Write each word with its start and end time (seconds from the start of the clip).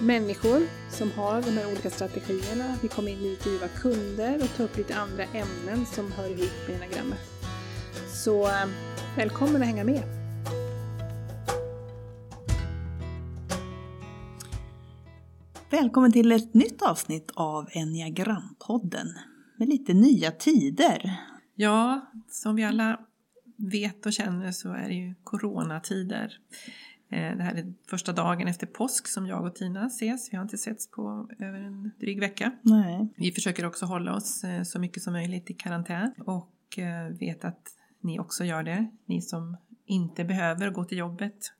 människor 0.00 0.60
som 0.90 1.12
har 1.12 1.42
de 1.42 1.50
här 1.50 1.66
olika 1.66 1.90
strategierna. 1.90 2.76
Vi 2.82 2.88
kommer 2.88 3.10
intervjua 3.10 3.68
kunder 3.68 4.42
och 4.42 4.56
ta 4.56 4.62
upp 4.62 4.76
lite 4.76 4.96
andra 4.96 5.24
ämnen 5.24 5.86
som 5.86 6.12
hör 6.12 6.28
ihop 6.28 6.68
med 6.68 6.76
enagrammet. 6.76 7.18
Så 8.24 8.46
eh, 8.46 8.66
välkommen 9.16 9.62
att 9.62 9.68
hänga 9.68 9.84
med! 9.84 10.02
Välkommen 15.70 16.12
till 16.12 16.32
ett 16.32 16.54
nytt 16.54 16.82
avsnitt 16.82 17.30
av 17.34 17.68
Enneagrampodden 17.72 19.08
med 19.56 19.68
lite 19.68 19.94
nya 19.94 20.30
tider. 20.30 21.20
Ja, 21.54 22.10
som 22.28 22.56
vi 22.56 22.64
alla 22.64 23.00
vet 23.56 24.06
och 24.06 24.12
känner 24.12 24.52
så 24.52 24.72
är 24.72 24.88
det 24.88 24.94
ju 24.94 25.14
coronatider. 25.24 26.38
Eh, 27.10 27.36
det 27.36 27.42
här 27.42 27.54
är 27.54 27.72
första 27.90 28.12
dagen 28.12 28.48
efter 28.48 28.66
påsk 28.66 29.08
som 29.08 29.26
jag 29.26 29.44
och 29.44 29.54
Tina 29.54 29.86
ses. 29.86 30.32
Vi 30.32 30.36
har 30.36 30.42
inte 30.42 30.58
setts 30.58 30.90
på 30.90 31.28
över 31.38 31.60
en 31.60 31.90
dryg 32.00 32.20
vecka. 32.20 32.52
Nej. 32.62 33.08
Vi 33.16 33.32
försöker 33.32 33.66
också 33.66 33.86
hålla 33.86 34.14
oss 34.14 34.44
eh, 34.44 34.62
så 34.62 34.78
mycket 34.78 35.02
som 35.02 35.12
möjligt 35.12 35.50
i 35.50 35.54
karantän 35.54 36.12
och 36.18 36.78
eh, 36.78 37.08
vet 37.18 37.44
att 37.44 37.62
ni 38.00 38.18
också 38.20 38.44
gör 38.44 38.62
det. 38.62 38.90
Ni 39.06 39.22
som 39.22 39.56
inte 39.86 40.24
behöver 40.24 40.70
gå 40.70 40.84
till 40.84 40.98
jobbet 40.98 41.52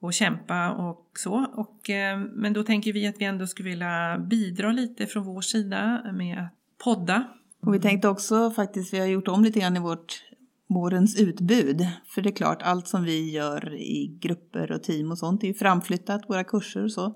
och 0.00 0.12
kämpa 0.12 0.70
och 0.70 1.10
så. 1.18 1.46
Och, 1.54 1.90
men 2.32 2.52
då 2.52 2.62
tänker 2.62 2.92
vi 2.92 3.06
att 3.06 3.20
vi 3.20 3.24
ändå 3.24 3.46
skulle 3.46 3.68
vilja 3.68 4.18
bidra 4.18 4.72
lite 4.72 5.06
från 5.06 5.24
vår 5.24 5.40
sida 5.40 6.12
med 6.12 6.38
att 6.38 6.84
podda. 6.84 7.24
Och 7.60 7.74
vi 7.74 7.80
tänkte 7.80 8.08
också 8.08 8.50
faktiskt, 8.50 8.94
vi 8.94 8.98
har 8.98 9.06
gjort 9.06 9.28
om 9.28 9.44
lite 9.44 9.60
grann 9.60 9.76
i 9.76 9.80
vårt 9.80 10.22
vårens 10.68 11.20
utbud. 11.20 11.86
För 12.06 12.22
det 12.22 12.28
är 12.28 12.36
klart, 12.36 12.62
allt 12.62 12.88
som 12.88 13.04
vi 13.04 13.30
gör 13.30 13.74
i 13.74 14.18
grupper 14.20 14.72
och 14.72 14.82
team 14.82 15.10
och 15.10 15.18
sånt 15.18 15.42
är 15.42 15.48
ju 15.48 15.54
framflyttat, 15.54 16.24
våra 16.28 16.44
kurser 16.44 16.84
och 16.84 16.92
så. 16.92 17.14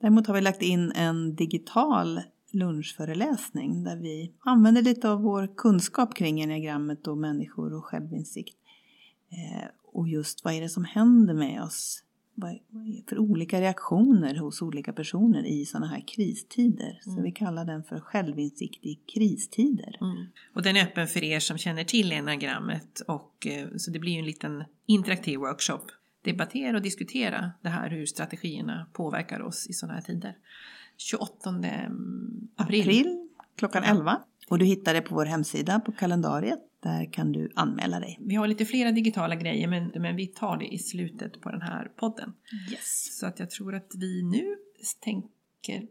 Däremot 0.00 0.26
har 0.26 0.34
vi 0.34 0.40
lagt 0.40 0.62
in 0.62 0.92
en 0.92 1.34
digital 1.34 2.20
lunchföreläsning 2.52 3.84
där 3.84 3.96
vi 3.96 4.34
använder 4.40 4.82
lite 4.82 5.10
av 5.10 5.22
vår 5.22 5.56
kunskap 5.56 6.14
kring 6.14 6.42
enneagrammet 6.42 7.06
och 7.06 7.18
människor 7.18 7.74
och 7.74 7.84
självinsikt. 7.84 8.56
Eh, 9.30 9.68
och 9.92 10.08
just 10.08 10.44
vad 10.44 10.54
är 10.54 10.60
det 10.60 10.68
som 10.68 10.84
händer 10.84 11.34
med 11.34 11.62
oss 11.62 12.02
vad 12.40 12.58
för 13.08 13.18
olika 13.18 13.60
reaktioner 13.60 14.34
hos 14.34 14.62
olika 14.62 14.92
personer 14.92 15.46
i 15.46 15.66
sådana 15.66 15.86
här 15.86 16.04
kristider. 16.06 17.00
Mm. 17.06 17.16
Så 17.16 17.22
vi 17.22 17.32
kallar 17.32 17.64
den 17.64 17.84
för 17.84 18.00
självinsikt 18.00 18.86
i 18.86 18.94
kristider. 18.94 19.96
Mm. 20.00 20.26
Och 20.54 20.62
den 20.62 20.76
är 20.76 20.82
öppen 20.82 21.06
för 21.06 21.24
er 21.24 21.40
som 21.40 21.58
känner 21.58 21.84
till 21.84 22.12
enagrammet 22.12 23.00
och 23.00 23.46
eh, 23.46 23.68
så 23.76 23.90
det 23.90 23.98
blir 23.98 24.12
ju 24.12 24.18
en 24.18 24.24
liten 24.24 24.64
interaktiv 24.86 25.38
workshop. 25.38 25.84
Debattera 26.22 26.76
och 26.76 26.82
diskutera 26.82 27.50
det 27.62 27.68
här 27.68 27.90
hur 27.90 28.06
strategierna 28.06 28.86
påverkar 28.92 29.40
oss 29.40 29.66
i 29.70 29.72
sådana 29.72 29.94
här 29.94 30.02
tider. 30.02 30.36
28 30.96 31.50
april, 32.56 32.80
april 32.80 33.29
klockan 33.56 33.84
11. 33.84 34.20
Och 34.50 34.58
du 34.58 34.64
hittar 34.64 34.94
det 34.94 35.00
på 35.00 35.14
vår 35.14 35.24
hemsida 35.26 35.80
på 35.80 35.92
kalendariet. 35.92 36.58
Där 36.82 37.12
kan 37.12 37.32
du 37.32 37.52
anmäla 37.54 38.00
dig. 38.00 38.18
Vi 38.20 38.34
har 38.34 38.46
lite 38.46 38.64
flera 38.64 38.92
digitala 38.92 39.34
grejer 39.34 39.68
men, 39.68 39.92
men 39.94 40.16
vi 40.16 40.26
tar 40.26 40.56
det 40.56 40.74
i 40.74 40.78
slutet 40.78 41.40
på 41.40 41.50
den 41.50 41.62
här 41.62 41.84
podden. 41.96 42.32
Yes. 42.70 43.18
Så 43.18 43.26
att 43.26 43.38
jag 43.38 43.50
tror 43.50 43.74
att 43.74 43.92
vi 43.94 44.22
nu 44.22 44.56
tänker 45.00 45.88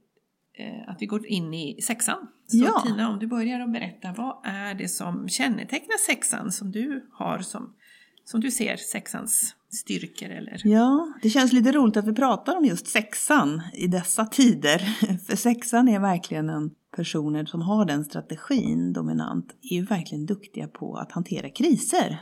eh, 0.53 0.89
att 0.89 1.01
vi 1.01 1.05
går 1.05 1.27
in 1.27 1.53
i 1.53 1.81
sexan. 1.81 2.27
Så 2.47 2.57
Ja. 2.57 2.83
Tina, 2.85 3.09
om 3.09 3.19
du 3.19 3.27
börjar 3.27 3.59
att 3.59 3.73
berätta, 3.73 4.13
vad 4.17 4.41
är 4.43 4.73
det 4.73 4.87
som 4.87 5.29
kännetecknar 5.29 5.97
sexan 5.97 6.51
som 6.51 6.71
du 6.71 7.09
har 7.13 7.39
som, 7.39 7.75
som 8.25 8.41
du 8.41 8.51
ser 8.51 8.77
sexans 8.77 9.55
styrkor 9.69 10.29
eller? 10.29 10.61
Ja, 10.63 11.13
det 11.21 11.29
känns 11.29 11.53
lite 11.53 11.71
roligt 11.71 11.97
att 11.97 12.07
vi 12.07 12.13
pratar 12.13 12.57
om 12.57 12.65
just 12.65 12.87
sexan 12.87 13.61
i 13.73 13.87
dessa 13.87 14.25
tider. 14.25 14.79
För 15.27 15.35
sexan 15.35 15.87
är 15.87 15.99
verkligen 15.99 16.49
en 16.49 16.71
personer 16.95 17.45
som 17.45 17.61
har 17.61 17.85
den 17.85 18.05
strategin 18.05 18.93
dominant 18.93 19.55
är 19.61 19.75
ju 19.75 19.85
verkligen 19.85 20.25
duktiga 20.25 20.67
på 20.67 20.95
att 20.95 21.11
hantera 21.11 21.49
kriser. 21.49 22.19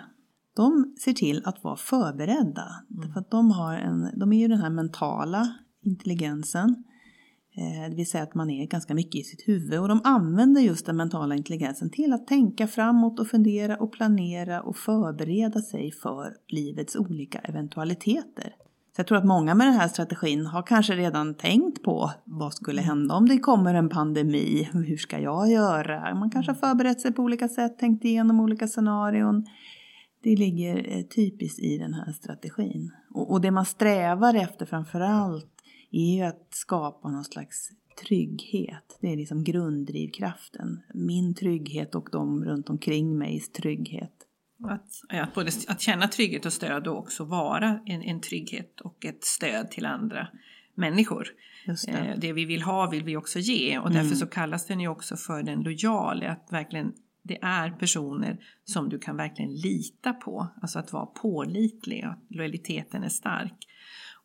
De 0.56 0.96
ser 1.04 1.14
till 1.14 1.42
att 1.46 1.64
vara 1.64 1.76
förberedda. 1.76 2.68
Därför 2.88 3.20
att 3.20 3.32
de, 3.32 3.52
har 3.52 3.74
en, 3.76 4.20
de 4.20 4.34
är 4.34 4.40
ju 4.40 4.48
den 4.48 4.62
här 4.62 4.70
mentala 4.70 5.58
intelligensen. 5.86 6.84
Eh, 7.58 7.90
det 7.90 7.96
vill 7.96 8.10
säga 8.10 8.24
att 8.24 8.36
man 8.36 8.50
är 8.50 8.68
ganska 8.68 8.96
mycket 8.96 9.16
i 9.16 9.24
sitt 9.24 9.48
huvud. 9.48 9.80
Och 9.80 9.88
de 9.88 10.02
använder 10.04 10.62
just 10.62 10.86
den 10.86 10.98
mentala 10.98 11.36
intelligensen 11.36 11.90
till 11.90 12.14
att 12.14 12.28
tänka 12.28 12.68
framåt 12.68 13.20
och 13.20 13.28
fundera 13.28 13.78
och 13.78 13.92
planera 13.92 14.62
och 14.62 14.78
förbereda 14.78 15.62
sig 15.62 15.92
för 15.92 16.34
livets 16.48 16.96
olika 16.96 17.40
eventualiteter. 17.40 18.54
Så 18.98 19.02
jag 19.02 19.08
tror 19.08 19.18
att 19.18 19.26
många 19.26 19.56
med 19.56 19.68
den 19.68 19.74
här 19.74 19.88
strategin 19.88 20.46
har 20.46 20.64
kanske 20.64 20.94
redan 20.94 21.34
tänkt 21.36 21.84
på 21.84 22.12
vad 22.24 22.54
skulle 22.54 22.82
hända 22.82 23.16
om 23.16 23.26
det 23.26 23.38
kommer 23.38 23.74
en 23.74 23.90
pandemi? 23.90 24.70
Hur 24.74 24.98
ska 24.98 25.20
jag 25.20 25.52
göra? 25.52 26.16
Man 26.16 26.32
kanske 26.32 26.52
har 26.52 26.56
förberett 26.56 27.02
sig 27.02 27.14
på 27.14 27.22
olika 27.22 27.48
sätt, 27.48 27.80
tänkt 27.80 28.06
igenom 28.06 28.40
olika 28.40 28.68
scenarion. 28.68 29.46
Det 30.24 30.36
ligger 30.36 30.98
eh, 30.98 31.04
typiskt 31.04 31.60
i 31.60 31.78
den 31.78 31.94
här 31.94 32.12
strategin. 32.12 32.92
Och, 33.14 33.32
och 33.32 33.42
det 33.42 33.52
man 33.52 33.66
strävar 33.66 34.34
efter 34.34 34.66
framför 34.66 35.00
allt 35.00 35.52
är 35.92 36.16
ju 36.16 36.22
att 36.22 36.48
skapa 36.50 37.10
någon 37.10 37.24
slags 37.24 37.70
trygghet. 38.06 38.98
Det 39.02 39.14
är 39.14 39.18
liksom 39.18 39.44
grunddrivkraften. 39.44 40.80
Min 40.94 41.34
trygghet 41.34 41.96
och 41.96 42.10
de 42.12 42.46
runt 42.46 42.70
omkring 42.70 43.18
migs 43.18 43.52
trygghet. 43.52 44.17
Att, 44.64 45.02
att, 45.10 45.34
både, 45.34 45.52
att 45.68 45.82
känna 45.82 46.08
trygghet 46.08 46.46
och 46.46 46.54
stöd 46.54 46.88
och 46.88 46.98
också 46.98 47.24
vara 47.24 47.80
en, 47.86 48.02
en 48.02 48.22
trygghet 48.22 48.82
och 48.82 49.06
ett 49.06 49.24
stöd 49.24 49.72
till 49.72 49.86
andra 49.86 50.28
människor. 50.76 51.28
Det. 51.66 51.92
Eh, 51.92 52.18
det 52.18 52.34
vi 52.34 52.46
vill 52.46 52.62
ha 52.62 52.90
vill 52.90 53.04
vi 53.04 53.18
också 53.18 53.40
ge 53.40 53.80
och 53.80 53.92
Mm. 53.92 54.04
därför 54.04 54.16
så 54.16 54.28
kallas 54.28 54.66
den 54.66 54.80
ju 54.80 54.88
också 54.88 55.18
för 55.18 55.44
den 55.44 55.62
lojala. 55.62 56.32
Att 56.32 56.48
verkligen 56.52 56.94
det 57.24 57.40
är 57.42 57.72
personer 57.72 58.38
som 58.66 58.90
du 58.90 59.00
kan 59.00 59.18
verkligen 59.18 59.56
lita 59.56 60.14
på. 60.14 60.48
Alltså 60.62 60.80
att 60.80 60.94
vara 60.94 61.06
pålitlig, 61.06 62.04
att 62.04 62.26
lojaliteten 62.30 63.04
är 63.04 63.10
stark. 63.10 63.68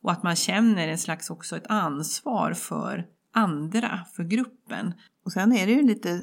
Och 0.01 0.11
att 0.11 0.23
man 0.23 0.35
känner 0.35 0.87
en 0.87 0.97
slags 0.97 1.29
också 1.29 1.57
ett 1.57 1.67
ansvar 1.67 2.53
för 2.53 3.07
andra, 3.31 4.05
för 4.15 4.23
gruppen. 4.23 4.93
Och 5.25 5.31
sen 5.31 5.51
är 5.53 5.65
det 5.65 5.71
ju 5.71 5.79
en 5.79 5.87
lite 5.87 6.21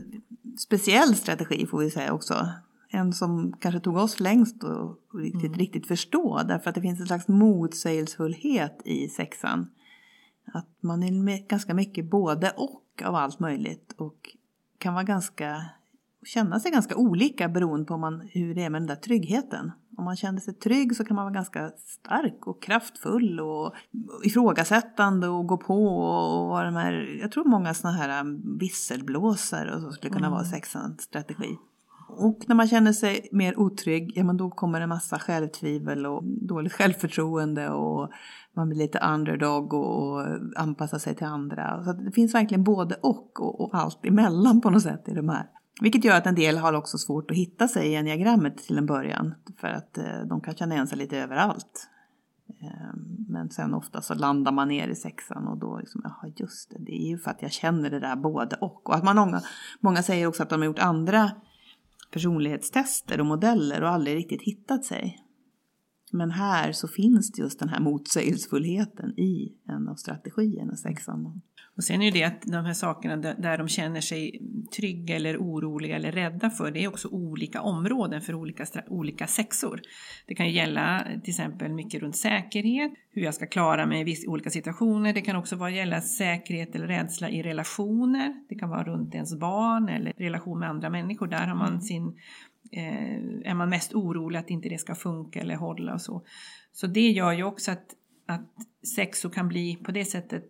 speciell 0.58 1.14
strategi 1.14 1.66
får 1.66 1.78
vi 1.78 1.90
säga 1.90 2.12
också. 2.12 2.48
En 2.92 3.12
som 3.12 3.52
kanske 3.60 3.80
tog 3.80 3.96
oss 3.96 4.20
längst 4.20 4.64
att 4.64 4.98
riktigt, 5.22 5.44
Mm. 5.44 5.58
riktigt 5.58 5.86
förstå. 5.86 6.42
Därför 6.48 6.68
att 6.68 6.74
det 6.74 6.80
finns 6.80 7.00
en 7.00 7.06
slags 7.06 7.28
motsägelsefullhet 7.28 8.82
i 8.84 9.08
sexan. 9.08 9.70
Att 10.52 10.68
man 10.80 11.02
är 11.02 11.48
ganska 11.48 11.74
mycket 11.74 12.10
både 12.10 12.50
och 12.50 13.02
av 13.04 13.14
allt 13.14 13.40
möjligt. 13.40 13.94
Och 13.98 14.36
kan 14.78 14.94
vara 14.94 15.04
ganska, 15.04 15.64
känna 16.26 16.60
sig 16.60 16.70
ganska 16.70 16.96
olika 16.96 17.48
beroende 17.48 17.84
på 17.86 17.96
man, 17.96 18.28
hur 18.32 18.54
det 18.54 18.62
är 18.62 18.70
med 18.70 18.80
den 18.80 18.86
där 18.86 18.96
tryggheten. 18.96 19.72
Om 19.96 20.04
man 20.04 20.16
känner 20.16 20.40
sig 20.40 20.54
trygg 20.54 20.96
så 20.96 21.04
kan 21.04 21.14
man 21.14 21.24
vara 21.24 21.34
ganska 21.34 21.70
stark 21.76 22.46
och 22.46 22.62
kraftfull 22.62 23.40
och 23.40 23.74
ifrågasättande 24.24 25.28
och 25.28 25.46
gå 25.46 25.56
på 25.56 25.84
och 25.96 26.48
vara 26.48 26.64
de 26.64 26.74
här, 26.74 27.18
jag 27.20 27.32
tror 27.32 27.44
många 27.44 27.74
sådana 27.74 27.96
här 27.96 28.24
visselblåsare 28.58 29.74
och 29.74 29.80
så 29.82 29.90
skulle 29.92 30.12
kunna 30.12 30.26
Mm. 30.26 30.32
vara 30.36 30.44
sexans 30.44 31.02
strategi. 31.02 31.56
Och 32.16 32.38
när 32.46 32.54
man 32.54 32.68
känner 32.68 32.92
sig 32.92 33.28
mer 33.32 33.58
otrygg, 33.58 34.12
ja 34.14 34.24
men 34.24 34.36
då 34.36 34.50
kommer 34.50 34.80
en 34.80 34.88
massa 34.88 35.18
självtvivel 35.18 36.06
och 36.06 36.24
dåligt 36.24 36.72
självförtroende 36.72 37.68
och 37.68 38.10
man 38.56 38.68
blir 38.68 38.78
lite 38.78 38.98
underdog 38.98 39.74
och, 39.74 40.12
och 40.12 40.26
anpassar 40.56 40.98
sig 40.98 41.14
till 41.14 41.26
andra. 41.26 41.84
Så 41.84 41.92
det 41.92 42.12
finns 42.12 42.34
verkligen 42.34 42.64
både 42.64 42.94
och, 42.94 43.40
och 43.40 43.60
och 43.60 43.74
allt 43.74 44.06
emellan 44.06 44.60
på 44.60 44.70
något 44.70 44.82
sätt 44.82 45.08
i 45.08 45.14
de 45.14 45.28
här 45.28 45.46
Vilket 45.80 46.04
gör 46.04 46.16
att 46.16 46.26
en 46.26 46.34
del 46.34 46.58
har 46.58 46.72
också 46.72 46.98
svårt 46.98 47.30
att 47.30 47.36
hitta 47.36 47.68
sig 47.68 47.88
i 47.88 47.96
enneagrammet 47.96 48.58
till 48.58 48.78
en 48.78 48.86
början. 48.86 49.34
För 49.60 49.68
att 49.68 49.98
eh, 49.98 50.20
de 50.28 50.40
kan 50.40 50.54
känna 50.54 50.74
igen 50.74 50.86
sig 50.86 50.98
lite 50.98 51.18
överallt. 51.18 51.88
Eh, 52.62 52.94
men 53.28 53.50
sen 53.50 53.74
ofta 53.74 54.02
så 54.02 54.14
landar 54.14 54.52
man 54.52 54.68
ner 54.68 54.88
i 54.88 54.94
sexan 54.94 55.46
och 55.46 55.58
då 55.58 55.78
liksom, 55.78 56.00
jaha 56.04 56.32
just 56.36 56.70
det, 56.70 56.76
det 56.78 57.02
är 57.02 57.08
ju 57.08 57.18
för 57.18 57.30
att 57.30 57.42
jag 57.42 57.52
känner 57.52 57.90
det 57.90 58.00
där 58.00 58.16
både 58.16 58.56
och. 58.56 58.88
Och 58.88 58.94
att 58.94 59.04
man 59.04 59.16
många, 59.16 59.42
många 59.80 60.02
säger 60.02 60.26
också 60.26 60.42
att 60.42 60.50
de 60.50 60.60
har 60.60 60.66
gjort 60.66 60.78
andra 60.78 61.30
personlighetstester 62.10 63.20
och 63.20 63.26
modeller 63.26 63.82
och 63.82 63.88
aldrig 63.88 64.16
riktigt 64.16 64.42
hittat 64.42 64.84
sig. 64.84 65.18
Men 66.12 66.30
här 66.30 66.72
så 66.72 66.88
finns 66.88 67.32
det 67.32 67.42
just 67.42 67.58
den 67.58 67.68
här 67.68 67.80
motsägelsefullheten 67.80 69.18
i 69.18 69.56
en 69.68 69.88
av 69.88 69.94
strategierna, 69.94 70.76
sexan. 70.76 71.42
Och 71.76 71.84
sen 71.84 72.02
är 72.02 72.04
ju 72.04 72.10
det 72.10 72.24
att 72.24 72.42
de 72.42 72.64
här 72.64 72.72
sakerna 72.72 73.16
där 73.16 73.58
de 73.58 73.68
känner 73.68 74.00
sig 74.00 74.40
trygga 74.76 75.16
eller 75.16 75.36
oroliga 75.38 75.96
eller 75.96 76.12
rädda 76.12 76.50
för, 76.50 76.70
det 76.70 76.84
är 76.84 76.88
också 76.88 77.08
olika 77.08 77.62
områden 77.62 78.20
för 78.20 78.34
olika, 78.34 78.66
olika 78.88 79.26
sexor. 79.26 79.80
Det 80.26 80.34
kan 80.34 80.46
ju 80.46 80.52
gälla 80.52 81.06
till 81.24 81.30
exempel 81.30 81.72
mycket 81.72 82.02
runt 82.02 82.16
säkerhet, 82.16 82.92
hur 83.10 83.22
jag 83.22 83.34
ska 83.34 83.46
klara 83.46 83.86
mig 83.86 84.00
i 84.00 84.04
vissa 84.04 84.30
olika 84.30 84.50
situationer. 84.50 85.12
Det 85.12 85.20
kan 85.20 85.36
också 85.36 85.56
vara 85.56 85.70
gälla 85.70 86.00
säkerhet 86.00 86.74
eller 86.74 86.86
rädsla 86.86 87.30
i 87.30 87.42
relationer. 87.42 88.34
Det 88.48 88.54
kan 88.54 88.70
vara 88.70 88.84
runt 88.84 89.14
ens 89.14 89.38
barn 89.38 89.88
eller 89.88 90.12
relation 90.12 90.58
med 90.58 90.68
andra 90.68 90.90
människor. 90.90 91.26
Där 91.26 91.46
har 91.46 91.56
man 91.56 91.82
sin 91.82 92.18
eh, 92.72 93.50
är 93.50 93.54
man 93.54 93.68
mest 93.68 93.94
orolig 93.94 94.38
att 94.38 94.50
inte 94.50 94.68
det 94.68 94.78
ska 94.78 94.94
funka 94.94 95.40
eller 95.40 95.56
hålla 95.56 95.94
och 95.94 96.00
så. 96.00 96.24
Så 96.72 96.86
det 96.86 97.10
gör 97.10 97.32
ju 97.32 97.42
också 97.42 97.70
att, 97.70 97.86
att 98.26 98.50
sexor 98.96 99.30
kan 99.30 99.48
bli 99.48 99.76
på 99.76 99.92
det 99.92 100.04
sättet 100.04 100.48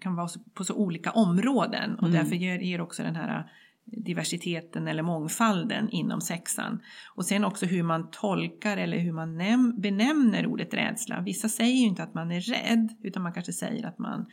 kan 0.00 0.14
vara 0.14 0.28
på 0.54 0.64
så 0.64 0.74
olika 0.74 1.10
områden 1.10 1.94
och 1.94 2.08
mm. 2.08 2.12
därför 2.12 2.36
ger, 2.36 2.58
ger 2.58 2.80
också 2.80 3.02
den 3.02 3.16
här 3.16 3.50
diversiteten 3.84 4.88
eller 4.88 5.02
mångfalden 5.02 5.90
inom 5.90 6.20
sexan. 6.20 6.82
Och 7.14 7.24
sen 7.24 7.44
också 7.44 7.66
hur 7.66 7.82
man 7.82 8.10
tolkar 8.10 8.76
eller 8.76 8.98
hur 8.98 9.12
man 9.12 9.40
näm- 9.40 9.80
benämner 9.80 10.46
ordet 10.46 10.74
rädsla. 10.74 11.20
Vissa 11.20 11.48
säger 11.48 11.76
ju 11.76 11.86
inte 11.86 12.02
att 12.02 12.14
man 12.14 12.32
är 12.32 12.40
rädd 12.40 12.96
utan 13.02 13.22
man 13.22 13.32
kanske 13.32 13.52
säger 13.52 13.86
att 13.86 13.98
man 13.98 14.26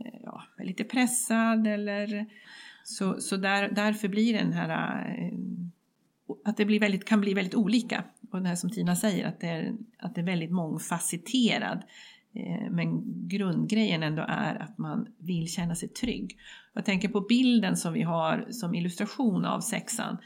eh, 0.00 0.20
ja, 0.22 0.42
är 0.58 0.64
lite 0.64 0.84
pressad 0.84 1.66
eller 1.66 2.26
så, 2.84 3.20
så 3.20 3.36
där, 3.36 3.68
därför 3.68 4.08
blir 4.08 4.34
den 4.34 4.52
här 4.52 4.98
eh, 5.18 5.38
att 6.44 6.56
det 6.56 6.64
blir 6.64 6.80
väldigt, 6.80 7.04
kan 7.04 7.20
bli 7.20 7.34
väldigt 7.34 7.54
olika. 7.54 8.04
Och 8.30 8.42
det 8.42 8.48
här 8.48 8.56
som 8.56 8.70
Tina 8.70 8.96
säger 8.96 9.26
att 9.26 9.40
det 9.40 9.48
är, 9.48 9.74
att 9.98 10.14
det 10.14 10.20
är 10.20 10.24
väldigt 10.24 10.50
mångfacetterad 10.50 11.78
Eh, 11.78 12.15
Eh, 12.36 12.70
men 12.70 13.02
grundgrejen 13.28 14.02
ändå 14.02 14.24
är 14.28 14.62
att 14.62 14.78
man 14.78 15.06
vill 15.18 15.48
känna 15.48 15.74
sig 15.74 15.88
trygg. 15.88 16.38
Jag 16.74 16.84
tänker 16.84 17.08
på 17.08 17.20
bilden 17.20 17.76
som 17.76 17.92
vi 17.92 18.02
har 18.02 18.46
som 18.50 18.74
illustration 18.74 19.44
av 19.44 19.60
sexan. 19.60 20.16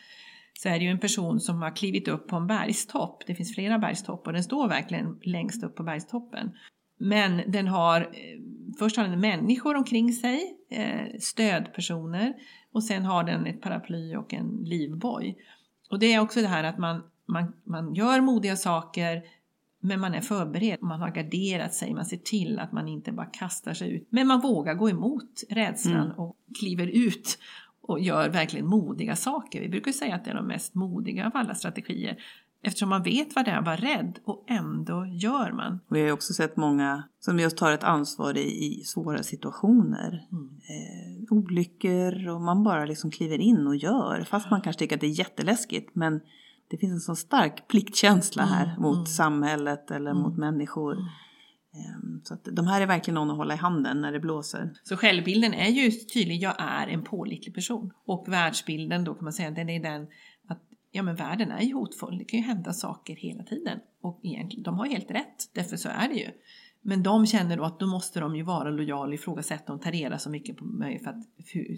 Så 0.62 0.68
är 0.68 0.78
det 0.78 0.84
ju 0.84 0.90
en 0.90 0.98
person 0.98 1.40
som 1.40 1.62
har 1.62 1.76
klivit 1.76 2.08
upp 2.08 2.28
på 2.28 2.36
en 2.36 2.46
bergstopp. 2.46 3.22
Det 3.26 3.34
finns 3.34 3.54
flera 3.54 3.78
bergstoppar 3.78 4.30
och 4.30 4.34
den 4.34 4.44
står 4.44 4.68
verkligen 4.68 5.18
längst 5.22 5.64
upp 5.64 5.76
på 5.76 5.82
bergstoppen. 5.82 6.50
Men 6.98 7.42
den 7.46 7.68
har, 7.68 8.00
eh, 8.00 8.40
först 8.78 8.96
har 8.96 9.08
den 9.08 9.20
människor 9.20 9.74
omkring 9.74 10.12
sig, 10.12 10.40
eh, 10.70 11.18
stödpersoner 11.20 12.34
och 12.72 12.84
sen 12.84 13.04
har 13.04 13.24
den 13.24 13.46
ett 13.46 13.60
paraply 13.60 14.16
och 14.16 14.34
en 14.34 14.64
livboj. 14.64 15.36
Och 15.90 15.98
det 15.98 16.12
är 16.12 16.20
också 16.20 16.40
det 16.40 16.48
här 16.48 16.64
att 16.64 16.78
man, 16.78 17.02
man, 17.26 17.52
man 17.64 17.94
gör 17.94 18.20
modiga 18.20 18.56
saker 18.56 19.22
men 19.80 20.00
man 20.00 20.14
är 20.14 20.20
förberedd, 20.20 20.82
man 20.82 21.00
har 21.00 21.10
garderat 21.10 21.74
sig, 21.74 21.94
man 21.94 22.04
ser 22.04 22.16
till 22.16 22.58
att 22.58 22.72
man 22.72 22.88
inte 22.88 23.12
bara 23.12 23.26
kastar 23.26 23.74
sig 23.74 23.90
ut. 23.92 24.08
Men 24.10 24.26
man 24.26 24.40
vågar 24.40 24.74
gå 24.74 24.90
emot 24.90 25.42
rädslan 25.50 26.04
mm. 26.04 26.18
och 26.18 26.36
kliver 26.58 26.86
ut 26.86 27.38
och 27.82 28.00
gör 28.00 28.28
verkligen 28.28 28.66
modiga 28.66 29.16
saker. 29.16 29.60
Vi 29.60 29.68
brukar 29.68 29.92
säga 29.92 30.14
att 30.14 30.24
det 30.24 30.30
är 30.30 30.34
de 30.34 30.46
mest 30.46 30.74
modiga 30.74 31.26
av 31.26 31.32
alla 31.34 31.54
strategier. 31.54 32.16
Eftersom 32.62 32.88
man 32.88 33.02
vet 33.02 33.34
vad 33.34 33.44
det 33.44 33.50
är 33.50 33.58
att 33.58 33.64
vara 33.64 33.76
rädd 33.76 34.18
och 34.24 34.44
ändå 34.48 35.06
gör 35.06 35.52
man. 35.52 35.80
Vi 35.88 36.02
har 36.02 36.12
också 36.12 36.32
sett 36.32 36.56
många 36.56 37.02
som 37.20 37.38
just 37.38 37.56
tar 37.56 37.72
ett 37.72 37.84
ansvar 37.84 38.38
i, 38.38 38.64
i 38.64 38.82
svåra 38.84 39.22
situationer. 39.22 40.26
Mm. 40.32 40.48
Eh, 40.48 41.32
olyckor 41.32 42.28
och 42.28 42.40
man 42.40 42.64
bara 42.64 42.84
liksom 42.84 43.10
kliver 43.10 43.38
in 43.38 43.66
och 43.66 43.76
gör. 43.76 44.24
Fast 44.24 44.50
man 44.50 44.60
kanske 44.60 44.78
tycker 44.78 44.96
att 44.96 45.00
det 45.00 45.06
är 45.06 45.18
jätteläskigt. 45.18 45.94
Men 45.94 46.20
det 46.70 46.76
finns 46.76 46.92
en 46.92 47.00
sån 47.00 47.16
stark 47.16 47.68
pliktkänsla 47.68 48.44
här 48.44 48.66
mm, 48.66 48.82
mot 48.82 48.96
mm. 48.96 49.06
samhället 49.06 49.90
eller 49.90 50.10
mm. 50.10 50.22
mot 50.22 50.38
människor. 50.38 50.96
Ehm, 51.74 52.20
så 52.24 52.34
att 52.34 52.44
de 52.44 52.66
här 52.66 52.80
är 52.80 52.86
verkligen 52.86 53.14
någon 53.14 53.30
att 53.30 53.36
hålla 53.36 53.54
i 53.54 53.56
handen 53.56 54.00
när 54.00 54.12
det 54.12 54.20
blåser. 54.20 54.72
Så 54.82 54.96
självbilden 54.96 55.54
är 55.54 55.68
ju 55.68 55.90
tydlig, 55.90 56.42
jag 56.42 56.54
är 56.58 56.86
en 56.86 57.02
pålitlig 57.02 57.54
person. 57.54 57.92
Och 58.06 58.24
världsbilden 58.28 59.04
då 59.04 59.14
kan 59.14 59.24
man 59.24 59.32
säga, 59.32 59.50
den 59.50 59.68
är 59.68 59.82
den 59.82 60.06
att 60.48 60.62
ja 60.90 61.02
men 61.02 61.14
världen 61.14 61.50
är 61.50 61.62
ju 61.62 61.74
hotfull, 61.74 62.18
det 62.18 62.24
kan 62.24 62.40
ju 62.40 62.46
hända 62.46 62.72
saker 62.72 63.16
hela 63.16 63.42
tiden. 63.42 63.78
Och 64.02 64.20
egentligen, 64.22 64.62
de 64.62 64.78
har 64.78 64.86
helt 64.86 65.10
rätt, 65.10 65.50
därför 65.54 65.76
så 65.76 65.88
är 65.88 66.08
det 66.08 66.14
ju. 66.14 66.30
Men 66.82 67.02
de 67.02 67.26
känner 67.26 67.56
då 67.56 67.64
att 67.64 67.80
då 67.80 67.86
måste 67.86 68.20
de 68.20 68.36
ju 68.36 68.42
vara 68.42 68.70
lojala, 68.70 69.14
ifrågasätta 69.14 69.72
och 69.72 69.82
ta 69.82 69.90
reda 69.90 70.18
så 70.18 70.30
mycket 70.30 70.56
på 70.56 70.64
mig 70.64 70.98
för 70.98 71.10
att, 71.10 71.24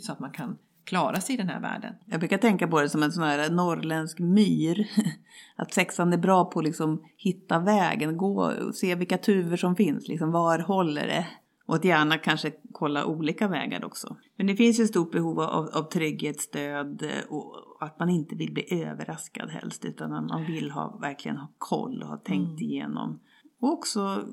så 0.02 0.12
att 0.12 0.20
man 0.20 0.30
kan 0.30 0.58
klara 0.84 1.20
sig 1.20 1.34
i 1.34 1.38
den 1.38 1.48
här 1.48 1.60
världen. 1.60 1.94
Jag 2.06 2.20
brukar 2.20 2.38
tänka 2.38 2.68
på 2.68 2.80
det 2.80 2.88
som 2.88 3.02
en 3.02 3.12
sån 3.12 3.24
här 3.24 3.50
norrländsk 3.50 4.18
myr. 4.18 4.88
Att 5.56 5.74
sexan 5.74 6.12
är 6.12 6.18
bra 6.18 6.44
på 6.44 6.58
att 6.58 6.64
liksom 6.64 7.04
hitta 7.16 7.58
vägen, 7.58 8.16
gå 8.16 8.52
och 8.68 8.74
se 8.74 8.94
vilka 8.94 9.18
tuvor 9.18 9.56
som 9.56 9.76
finns, 9.76 10.08
liksom 10.08 10.32
var 10.32 10.58
håller 10.58 11.06
det? 11.06 11.26
Och 11.66 11.74
att 11.74 11.84
gärna 11.84 12.18
kanske 12.18 12.52
kolla 12.72 13.04
olika 13.04 13.48
vägar 13.48 13.84
också. 13.84 14.16
Men 14.36 14.46
det 14.46 14.56
finns 14.56 14.80
ju 14.80 14.86
stort 14.86 15.12
behov 15.12 15.40
av, 15.40 15.68
av 15.68 15.82
trygghet, 15.82 16.40
stöd 16.40 17.10
och 17.28 17.56
att 17.80 17.98
man 17.98 18.08
inte 18.08 18.34
vill 18.34 18.52
bli 18.52 18.82
överraskad 18.84 19.50
helst 19.50 19.84
utan 19.84 20.12
att 20.12 20.24
man 20.24 20.46
vill 20.46 20.70
ha, 20.70 20.98
verkligen 21.00 21.36
ha 21.36 21.48
koll 21.58 22.02
och 22.02 22.08
ha 22.08 22.16
tänkt 22.16 22.48
mm. 22.48 22.62
igenom. 22.62 23.20
Och 23.60 23.72
också 23.72 24.24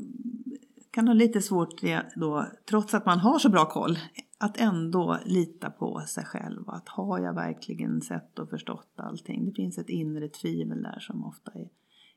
kan 0.92 1.08
ha 1.08 1.14
lite 1.14 1.42
svårt 1.42 1.82
då, 2.16 2.46
trots 2.70 2.94
att 2.94 3.06
man 3.06 3.20
har 3.20 3.40
så 3.40 3.50
bra 3.50 3.66
koll, 3.66 3.98
att 4.40 4.58
ändå 4.58 5.20
lita 5.26 5.70
på 5.70 6.02
sig 6.08 6.26
själv. 6.26 6.70
Att 6.70 6.90
har 6.90 7.20
jag 7.20 7.34
verkligen 7.34 8.02
sett 8.02 8.40
och 8.40 8.50
förstått 8.50 8.94
allting? 8.96 9.46
Det 9.46 9.52
finns 9.52 9.78
ett 9.78 9.90
inre 9.90 10.30
tvivel 10.30 10.84
där 10.84 11.00
som 11.00 11.26
ofta 11.26 11.52
är 11.52 11.70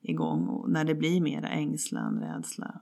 igång 0.03 0.47
och 0.49 0.71
när 0.71 0.85
det 0.85 0.95
blir 0.95 1.21
mera 1.21 1.49
ängslan, 1.49 2.21
rädsla. 2.21 2.81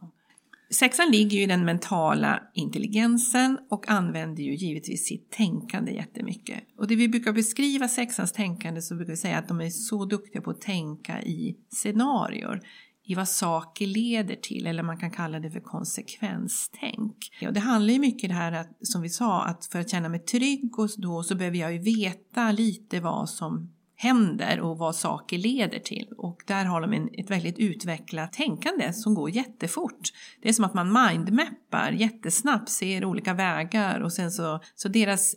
Sexan 0.71 1.11
ligger 1.11 1.37
ju 1.37 1.43
i 1.43 1.47
den 1.47 1.65
mentala 1.65 2.43
intelligensen 2.55 3.59
och 3.71 3.91
använder 3.91 4.43
ju 4.43 4.55
givetvis 4.55 5.07
sitt 5.07 5.31
tänkande 5.31 5.93
jättemycket. 5.93 6.61
Och 6.77 6.87
det 6.87 6.97
vi 6.97 7.09
brukar 7.09 7.33
beskriva 7.33 7.89
sexans 7.89 8.33
tänkande 8.33 8.83
så 8.83 8.95
brukar 8.95 9.11
vi 9.11 9.17
säga 9.17 9.39
att 9.39 9.49
de 9.49 9.61
är 9.61 9.71
så 9.71 10.05
duktiga 10.05 10.43
på 10.43 10.51
att 10.51 10.61
tänka 10.61 11.23
i 11.23 11.57
scenarier 11.69 12.61
i 13.05 13.15
vad 13.15 13.29
saker 13.29 13.87
leder 13.87 14.37
till 14.37 14.67
eller 14.67 14.83
man 14.83 14.99
kan 14.99 15.11
kalla 15.11 15.41
det 15.41 15.51
för 15.51 15.61
konsekvenstänk. 15.61 17.17
Och 17.47 17.53
det 17.53 17.61
handlar 17.61 17.93
ju 17.93 17.99
mycket 17.99 18.25
om 18.25 18.29
det 18.29 18.43
här 18.43 18.53
att, 18.53 18.69
som 18.83 19.03
vi 19.03 19.09
sa 19.09 19.43
att 19.43 19.67
för 19.67 19.79
att 19.79 19.91
känna 19.91 20.09
mig 20.09 20.21
trygg 20.21 20.79
och 20.79 20.89
då 20.97 21.23
så 21.23 21.35
behöver 21.35 21.57
jag 21.57 21.73
ju 21.73 21.79
veta 21.79 22.53
lite 22.53 23.01
vad 23.01 23.29
som 23.31 23.71
händer 23.97 24.61
och 24.61 24.79
vad 24.79 24.97
saker 24.97 25.39
leder 25.39 25.79
till. 25.79 26.09
Och 26.17 26.43
där 26.47 26.65
har 26.65 26.81
de 26.81 26.93
en, 26.93 27.09
ett 27.13 27.31
väldigt 27.31 27.59
utvecklat 27.59 28.33
tänkande 28.33 28.93
som 28.93 29.15
går 29.15 29.31
jättefort. 29.31 30.01
Det 30.43 30.49
är 30.49 30.53
som 30.53 30.65
att 30.65 30.75
man 30.75 30.93
mindmappar 30.93 31.93
jättesnabbt, 31.93 32.69
ser 32.69 33.05
olika 33.05 33.35
vägar 33.35 34.01
och 34.01 34.13
sen 34.13 34.31
så, 34.31 34.61
så 34.75 34.89
deras 34.89 35.35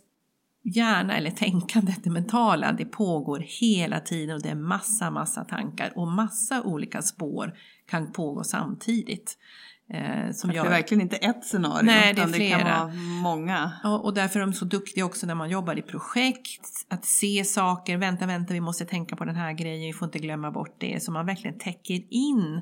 hjärna 0.64 1.16
eller 1.16 1.30
tänkandet, 1.30 2.04
det 2.04 2.10
mentala, 2.10 2.72
det 2.72 2.84
pågår 2.84 3.44
hela 3.60 4.00
tiden 4.00 4.36
och 4.36 4.42
det 4.42 4.48
är 4.48 4.54
massa, 4.54 5.10
massa 5.10 5.44
tankar 5.44 5.92
och 5.96 6.08
massa 6.08 6.62
olika 6.62 7.02
spår 7.02 7.54
kan 7.86 8.12
pågå 8.12 8.44
samtidigt. 8.44 9.38
Eh, 9.90 10.32
som 10.32 10.50
det 10.50 10.56
är 10.56 10.64
verkligen 10.64 11.00
inte 11.00 11.16
ett 11.16 11.44
scenario, 11.44 11.86
Nej, 11.86 12.14
det 12.14 12.22
är 12.22 12.26
flera. 12.26 12.58
det 12.58 12.64
kan 12.64 12.80
vara 12.80 12.92
många. 13.22 13.72
Och, 13.84 14.04
och 14.04 14.14
därför 14.14 14.40
är 14.40 14.46
de 14.46 14.52
så 14.52 14.64
duktiga 14.64 15.04
också 15.04 15.26
när 15.26 15.34
man 15.34 15.50
jobbar 15.50 15.78
i 15.78 15.82
projekt, 15.82 16.86
att 16.88 17.04
se 17.04 17.44
saker, 17.44 17.96
vänta, 17.96 18.26
vänta, 18.26 18.54
vi 18.54 18.60
måste 18.60 18.84
tänka 18.84 19.16
på 19.16 19.24
den 19.24 19.36
här 19.36 19.52
grejen, 19.52 19.86
vi 19.86 19.92
får 19.92 20.06
inte 20.06 20.18
glömma 20.18 20.50
bort 20.50 20.76
det, 20.78 21.02
så 21.02 21.12
man 21.12 21.26
verkligen 21.26 21.58
täcker 21.58 22.02
in 22.10 22.60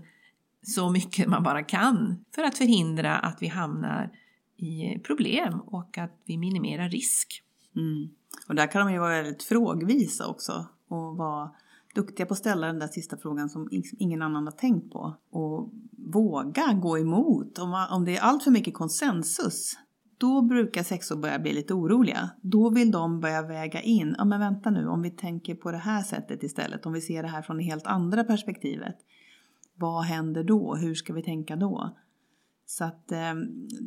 så 0.63 0.91
mycket 0.91 1.27
man 1.29 1.43
bara 1.43 1.63
kan 1.63 2.25
för 2.35 2.43
att 2.43 2.59
förhindra 2.59 3.19
att 3.19 3.43
vi 3.43 3.47
hamnar 3.47 4.11
i 4.57 4.99
problem 4.99 5.61
och 5.61 5.99
att 5.99 6.23
vi 6.27 6.39
minimerar 6.39 6.89
risk. 6.89 7.43
Mm. 7.77 8.09
Och 8.49 8.55
där 8.55 8.67
kan 8.67 8.87
de 8.87 8.93
ju 8.93 8.99
vara 8.99 9.23
väldigt 9.23 9.43
frågvisa 9.43 10.27
också 10.27 10.67
och 10.89 11.17
vara 11.17 11.51
duktiga 11.95 12.27
på 12.27 12.33
att 12.33 12.39
ställa 12.39 12.67
den 12.67 12.79
där 12.79 12.87
sista 12.87 13.17
frågan 13.17 13.49
som 13.49 13.69
ingen 13.99 14.23
annan 14.23 14.45
har 14.45 14.53
tänkt 14.53 14.93
på. 14.93 15.17
Och 15.31 15.73
våga 16.13 16.73
gå 16.73 16.99
emot. 16.99 17.59
Om, 17.59 17.87
om 17.91 18.05
det 18.05 18.17
är 18.17 18.21
allt 18.21 18.45
för 18.45 18.51
mycket 18.51 18.75
konsensus, 18.75 19.79
då 20.19 20.43
brukar 20.43 20.83
sexor 20.83 21.17
börja 21.17 21.39
bli 21.39 21.53
lite 21.53 21.75
oroliga. 21.75 22.31
Då 22.41 22.71
vill 22.71 22.91
de 22.91 23.21
börja 23.21 23.43
väga 23.43 23.81
in, 23.81 24.15
ja 24.19 24.25
men 24.25 24.41
vänta 24.41 24.71
nu, 24.71 24.89
om 24.89 25.03
vi 25.03 25.11
tänker 25.11 25.55
på 25.55 25.71
det 25.71 25.79
här 25.79 26.03
sättet 26.03 26.43
istället, 26.43 26.87
om 26.87 26.93
vi 26.93 27.01
ser 27.01 27.23
det 27.23 27.29
här 27.29 27.43
från 27.43 27.57
det 27.57 27.63
helt 27.63 27.87
andra 27.87 28.25
perspektivet. 28.25 28.97
Vad 29.75 30.05
händer 30.05 30.45
då? 30.45 30.75
Hur 30.75 30.95
ska 30.95 31.13
vi 31.13 31.23
tänka 31.23 31.57
då? 31.57 31.97
Så 32.67 32.85
att 32.85 33.13
eh, 33.13 33.35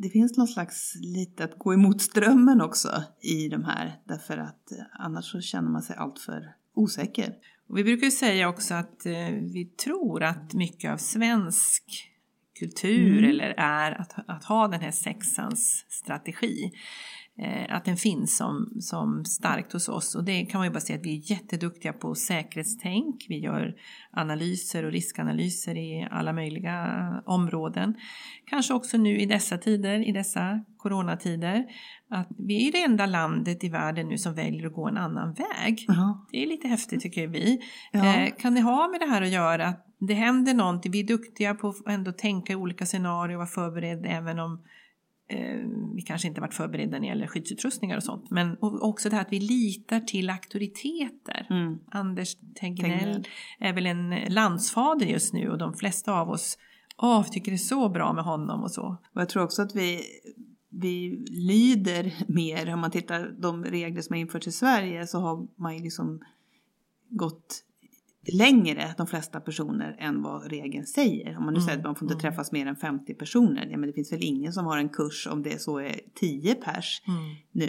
det 0.02 0.08
finns 0.08 0.36
någon 0.36 0.48
slags 0.48 0.94
lite 1.00 1.44
att 1.44 1.58
gå 1.58 1.74
emot 1.74 2.02
strömmen 2.02 2.60
också 2.60 3.02
i 3.20 3.48
de 3.48 3.64
här. 3.64 4.00
Därför 4.04 4.38
att 4.38 4.72
eh, 4.72 4.78
annars 4.98 5.24
så 5.24 5.40
känner 5.40 5.70
man 5.70 5.82
sig 5.82 5.96
alltför 5.96 6.54
osäker. 6.74 7.34
Och 7.68 7.78
vi 7.78 7.84
brukar 7.84 8.04
ju 8.04 8.10
säga 8.10 8.48
också 8.48 8.74
att 8.74 9.06
eh, 9.06 9.28
vi 9.30 9.64
tror 9.84 10.22
att 10.22 10.54
mycket 10.54 10.92
av 10.92 10.96
svensk 10.96 12.12
kultur 12.58 13.18
Mm. 13.18 13.30
eller 13.30 13.54
är 13.56 14.00
att, 14.00 14.14
att 14.28 14.44
ha 14.44 14.68
den 14.68 14.80
här 14.80 14.90
sexans 14.90 15.84
strategi. 15.88 16.72
Eh, 17.38 17.76
att 17.76 17.84
den 17.84 17.96
finns 17.96 18.36
som, 18.36 18.72
som 18.80 19.24
starkt 19.24 19.72
hos 19.72 19.88
oss 19.88 20.14
och 20.14 20.24
det 20.24 20.44
kan 20.44 20.58
man 20.58 20.66
ju 20.66 20.72
bara 20.72 20.80
säga 20.80 20.98
att 20.98 21.04
vi 21.04 21.16
är 21.16 21.30
jätteduktiga 21.30 21.92
på 21.92 22.14
säkerhetstänk. 22.14 23.26
Vi 23.28 23.38
gör 23.38 23.74
analyser 24.10 24.84
och 24.84 24.92
riskanalyser 24.92 25.76
i 25.76 26.08
alla 26.10 26.32
möjliga 26.32 27.22
områden. 27.26 27.94
Kanske 28.46 28.74
också 28.74 28.96
nu 28.96 29.18
i 29.18 29.26
dessa 29.26 29.58
tider, 29.58 30.08
i 30.08 30.12
dessa 30.12 30.64
coronatider, 30.76 31.64
att 32.10 32.28
vi 32.38 32.68
är 32.68 32.72
det 32.72 32.82
enda 32.82 33.06
landet 33.06 33.64
i 33.64 33.68
världen 33.68 34.08
nu 34.08 34.18
som 34.18 34.34
väljer 34.34 34.66
att 34.66 34.74
gå 34.74 34.88
en 34.88 34.96
annan 34.96 35.34
väg. 35.34 35.84
Ja. 35.88 36.26
Det 36.30 36.42
är 36.42 36.46
lite 36.46 36.68
häftigt 36.68 37.00
tycker 37.00 37.26
vi. 37.26 37.60
Ja. 37.92 38.16
Eh, 38.16 38.34
kan 38.38 38.54
det 38.54 38.60
ha 38.60 38.88
med 38.88 39.00
det 39.00 39.06
här 39.06 39.22
att 39.22 39.30
göra 39.30 39.66
att 39.66 39.86
det 39.98 40.14
händer 40.14 40.54
någonting? 40.54 40.92
Vi 40.92 41.00
är 41.00 41.06
duktiga 41.06 41.54
på 41.54 41.68
att 41.68 41.88
ändå 41.88 42.12
tänka 42.12 42.52
i 42.52 42.56
olika 42.56 42.86
scenarier 42.86 43.36
och 43.36 43.38
vara 43.38 43.46
förberedda 43.46 44.08
även 44.08 44.38
om 44.38 44.62
eh, 45.28 45.68
vi 45.94 46.02
kanske 46.02 46.28
inte 46.28 46.40
varit 46.40 46.54
förberedda 46.54 46.90
när 46.90 47.00
det 47.00 47.06
gäller 47.06 47.26
skyddsutrustningar 47.26 47.96
och 47.96 48.02
sånt. 48.02 48.30
Men 48.30 48.54
och 48.54 48.88
också 48.88 49.08
det 49.08 49.16
här 49.16 49.22
att 49.22 49.32
vi 49.32 49.40
litar 49.40 50.00
till 50.00 50.30
auktoriteter. 50.30 51.46
Mm. 51.50 51.78
Anders 51.90 52.36
Tegnell 52.60 52.98
Tegnell. 52.98 53.28
är 53.58 53.72
väl 53.72 53.86
en 53.86 54.10
landsfader 54.28 55.06
just 55.06 55.32
nu 55.32 55.50
och 55.50 55.58
de 55.58 55.74
flesta 55.74 56.12
av 56.12 56.30
oss 56.30 56.58
Åh, 56.98 57.22
vi 57.24 57.30
tycker 57.30 57.50
det 57.50 57.56
är 57.56 57.58
så 57.58 57.88
bra 57.88 58.12
med 58.12 58.24
honom 58.24 58.62
och 58.62 58.70
så. 58.70 58.86
Och 59.14 59.20
jag 59.20 59.28
tror 59.28 59.42
också 59.42 59.62
att 59.62 59.74
vi, 59.74 60.02
vi 60.68 61.24
lyder 61.28 62.14
mer. 62.28 62.74
Om 62.74 62.80
man 62.80 62.90
tittar 62.90 63.34
de 63.38 63.64
regler 63.64 64.02
som 64.02 64.14
har 64.14 64.20
införts 64.20 64.46
i 64.46 64.52
Sverige 64.52 65.06
så 65.06 65.20
har 65.20 65.46
man 65.56 65.76
ju 65.76 65.82
liksom 65.82 66.20
gått 67.08 67.62
längre, 68.32 68.94
de 68.96 69.06
flesta 69.06 69.40
personer, 69.40 69.96
än 69.98 70.22
vad 70.22 70.50
regeln 70.50 70.86
säger. 70.86 71.36
Om 71.38 71.44
man 71.44 71.54
nu 71.54 71.58
Mm, 71.58 71.66
säger 71.66 71.78
att 71.78 71.84
man 71.84 71.94
får 71.94 72.06
inte 72.06 72.14
mm. 72.14 72.20
träffas 72.20 72.52
mer 72.52 72.66
än 72.66 72.76
50 72.76 73.14
personer. 73.14 73.68
Ja, 73.70 73.78
men 73.78 73.86
det 73.86 73.92
finns 73.92 74.12
väl 74.12 74.22
ingen 74.22 74.52
som 74.52 74.66
har 74.66 74.78
en 74.78 74.88
kurs 74.88 75.26
om 75.30 75.42
det 75.42 75.60
så 75.60 75.78
är 75.78 76.00
10 76.14 76.54
pers 76.54 77.02
Mm, 77.08 77.20
nu. 77.52 77.68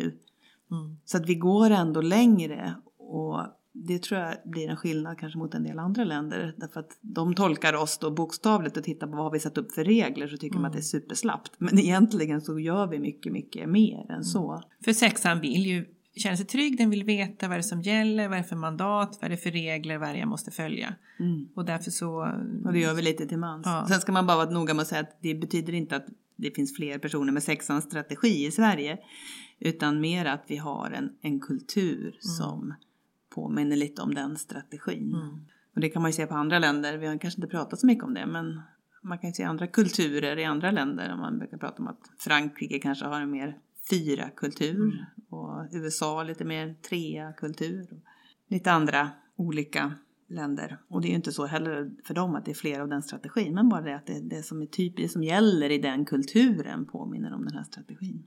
mm. 0.72 0.98
Så 1.06 1.18
att 1.18 1.26
vi 1.30 1.36
går 1.36 1.70
ändå 1.70 2.02
längre. 2.02 2.74
Och 3.00 3.40
det 3.74 4.04
tror 4.04 4.20
jag 4.22 4.36
blir 4.46 4.70
en 4.70 4.78
skillnad 4.78 5.18
kanske 5.18 5.40
mot 5.40 5.54
en 5.54 5.64
del 5.64 5.80
andra 5.80 6.04
länder. 6.04 6.54
Därför 6.58 6.80
att 6.80 6.98
de 7.02 7.36
tolkar 7.36 7.74
oss 7.74 7.98
då 7.98 8.12
bokstavligt 8.12 8.78
och 8.78 8.84
tittar 8.84 9.08
på 9.08 9.16
vad 9.18 9.32
vi 9.32 9.40
satt 9.40 9.58
upp 9.58 9.72
för 9.72 9.84
regler 9.84 10.28
så 10.28 10.38
tycker 10.38 10.56
man 10.58 10.66
att 10.66 10.74
det 10.74 10.80
är 10.80 10.82
superslappt. 10.82 11.52
Men 11.58 11.80
egentligen 11.80 12.42
så 12.42 12.60
gör 12.60 12.88
vi 12.88 13.00
mycket, 13.00 13.32
mycket 13.32 13.70
mer 13.70 14.12
än 14.12 14.24
så. 14.24 14.62
För 14.86 14.94
sexan 14.94 15.40
vill 15.42 15.66
ju 15.66 15.86
känna 16.20 16.38
sig 16.38 16.46
trygg, 16.46 16.78
den 16.78 16.90
vill 16.90 17.04
veta 17.04 17.48
vad 17.48 17.58
det 17.58 17.60
är 17.60 17.62
som 17.62 17.82
gäller, 17.82 18.28
vad 18.28 18.38
är 18.38 18.42
det 18.42 18.48
för 18.48 18.56
mandat, 18.56 19.18
vad 19.22 19.26
är 19.26 19.30
det 19.30 19.38
för 19.38 19.52
regler, 19.52 19.98
vad 19.98 20.10
är 20.10 20.14
det 20.14 20.20
jag 20.20 20.28
måste 20.28 20.52
följa. 20.52 20.96
Mm. 21.20 21.48
Och 21.56 21.66
därför 21.66 21.92
så... 21.92 22.34
Och 22.66 22.74
det 22.74 22.80
gör 22.80 22.94
vi 22.94 23.02
lite 23.02 23.28
till 23.28 23.38
mans. 23.38 23.66
Ja. 23.66 23.86
Sen 23.90 24.00
ska 24.00 24.12
man 24.12 24.28
bara 24.28 24.38
vara 24.38 24.50
noga 24.50 24.74
med 24.74 24.82
att 24.82 24.88
säga 24.88 25.02
att 25.02 25.18
det 25.22 25.36
betyder 25.36 25.74
inte 25.74 25.96
att 25.96 26.06
det 26.36 26.56
finns 26.56 26.76
fler 26.76 27.00
personer 27.00 27.32
med 27.32 27.44
sexans 27.44 27.84
strategi 27.84 28.46
i 28.46 28.52
Sverige. 28.52 28.98
Utan 29.60 30.02
mer 30.02 30.26
att 30.26 30.44
vi 30.48 30.58
har 30.58 30.92
en, 30.92 31.10
en 31.22 31.40
kultur 31.40 32.18
som 32.20 32.74
påminner 33.36 33.76
lite 33.76 34.02
om 34.02 34.14
den 34.14 34.38
strategin. 34.38 35.14
Mm. 35.14 35.46
Och 35.76 35.82
det 35.82 35.90
kan 35.90 36.02
man 36.02 36.12
ju 36.12 36.14
se 36.16 36.28
på 36.28 36.36
andra 36.36 36.60
länder. 36.60 36.98
Vi 36.98 37.08
har 37.08 37.18
kanske 37.18 37.42
inte 37.42 37.52
pratat 37.52 37.80
så 37.80 37.88
mycket 37.88 38.04
om 38.04 38.14
det 38.14 38.26
men 38.26 38.62
man 39.02 39.20
kan 39.20 39.30
ju 39.30 39.34
se 39.34 39.44
andra 39.44 39.68
kulturer 39.68 40.38
i 40.38 40.46
andra 40.46 40.72
länder. 40.72 41.16
Man 41.16 41.40
brukar 41.40 41.58
prata 41.58 41.82
om 41.82 41.88
att 41.88 42.02
Frankrike 42.20 42.80
kanske 42.80 43.06
har 43.06 43.22
en 43.22 43.32
mer 43.32 43.58
fyra 43.90 44.30
kultur 44.30 45.10
och 45.17 45.17
USA 45.72 46.24
lite 46.24 46.46
mer 46.46 46.76
trea 46.90 47.34
kultur. 47.34 47.88
Och 47.92 48.04
lite 48.48 48.72
andra 48.72 49.10
olika 49.36 49.94
länder. 50.30 50.78
Och 50.90 51.02
det 51.02 51.08
är 51.08 51.10
ju 51.10 51.16
inte 51.16 51.32
så 51.32 51.46
heller 51.46 51.92
för 52.04 52.14
dem 52.14 52.36
att 52.36 52.46
det 52.46 52.52
är 52.52 52.56
fler 52.56 52.80
av 52.80 52.88
den 52.88 53.04
strategin 53.04 53.54
men 53.54 53.70
bara 53.70 53.82
det 53.82 53.96
att 53.96 54.06
det, 54.06 54.20
det 54.20 54.44
som 54.44 54.62
är 54.62 54.66
typiskt 54.66 55.14
som 55.14 55.24
gäller 55.24 55.70
i 55.70 55.78
den 55.78 56.06
kulturen 56.06 56.86
påminner 56.86 57.34
om 57.34 57.46
den 57.46 57.54
här 57.54 57.64
strategin. 57.64 58.24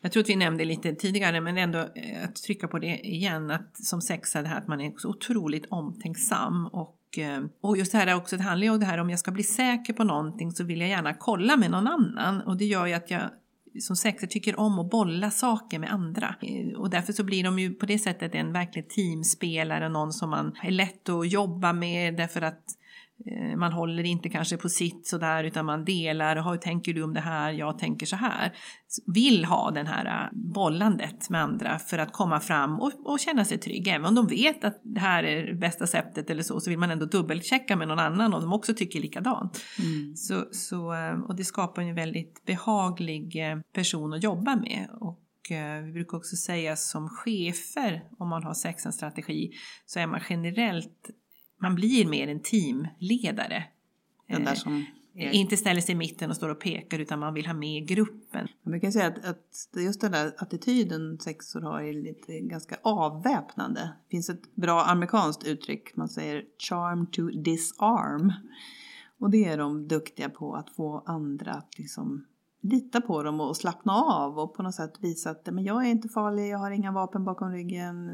Jag 0.00 0.12
tror 0.12 0.22
att 0.22 0.28
vi 0.28 0.36
nämnde 0.36 0.64
lite 0.64 0.94
tidigare, 0.94 1.40
men 1.40 1.58
ändå 1.58 1.78
eh, 1.78 2.24
att 2.24 2.36
trycka 2.36 2.68
på 2.68 2.78
det 2.78 2.98
igen, 2.98 3.50
att 3.50 3.76
som 3.76 4.00
sexa 4.00 4.42
det 4.42 4.48
här 4.48 4.58
att 4.58 4.68
man 4.68 4.80
är 4.80 4.92
så 4.96 5.08
otroligt 5.08 5.66
omtänksam 5.66 6.66
och 6.66 7.18
eh, 7.18 7.44
och 7.60 7.76
just 7.76 7.92
det 7.92 7.98
här 7.98 8.16
också, 8.16 8.36
det 8.36 8.42
handlar 8.42 8.64
ju 8.64 8.70
om 8.70 8.80
det 8.80 8.86
här 8.86 8.98
om 8.98 9.10
jag 9.10 9.18
ska 9.18 9.30
bli 9.30 9.42
säker 9.42 9.92
på 9.92 10.04
någonting 10.04 10.52
så 10.52 10.64
vill 10.64 10.80
jag 10.80 10.88
gärna 10.88 11.14
kolla 11.14 11.56
med 11.56 11.70
någon 11.70 11.86
annan 11.86 12.40
och 12.40 12.56
det 12.56 12.64
gör 12.64 12.86
ju 12.86 12.92
att 12.92 13.10
jag 13.10 13.30
som 13.80 13.96
sexer 13.96 14.26
tycker 14.26 14.60
om 14.60 14.78
att 14.78 14.90
bolla 14.90 15.30
saker 15.30 15.78
med 15.78 15.92
andra. 15.92 16.34
Eh, 16.42 16.78
och 16.78 16.90
därför 16.90 17.12
så 17.12 17.24
blir 17.24 17.44
de 17.44 17.58
ju 17.58 17.74
på 17.74 17.86
det 17.86 17.98
sättet 17.98 18.34
en 18.34 18.52
verklig 18.52 18.88
teamspelare, 18.88 19.88
någon 19.88 20.12
som 20.12 20.30
man 20.30 20.56
är 20.62 20.70
lätt 20.70 21.08
att 21.08 21.32
jobba 21.32 21.72
med 21.72 22.16
därför 22.16 22.42
att 22.42 22.64
man 23.56 23.72
håller 23.72 24.04
inte 24.04 24.28
kanske 24.28 24.56
på 24.56 24.68
sitt 24.68 25.06
sådär 25.06 25.44
utan 25.44 25.66
man 25.66 25.84
delar, 25.84 26.50
hur 26.50 26.56
tänker 26.56 26.94
du 26.94 27.02
om 27.02 27.14
det 27.14 27.20
här, 27.20 27.52
jag 27.52 27.78
tänker 27.78 28.06
så 28.06 28.16
här. 28.16 28.52
Vill 29.14 29.44
ha 29.44 29.70
den 29.70 29.86
här 29.86 30.06
eh, 30.06 30.38
bollandet 30.54 31.30
med 31.30 31.42
andra 31.42 31.78
för 31.78 31.98
att 31.98 32.12
komma 32.12 32.40
fram 32.40 32.80
och, 32.80 32.92
och 33.04 33.20
känna 33.20 33.44
sig 33.44 33.58
trygg. 33.58 33.88
Även 33.88 34.06
om 34.06 34.14
de 34.14 34.26
vet 34.26 34.64
att 34.64 34.80
det 34.82 35.00
här 35.00 35.24
är 35.24 35.54
bästa 35.54 35.86
sättet 35.86 36.30
eller 36.30 36.42
så, 36.42 36.60
så 36.60 36.70
vill 36.70 36.78
man 36.78 36.90
ändå 36.90 37.06
dubbelchecka 37.06 37.76
med 37.76 37.88
någon 37.88 37.98
annan 37.98 38.34
om 38.34 38.40
de 38.40 38.52
också 38.52 38.74
tycker 38.74 39.00
likadant. 39.00 39.60
Mm. 39.78 40.16
Så, 40.16 40.44
så, 40.52 40.94
eh, 40.94 41.20
och 41.20 41.36
det 41.36 41.44
skapar 41.44 41.82
en 41.82 41.94
väldigt 41.94 42.44
behaglig 42.46 43.50
eh, 43.50 43.58
person 43.72 44.12
att 44.12 44.22
jobba 44.22 44.56
med. 44.56 44.88
Och 45.00 45.50
eh, 45.50 45.84
vi 45.84 45.92
brukar 45.92 46.16
också 46.16 46.36
säga 46.36 46.76
som 46.76 47.08
chefer, 47.08 48.02
om 48.18 48.28
man 48.28 48.42
har 48.42 48.54
sexans 48.54 48.96
strategi, 48.96 49.50
så 49.86 50.00
är 50.00 50.06
man 50.06 50.20
generellt, 50.28 51.10
man 51.58 51.74
blir 51.74 52.06
mer 52.06 52.28
en 52.28 52.40
teamledare. 52.40 53.64
Den 54.28 54.44
där 54.44 54.52
Eh, 54.52 54.56
som 54.56 54.84
är 55.14 55.30
Inte 55.30 55.56
ställer 55.56 55.80
sig 55.80 55.94
i 55.94 55.98
mitten 55.98 56.30
och 56.30 56.36
står 56.36 56.48
och 56.48 56.60
pekar 56.60 56.98
utan 56.98 57.18
man 57.18 57.34
vill 57.34 57.46
ha 57.46 57.54
med 57.54 57.88
gruppen. 57.88 58.48
Man 58.62 58.70
brukar 58.70 58.90
säga 58.90 59.06
att, 59.06 59.24
att 59.24 59.68
just 59.76 60.00
den 60.00 60.12
där 60.12 60.34
attityden 60.38 61.18
sexor 61.18 61.60
har 61.60 61.82
är 61.82 61.92
lite 61.92 62.40
ganska 62.40 62.76
avväpnande. 62.82 63.80
Det 63.80 64.10
finns 64.10 64.30
ett 64.30 64.54
bra 64.54 64.82
amerikanskt 64.82 65.44
uttryck, 65.44 65.96
man 65.96 66.08
säger 66.08 66.44
charm 66.58 67.06
to 67.06 67.22
disarm. 67.22 68.32
Och 69.18 69.30
det 69.30 69.44
är 69.44 69.58
de 69.58 69.88
duktiga 69.88 70.28
på 70.28 70.54
att 70.54 70.70
få 70.70 71.02
andra 71.06 71.52
att 71.52 71.78
liksom 71.78 72.24
lita 72.60 73.00
på 73.00 73.22
dem 73.22 73.40
och 73.40 73.56
slappna 73.56 73.92
av 73.92 74.38
och 74.38 74.54
på 74.54 74.62
något 74.62 74.74
sätt 74.74 74.92
visa 75.00 75.30
att 75.30 75.46
men 75.46 75.64
jag 75.64 75.86
är 75.86 75.90
inte 75.90 76.08
farlig, 76.08 76.48
jag 76.48 76.58
har 76.58 76.70
inga 76.70 76.92
vapen 76.92 77.24
bakom 77.24 77.52
ryggen, 77.52 78.06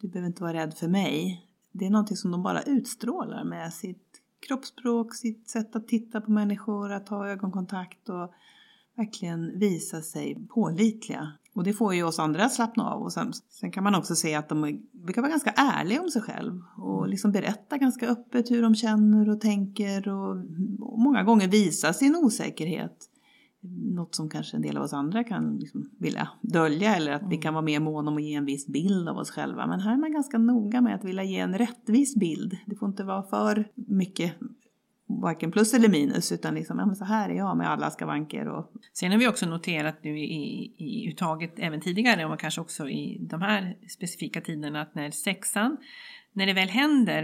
du 0.00 0.08
behöver 0.08 0.26
inte 0.28 0.42
vara 0.42 0.52
rädd 0.52 0.74
för 0.74 0.88
mig. 0.88 1.47
Det 1.72 1.86
är 1.86 1.90
någonting 1.90 2.16
som 2.16 2.30
de 2.30 2.42
bara 2.42 2.62
utstrålar 2.62 3.44
med 3.44 3.72
sitt 3.72 4.20
kroppsspråk, 4.46 5.14
sitt 5.14 5.50
sätt 5.50 5.76
att 5.76 5.88
titta 5.88 6.20
på 6.20 6.30
människor, 6.30 6.92
att 6.92 7.08
ha 7.08 7.28
ögonkontakt 7.28 8.08
och 8.08 8.32
verkligen 8.96 9.58
visa 9.58 10.02
sig 10.02 10.46
pålitliga. 10.48 11.32
Och 11.54 11.64
det 11.64 11.72
får 11.72 11.94
ju 11.94 12.02
oss 12.02 12.18
andra 12.18 12.44
att 12.44 12.52
slappna 12.52 12.90
av. 12.90 13.02
Och 13.02 13.12
sen, 13.12 13.32
sen 13.48 13.70
kan 13.70 13.84
man 13.84 13.94
också 13.94 14.14
se 14.14 14.34
att 14.34 14.48
de 14.48 14.80
brukar 14.92 15.22
vara 15.22 15.30
ganska 15.30 15.50
ärliga 15.50 16.02
om 16.02 16.10
sig 16.10 16.22
själv 16.22 16.62
och 16.76 17.08
liksom 17.08 17.32
berätta 17.32 17.78
ganska 17.78 18.08
öppet 18.08 18.50
hur 18.50 18.62
de 18.62 18.74
känner 18.74 19.28
och 19.28 19.40
tänker 19.40 20.08
och, 20.08 20.36
och 20.80 20.98
många 20.98 21.22
gånger 21.22 21.48
visa 21.48 21.92
sin 21.92 22.16
osäkerhet. 22.16 23.08
Något 23.94 24.14
som 24.14 24.30
kanske 24.30 24.56
en 24.56 24.62
del 24.62 24.76
av 24.76 24.82
oss 24.82 24.92
andra 24.92 25.24
kan 25.24 25.56
liksom 25.56 25.90
vilja 25.98 26.28
dölja 26.42 26.96
eller 26.96 27.12
att 27.12 27.22
vi 27.30 27.36
kan 27.36 27.54
vara 27.54 27.64
mer 27.64 27.80
måna 27.80 28.10
om 28.10 28.16
att 28.16 28.22
ge 28.22 28.34
en 28.34 28.44
viss 28.44 28.66
bild 28.66 29.08
av 29.08 29.16
oss 29.16 29.30
själva. 29.30 29.66
Men 29.66 29.80
här 29.80 29.92
är 29.92 29.96
man 29.96 30.12
ganska 30.12 30.38
noga 30.38 30.80
med 30.80 30.94
att 30.94 31.04
vilja 31.04 31.22
ge 31.22 31.38
en 31.38 31.58
rättvis 31.58 32.16
bild. 32.16 32.58
Det 32.66 32.76
får 32.76 32.88
inte 32.88 33.04
vara 33.04 33.22
för 33.22 33.68
mycket 33.74 34.34
varken 35.08 35.50
plus 35.50 35.74
eller 35.74 35.88
minus 35.88 36.32
utan 36.32 36.54
liksom, 36.54 36.78
ja 36.78 36.94
så 36.94 37.04
här 37.04 37.30
är 37.30 37.34
jag 37.34 37.56
med 37.56 37.70
alla 37.70 37.90
skavanker 37.90 38.48
och 38.48 38.72
Sen 38.92 39.10
har 39.12 39.18
vi 39.18 39.28
också 39.28 39.46
noterat 39.46 40.04
nu 40.04 40.18
i, 40.18 40.74
i 40.76 41.08
uttaget 41.08 41.54
även 41.56 41.80
tidigare 41.80 42.26
och 42.26 42.40
kanske 42.40 42.60
också 42.60 42.88
i 42.88 43.18
de 43.20 43.42
här 43.42 43.76
specifika 43.88 44.40
tiderna 44.40 44.82
att 44.82 44.94
när 44.94 45.10
sexan, 45.10 45.76
när 46.32 46.46
det 46.46 46.52
väl 46.52 46.68
händer 46.68 47.22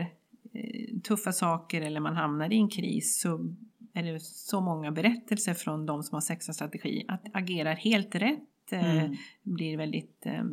eh, 0.54 1.00
tuffa 1.00 1.32
saker 1.32 1.80
eller 1.80 2.00
man 2.00 2.16
hamnar 2.16 2.52
i 2.52 2.56
en 2.56 2.68
kris 2.68 3.20
så 3.20 3.54
är 3.94 4.02
det 4.02 4.20
så 4.20 4.60
många 4.60 4.92
berättelser 4.92 5.54
från 5.54 5.86
de 5.86 6.02
som 6.02 6.16
har 6.16 6.20
sexans 6.20 6.56
strategi 6.56 7.04
att 7.08 7.22
agerar 7.32 7.74
helt 7.74 8.14
rätt, 8.14 8.72
eh, 8.72 8.96
Mm. 8.96 9.16
blir 9.42 9.76
väldigt 9.76 10.26
eh, 10.26 10.44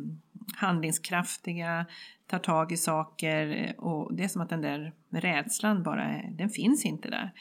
handlingskraftiga, 0.56 1.86
tar 2.26 2.38
tag 2.38 2.72
i 2.72 2.76
saker 2.76 3.46
eh, 3.48 3.84
och 3.84 4.14
det 4.14 4.24
är 4.24 4.28
som 4.28 4.42
att 4.42 4.48
den 4.48 4.60
där 4.60 4.92
rädslan 5.10 5.82
bara, 5.82 6.22
den 6.30 6.50
finns 6.50 6.84
inte 6.84 7.10
där. 7.10 7.32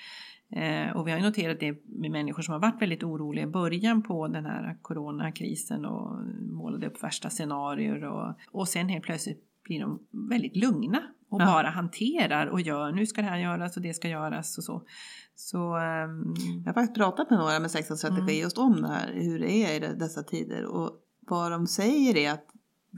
Och 0.96 1.08
vi 1.08 1.12
har 1.12 1.20
ju 1.20 1.26
noterat 1.26 1.60
det 1.60 1.86
med 1.86 2.12
människor 2.12 2.42
som 2.44 2.52
har 2.52 2.60
varit 2.60 2.82
väldigt 2.82 3.04
oroliga 3.04 3.44
i 3.44 3.48
början 3.48 4.04
på 4.04 4.28
den 4.28 4.46
här 4.46 4.78
coronakrisen 4.82 5.86
och 5.86 6.26
målade 6.42 6.88
upp 6.88 7.04
värsta 7.04 7.30
scenarier 7.30 8.04
och, 8.04 8.34
och 8.52 8.68
sen 8.68 8.90
helt 8.90 9.04
plötsligt 9.06 9.44
blir 9.64 9.80
de 9.80 10.00
väldigt 10.30 10.56
lugna 10.56 11.02
och 11.32 11.42
Ja. 11.42 11.46
bara 11.46 11.70
hanterar 11.70 12.48
och 12.48 12.62
gör. 12.62 12.92
Nu 12.92 13.06
ska 13.06 13.22
det 13.22 13.28
här 13.28 13.38
göras 13.38 13.76
och 13.78 13.82
det 13.84 13.94
ska 13.94 14.08
göras 14.08 14.58
och 14.58 14.64
så. 14.64 14.82
Så 15.36 15.76
ehm, 15.78 16.34
Jag 16.66 16.66
har 16.66 16.74
faktiskt 16.74 16.96
pratat 16.96 17.30
med 17.30 17.40
några 17.40 17.60
med 17.60 17.72
sexans 17.72 18.00
strategi 18.00 18.22
Mm. 18.22 18.42
just 18.42 18.58
om 18.58 18.82
det 18.82 18.88
här, 18.88 19.12
hur 19.14 19.40
det 19.40 19.52
är 19.52 19.76
i 19.76 19.80
de- 19.80 19.94
dessa 20.00 20.24
tider. 20.24 20.66
Och 20.66 20.92
vad 21.30 21.52
de 21.52 21.68
säger 21.68 22.18
är 22.18 22.32
att 22.32 22.46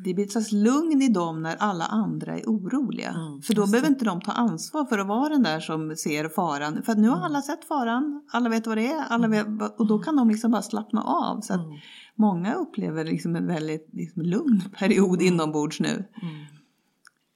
det 0.05 0.13
blir 0.13 0.25
ett 0.25 0.31
slags 0.31 0.51
lugn 0.51 1.01
i 1.01 1.09
dem 1.09 1.41
när 1.41 1.55
alla 1.59 1.85
andra 1.85 2.37
är 2.37 2.43
oroliga. 2.45 3.09
Mm, 3.09 3.41
för 3.41 3.53
då 3.53 3.65
behöver 3.67 3.87
det. 3.89 3.93
inte 3.93 4.05
de 4.05 4.21
ta 4.21 4.31
ansvar 4.31 4.85
för 4.85 4.99
att 4.99 5.07
vara 5.07 5.29
den 5.29 5.43
där 5.43 5.59
som 5.59 5.95
ser 5.95 6.29
faran. 6.29 6.83
För 6.83 6.91
att 6.91 6.97
nu 6.97 7.07
har 7.09 7.15
Mm. 7.17 7.25
alla 7.25 7.41
sett 7.41 7.65
faran, 7.65 8.21
alla 8.31 8.49
vet 8.49 8.67
vad 8.67 8.77
det 8.77 8.87
är, 8.91 9.03
alla 9.09 9.27
vet, 9.27 9.45
vad- 9.47 9.71
och 9.79 9.87
då 9.87 9.99
kan 9.99 10.15
de 10.15 10.29
liksom 10.29 10.51
bara 10.51 10.61
slappna 10.61 11.01
av. 11.03 11.41
Så 11.41 11.53
att 11.53 11.59
mm, 11.65 11.77
många 12.15 12.53
upplever 12.53 13.03
liksom 13.05 13.35
en 13.35 13.47
väldigt 13.47 13.89
liksom, 13.93 14.21
lugn 14.21 14.61
period 14.79 15.21
Mm. 15.21 15.33
inombords 15.33 15.79
nu. 15.79 15.87
mm. 16.21 16.45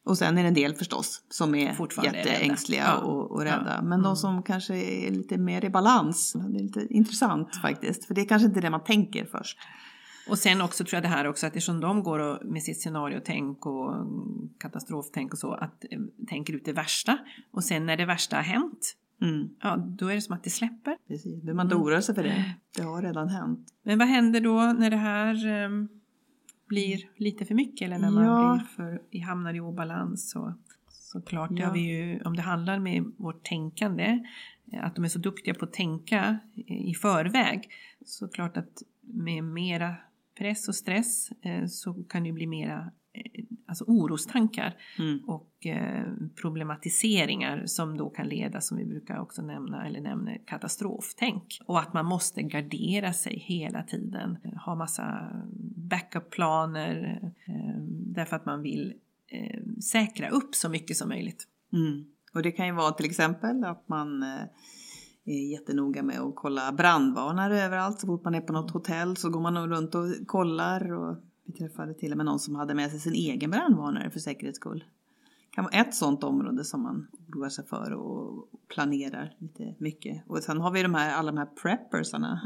Och 0.07 0.17
sen 0.17 0.37
är 0.37 0.41
det 0.43 0.47
en 0.47 0.53
del 0.53 0.73
förstås 0.75 1.21
som 1.29 1.55
är 1.55 1.75
jätteängsliga 2.03 2.81
rädda. 2.83 2.93
Ja. 3.01 3.05
och, 3.05 3.31
och 3.31 3.41
rädda. 3.41 3.73
Ja. 3.75 3.81
Men 3.81 3.91
Mm. 3.93 4.01
de 4.03 4.15
som 4.15 4.43
kanske 4.43 4.75
är 4.75 5.11
lite 5.11 5.37
mer 5.37 5.65
i 5.65 5.69
balans. 5.69 6.33
Det 6.33 6.57
är 6.59 6.63
lite 6.63 6.87
intressant 6.89 7.55
faktiskt. 7.61 8.05
För 8.05 8.13
det 8.15 8.21
är 8.21 8.25
kanske 8.25 8.45
inte 8.47 8.61
det 8.61 8.69
man 8.69 8.83
tänker 8.83 9.25
först. 9.25 9.57
Och 10.29 10.37
sen 10.37 10.61
också 10.61 10.83
tror 10.83 10.95
jag 10.95 11.03
det 11.03 11.07
här 11.07 11.27
också 11.27 11.45
att 11.47 11.51
eftersom 11.55 11.79
de 11.79 12.03
går 12.03 12.19
och, 12.19 12.45
med 12.45 12.63
sitt 12.63 12.81
scenariotänk 12.81 13.65
och 13.65 13.93
katastroftänk 14.59 15.33
och 15.33 15.39
så, 15.39 15.53
att 15.53 15.83
eh, 15.91 15.99
tänker 16.29 16.53
ut 16.53 16.65
det 16.65 16.73
värsta. 16.73 17.17
Och 17.51 17.63
sen 17.63 17.85
när 17.85 17.97
det 17.97 18.05
värsta 18.05 18.35
har 18.35 18.43
hänt, 18.43 18.93
Mm, 19.21 19.49
ja 19.63 19.75
då 19.77 20.07
är 20.07 20.15
det 20.15 20.21
som 20.21 20.35
att 20.35 20.43
det 20.43 20.49
släpper. 20.49 20.97
precis. 21.07 21.41
Behöver 21.41 21.53
man 21.53 21.65
inte 21.65 21.75
Mm. 21.75 21.87
oroa 21.87 22.01
sig 22.01 22.15
för 22.15 22.23
det. 22.23 22.53
Det 22.75 22.81
har 22.83 23.01
redan 23.01 23.29
hänt. 23.29 23.67
Men 23.83 23.99
vad 23.99 24.07
händer 24.07 24.41
då 24.41 24.61
när 24.79 24.89
det 24.89 24.97
här 24.97 25.47
ehm, 25.47 25.87
blir 26.67 27.09
lite 27.15 27.45
för 27.45 27.55
mycket 27.55 27.85
eller 27.85 27.97
när 27.99 28.11
man 28.11 28.23
Ja. 28.23 28.51
blir 28.53 28.65
för, 28.67 29.21
hamnar 29.25 29.53
i 29.53 29.59
obalans? 29.59 30.31
Så, 30.31 30.53
såklart, 30.89 31.49
det 31.49 31.55
Ja. 31.61 31.65
har 31.67 31.73
vi 31.73 31.79
ju, 31.79 32.21
om 32.21 32.35
det 32.35 32.41
handlar 32.41 32.79
med 32.79 33.03
vårt 33.17 33.43
tänkande, 33.43 34.25
eh, 34.73 34.85
att 34.85 34.95
de 34.95 35.03
är 35.03 35.09
så 35.09 35.19
duktiga 35.19 35.53
på 35.53 35.65
att 35.65 35.73
tänka 35.73 36.39
i 36.67 36.93
förväg, 36.93 37.69
så 38.05 38.27
klart 38.27 38.57
att 38.57 38.83
med 39.01 39.43
mera 39.43 39.95
press 40.37 40.67
och 40.67 40.75
stress 40.75 41.31
eh, 41.41 41.65
så 41.65 41.93
kan 42.03 42.23
det 42.23 42.27
ju 42.29 42.33
bli 42.33 42.47
mera 42.47 42.91
alltså 43.67 43.83
orostankar 43.87 44.75
Mm. 44.99 45.19
och 45.27 45.65
eh, 45.65 46.05
problematiseringar 46.41 47.63
som 47.65 47.97
då 47.97 48.09
kan 48.09 48.27
leda, 48.27 48.61
som 48.61 48.77
vi 48.77 48.85
brukar 48.85 49.19
också 49.19 49.41
nämna, 49.41 49.87
eller 49.87 50.01
nämner 50.01 50.41
katastroftänk. 50.45 51.59
Och 51.65 51.79
att 51.79 51.93
man 51.93 52.05
måste 52.05 52.41
gardera 52.41 53.13
sig 53.13 53.39
hela 53.39 53.83
tiden, 53.83 54.37
ha 54.65 54.75
massa 54.75 55.31
backup-planer 55.75 57.19
eh, 57.47 57.81
därför 57.89 58.35
att 58.35 58.45
man 58.45 58.61
vill 58.61 58.93
eh, 59.27 59.59
säkra 59.81 60.29
upp 60.29 60.55
så 60.55 60.69
mycket 60.69 60.97
som 60.97 61.09
möjligt. 61.09 61.47
Mm. 61.73 62.05
Och 62.33 62.43
det 62.43 62.51
kan 62.51 62.65
ju 62.65 62.73
vara 62.73 62.91
till 62.91 63.05
exempel 63.05 63.63
att 63.63 63.89
man 63.89 64.23
eh, 64.23 64.43
är 65.25 65.51
jättenoga 65.51 66.03
med 66.03 66.19
att 66.19 66.35
kolla 66.35 66.71
brandvarnare 66.71 67.61
överallt. 67.61 67.99
Så 67.99 68.07
fort 68.07 68.23
man 68.23 68.35
är 68.35 68.41
på 68.41 68.53
något 68.53 68.71
hotell 68.71 69.17
så 69.17 69.29
går 69.29 69.41
man 69.41 69.69
runt 69.69 69.95
och 69.95 70.05
kollar. 70.25 70.93
Och 70.93 71.17
vi 71.47 71.53
träffade 71.53 71.93
till 71.93 72.11
och 72.11 72.17
med 72.17 72.25
någon 72.25 72.39
som 72.39 72.55
hade 72.55 72.73
med 72.73 72.91
sig 72.91 72.99
sin 72.99 73.13
egen 73.13 73.51
brandvarnare 73.51 74.09
för 74.09 74.19
säkerhets 74.19 74.57
skull. 74.57 74.83
Det 75.49 75.55
kan 75.55 75.63
vara 75.63 75.73
ett 75.73 75.95
sånt 75.95 76.23
område 76.23 76.63
som 76.63 76.81
man 76.81 77.07
oroar 77.27 77.49
sig 77.49 77.65
för 77.65 77.93
och 77.93 78.49
planerar 78.67 79.35
lite 79.37 79.75
mycket. 79.77 80.23
Och 80.27 80.37
sen 80.37 80.61
har 80.61 80.71
vi 80.71 80.83
de 80.83 80.93
här, 80.93 81.13
alla 81.13 81.31
de 81.31 81.37
här 81.37 81.45
preppersarna 81.45 82.41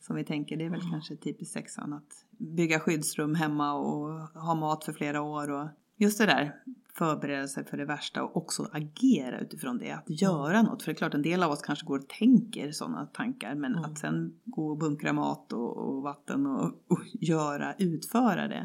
som 0.00 0.16
vi 0.16 0.24
tänker, 0.24 0.56
det 0.56 0.64
är 0.64 0.70
väl 0.70 0.90
kanske 0.90 1.16
typiskt 1.16 1.52
sexan 1.52 1.92
att 1.92 2.24
bygga 2.30 2.80
skyddsrum 2.80 3.34
hemma 3.34 3.72
och 3.72 4.20
ha 4.20 4.54
mat 4.54 4.84
för 4.84 4.92
flera 4.92 5.22
år 5.22 5.50
och 5.50 5.68
just 5.96 6.18
det 6.18 6.26
där 6.26 6.54
förbereda 6.98 7.48
sig 7.48 7.64
för 7.64 7.76
det 7.76 7.84
värsta 7.84 8.22
och 8.22 8.36
också 8.36 8.68
agera 8.72 9.40
utifrån 9.40 9.78
det, 9.78 9.90
att 9.92 10.22
göra 10.22 10.62
något. 10.62 10.82
För 10.82 10.92
det 10.92 10.96
är 10.96 10.98
klart 10.98 11.14
en 11.14 11.22
del 11.22 11.42
av 11.42 11.50
oss 11.50 11.62
kanske 11.62 11.86
går 11.86 11.98
och 11.98 12.08
tänker 12.08 12.72
sådana 12.72 13.06
tankar 13.06 13.54
men 13.54 13.72
Mm. 13.72 13.84
att 13.84 13.98
sen 13.98 14.32
gå 14.44 14.68
och 14.70 14.78
bunkra 14.78 15.12
mat 15.12 15.52
och, 15.52 15.76
och 15.76 16.02
vatten 16.02 16.46
och, 16.46 16.64
och 16.64 17.00
göra, 17.12 17.74
utföra 17.78 18.48
det. 18.48 18.64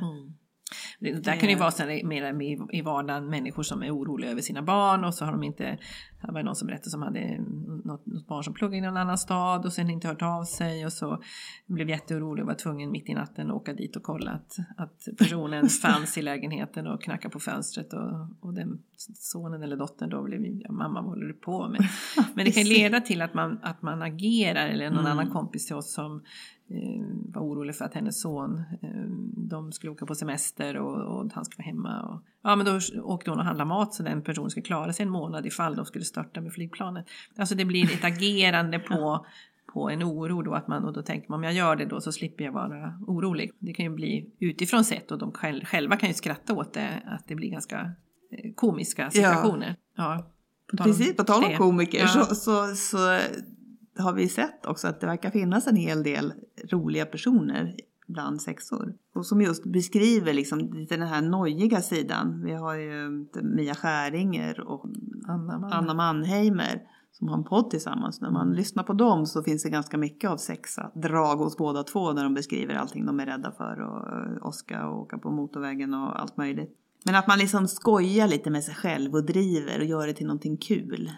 Det 1.03 1.23
där 1.23 1.35
kan 1.35 1.49
ju 1.49 1.55
vara 1.55 1.71
sen 1.71 2.07
mer 2.07 2.41
i 2.75 2.81
vardagen 2.81 3.29
människor 3.29 3.63
som 3.63 3.83
är 3.83 3.95
oroliga 3.95 4.31
över 4.31 4.41
sina 4.41 4.61
barn 4.61 5.03
och 5.03 5.13
så 5.13 5.25
har 5.25 5.31
de 5.31 5.43
inte, 5.43 5.77
det 6.21 6.31
var 6.31 6.43
någon 6.43 6.55
som 6.55 6.67
berättade 6.67 6.89
som 6.89 7.01
hade 7.01 7.37
något, 7.83 8.05
något 8.05 8.27
barn 8.27 8.43
som 8.43 8.53
pluggade 8.53 8.77
i 8.77 8.81
någon 8.81 8.97
annan 8.97 9.17
stad 9.17 9.65
och 9.65 9.73
sen 9.73 9.89
inte 9.89 10.07
hört 10.07 10.21
av 10.21 10.43
sig 10.43 10.85
och 10.85 10.93
så 10.93 11.21
blev 11.67 11.89
jätteorolig 11.89 12.43
och 12.43 12.47
var 12.47 12.55
tvungen 12.55 12.91
mitt 12.91 13.09
i 13.09 13.13
natten 13.13 13.49
att 13.49 13.55
åka 13.55 13.73
dit 13.73 13.95
och 13.95 14.03
kolla 14.03 14.31
att, 14.31 14.55
att 14.77 15.17
personen 15.17 15.69
fanns 15.81 16.17
i 16.17 16.21
lägenheten 16.21 16.87
och 16.87 17.01
knacka 17.03 17.29
på 17.29 17.39
fönstret 17.39 17.93
och, 17.93 18.27
och 18.41 18.53
den 18.53 18.79
sonen 19.15 19.63
eller 19.63 19.77
dottern 19.77 20.09
då 20.09 20.23
blev 20.23 20.41
ja, 20.45 20.71
mamma 20.71 21.01
vad 21.01 21.09
håller 21.09 21.25
du 21.25 21.33
på 21.33 21.67
med? 21.69 21.81
Men 22.35 22.45
det 22.45 22.51
kan 22.51 22.63
leda 22.63 23.01
till 23.01 23.21
att 23.21 23.33
man, 23.33 23.59
att 23.61 23.81
man 23.81 24.01
agerar 24.01 24.67
eller 24.67 24.89
någon 24.89 25.03
Mm. 25.03 25.11
annan 25.11 25.31
kompis 25.31 25.65
till 25.67 25.75
oss 25.75 25.93
som 25.93 26.23
eh, 26.69 27.05
var 27.33 27.41
orolig 27.41 27.75
för 27.75 27.85
att 27.85 27.93
hennes 27.93 28.21
son, 28.21 28.63
eh, 28.81 28.89
de 29.49 29.71
skulle 29.71 29.91
åka 29.91 30.05
på 30.05 30.15
semester 30.15 30.77
och, 30.77 30.92
och 31.01 31.31
han 31.33 31.45
skulle 31.45 31.63
vara 31.63 31.75
hemma. 31.75 32.01
Och, 32.01 32.21
ja 32.43 32.55
men 32.55 32.65
då 32.65 32.79
åkte 33.03 33.29
hon 33.29 33.39
och 33.39 33.45
handlade 33.45 33.67
mat 33.67 33.93
så 33.93 34.03
den 34.03 34.21
personen 34.21 34.49
skulle 34.49 34.63
klara 34.65 34.93
sig 34.93 35.03
en 35.03 35.09
månad 35.09 35.45
ifall 35.45 35.75
de 35.75 35.85
skulle 35.85 36.05
störta 36.05 36.41
med 36.41 36.53
flygplanet. 36.53 37.05
Alltså 37.37 37.55
det 37.55 37.65
blir 37.65 37.93
ett 37.93 38.03
agerande 38.03 38.79
på, 38.79 39.25
på 39.73 39.89
en 39.89 40.03
oro 40.03 40.41
då 40.41 40.53
att 40.53 40.67
man, 40.67 40.85
och 40.85 40.93
då 40.93 41.01
tänker 41.01 41.29
man 41.29 41.39
om 41.39 41.43
jag 41.43 41.53
gör 41.53 41.75
det 41.75 41.85
då 41.85 42.01
så 42.01 42.11
slipper 42.11 42.43
jag 42.43 42.51
vara 42.51 42.99
orolig. 43.07 43.51
Det 43.59 43.73
kan 43.73 43.85
ju 43.85 43.91
bli 43.91 44.29
utifrån 44.39 44.83
sett 44.83 45.11
och 45.11 45.17
de 45.19 45.31
själv, 45.31 45.65
själva 45.65 45.97
kan 45.97 46.09
ju 46.09 46.15
skratta 46.15 46.53
åt 46.53 46.73
det 46.73 47.01
att 47.05 47.27
det 47.27 47.35
blir 47.35 47.49
ganska 47.49 47.91
eh, 48.31 48.53
komiska 48.55 49.09
situationer. 49.11 49.75
Ja. 49.97 50.25
på 50.71 50.77
tal 50.77 50.87
om 50.87 50.93
Precis, 50.97 51.15
på 51.15 51.23
tal 51.23 51.43
om 51.43 51.57
komiker 51.57 51.99
Ja. 51.99 52.07
så, 52.07 52.35
så, 52.35 52.75
så 52.75 52.97
har 53.97 54.13
vi 54.13 54.29
sett 54.29 54.65
också 54.65 54.87
att 54.87 55.01
det 55.01 55.07
verkar 55.07 55.31
finnas 55.31 55.67
en 55.67 55.75
hel 55.75 56.03
del 56.03 56.33
roliga 56.71 57.05
personer 57.05 57.75
bland 58.07 58.41
sexor. 58.41 58.93
Och 59.15 59.25
som 59.25 59.41
just 59.41 59.65
beskriver 59.65 60.33
liksom 60.33 60.59
lite 60.59 60.97
den 60.97 61.07
här 61.07 61.21
nojiga 61.21 61.81
sidan. 61.81 62.43
Vi 62.45 62.53
har 62.53 62.75
ju 62.75 63.27
Mia 63.41 63.75
Skäringer 63.75 64.59
och 64.59 64.85
Anna, 65.27 65.59
Mann. 65.59 65.73
Anna 65.73 65.93
Mannheimer 65.93 66.81
som 67.11 67.27
har 67.27 67.37
en 67.37 67.43
podd 67.43 67.69
tillsammans. 67.69 68.21
När 68.21 68.31
man 68.31 68.53
lyssnar 68.53 68.83
på 68.83 68.93
dem 68.93 69.25
så 69.25 69.43
finns 69.43 69.63
det 69.63 69.69
ganska 69.69 69.97
mycket 69.97 70.29
av 70.29 70.37
sexa 70.37 70.91
drag 70.95 71.35
hos 71.35 71.57
båda 71.57 71.83
två 71.83 72.13
när 72.13 72.23
de 72.23 72.33
beskriver 72.33 72.75
allting 72.75 73.05
de 73.05 73.19
är 73.19 73.25
rädda 73.25 73.51
för 73.51 73.81
och 73.81 74.07
eh, 74.07 74.47
åska 74.47 74.87
och 74.87 75.01
åka 75.01 75.17
på 75.17 75.31
motorvägen 75.31 75.93
och 75.93 76.21
allt 76.21 76.37
möjligt. 76.37 76.77
Men 77.05 77.15
att 77.15 77.27
man 77.27 77.39
liksom 77.39 77.67
skojar 77.67 78.27
lite 78.27 78.49
med 78.49 78.63
sig 78.63 78.75
själv 78.75 79.13
och 79.13 79.25
driver 79.25 79.79
och 79.79 79.85
gör 79.85 80.07
det 80.07 80.13
till 80.13 80.27
någonting 80.27 80.57
kul. 80.57 81.11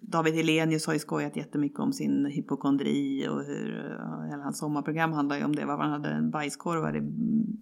David 0.00 0.34
Helenius 0.34 0.86
har 0.86 0.92
ju 0.92 0.98
skojat 0.98 1.36
jättemycket 1.36 1.78
om 1.80 1.92
sin 1.92 2.26
hypokondri 2.26 3.28
och 3.28 3.44
hur 3.44 3.96
ja, 3.98 4.26
hela 4.30 4.42
hans 4.42 4.58
sommarprogram 4.58 5.12
handlar 5.12 5.36
ju 5.36 5.44
om 5.44 5.56
det. 5.56 5.64
Varför 5.66 5.82
han 5.82 5.92
hade 5.92 6.08
en 6.08 6.30
bajskorvar 6.30 6.96
i, 6.96 7.00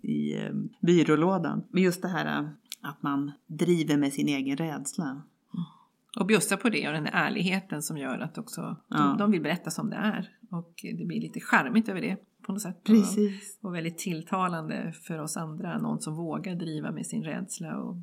i 0.08 0.44
eh, 0.44 0.52
byrålådan. 0.80 1.64
Men 1.70 1.82
just 1.82 2.02
det 2.02 2.08
här 2.08 2.40
eh, 2.40 2.48
att 2.80 3.02
man 3.02 3.32
driver 3.46 3.96
med 3.96 4.12
sin 4.12 4.28
egen 4.28 4.56
rädsla. 4.56 5.22
Och 6.20 6.26
bjussa 6.26 6.56
på 6.56 6.68
det 6.68 6.86
och 6.88 6.92
den 6.94 7.04
där 7.04 7.10
ärligheten 7.14 7.82
som 7.82 7.96
gör 7.98 8.18
att 8.18 8.38
också 8.38 8.60
de, 8.60 8.76
Ja. 8.88 9.16
de 9.18 9.30
vill 9.30 9.42
berätta 9.42 9.70
som 9.70 9.90
det 9.90 9.96
är. 9.96 10.30
Och 10.50 10.72
det 10.82 11.06
blir 11.06 11.20
lite 11.20 11.40
charmigt 11.40 11.88
över 11.88 12.00
det 12.00 12.16
på 12.46 12.52
något 12.52 12.62
sätt. 12.62 12.84
Precis. 12.84 13.58
Och, 13.62 13.68
och 13.68 13.74
väldigt 13.74 13.98
tilltalande 13.98 14.92
för 15.02 15.18
oss 15.20 15.36
andra. 15.36 15.78
Någon 15.78 16.00
som 16.00 16.14
vågar 16.16 16.54
driva 16.54 16.92
med 16.92 17.06
sin 17.06 17.22
rädsla. 17.24 17.76
Och, 17.76 17.96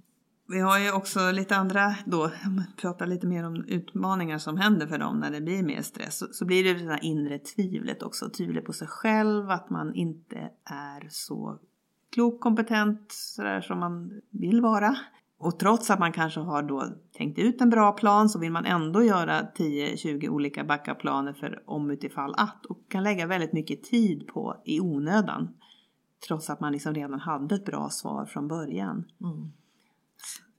vi 0.51 0.59
har 0.59 0.79
ju 0.79 0.91
också 0.91 1.31
lite 1.31 1.55
andra 1.55 1.95
då, 2.05 2.23
om 2.23 2.55
man 2.55 2.65
pratar 2.77 3.07
lite 3.07 3.27
mer 3.27 3.43
om 3.43 3.65
utmaningar 3.67 4.37
som 4.37 4.57
händer 4.57 4.87
för 4.87 4.97
dem 4.97 5.19
när 5.19 5.31
det 5.31 5.41
blir 5.41 5.63
mer 5.63 5.81
stress. 5.81 6.17
Så, 6.17 6.27
så 6.31 6.45
blir 6.45 6.63
det 6.63 6.73
det 6.73 6.91
här 6.91 7.03
inre 7.03 7.39
tvivlet 7.39 8.03
också, 8.03 8.29
tvivlet 8.29 8.65
på 8.65 8.73
sig 8.73 8.87
själv, 8.87 9.49
att 9.49 9.69
man 9.69 9.95
inte 9.95 10.37
är 10.65 11.07
så 11.09 11.59
klok, 12.13 12.41
kompetent 12.41 13.05
sådär 13.09 13.61
som 13.61 13.79
man 13.79 14.21
vill 14.29 14.61
vara. 14.61 14.95
Och 15.39 15.59
trots 15.59 15.89
att 15.89 15.99
man 15.99 16.11
kanske 16.11 16.39
har 16.39 16.63
då 16.63 16.85
tänkt 17.17 17.39
ut 17.39 17.61
en 17.61 17.69
bra 17.69 17.91
plan 17.91 18.29
så 18.29 18.39
vill 18.39 18.51
man 18.51 18.65
ändå 18.65 19.03
göra 19.03 19.41
10-20 19.41 20.29
olika 20.29 20.63
backup-planer 20.63 21.33
för 21.33 21.63
om 21.65 21.91
utifall 21.91 22.33
att 22.37 22.65
och 22.65 22.77
kan 22.89 23.03
lägga 23.03 23.27
väldigt 23.27 23.53
mycket 23.53 23.83
tid 23.83 24.27
på 24.27 24.61
i 24.65 24.79
onödan. 24.79 25.53
Trots 26.27 26.49
att 26.49 26.59
man 26.59 26.71
liksom 26.71 26.93
redan 26.93 27.19
hade 27.19 27.55
ett 27.55 27.65
bra 27.65 27.89
svar 27.89 28.25
från 28.25 28.47
början. 28.47 29.05
mm. 29.23 29.51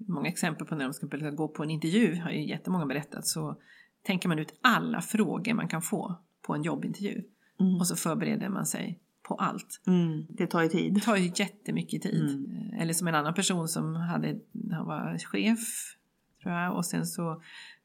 Många 0.09 0.29
exempel 0.29 0.67
på 0.67 0.75
när 0.75 0.85
de 0.85 0.93
ska 0.95 1.07
gå 1.31 1.49
på 1.49 1.63
en 1.63 1.71
intervju 1.71 2.21
har 2.21 2.31
ju 2.31 2.49
jättemånga 2.49 2.87
berättat. 2.87 3.27
Så 3.27 3.57
tänker 4.03 4.29
man 4.29 4.39
ut 4.39 4.55
alla 4.61 5.01
frågor 5.01 5.55
man 5.55 5.69
kan 5.69 5.83
få 5.83 6.17
på 6.43 6.55
en 6.55 6.63
jobbintervju. 6.63 7.25
Mm. 7.61 7.75
Och 7.75 7.87
så 7.87 7.97
förbereder 7.97 8.49
man 8.49 8.67
sig 8.67 9.01
på 9.23 9.35
allt. 9.35 9.81
Mm, 9.87 10.27
det 10.29 10.47
tar 10.47 10.63
ju 10.63 10.69
tid. 10.69 10.95
Det 10.95 11.01
tar 11.01 11.17
ju 11.17 11.33
jättemycket 11.35 12.03
tid. 12.03 12.31
Mm. 12.31 12.81
Eller 12.81 12.93
som 12.93 13.09
en 13.09 13.15
annan 13.15 13.35
person 13.35 13.69
som 13.69 13.95
hade, 13.95 14.39
han 14.71 14.87
var 14.87 15.19
chef 15.19 15.97
tror 16.43 16.55
jag 16.55 16.77
och 16.77 16.87
sen 16.87 17.07
så 17.07 17.43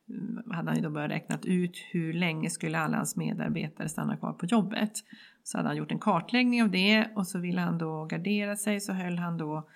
mm, 0.09 0.51
hade 0.51 0.69
han 0.69 0.75
ju 0.75 0.81
då 0.81 0.89
börjat 0.89 1.11
räknat 1.11 1.45
ut 1.45 1.77
hur 1.91 2.13
länge 2.13 2.49
skulle 2.49 2.79
alla 2.79 2.97
hans 2.97 3.15
medarbetare 3.15 3.89
stanna 3.89 4.17
kvar 4.17 4.33
på 4.33 4.45
jobbet. 4.45 4.91
Så 5.43 5.57
hade 5.57 5.69
han 5.69 5.77
gjort 5.77 5.91
en 5.91 5.99
kartläggning 5.99 6.63
av 6.63 6.71
det 6.71 7.07
och 7.15 7.27
så 7.27 7.39
ville 7.39 7.61
han 7.61 7.77
då 7.77 8.05
gardera 8.05 8.55
sig 8.55 8.79
så 8.79 8.93
höll 8.93 9.17
han 9.17 9.37
då 9.37 9.69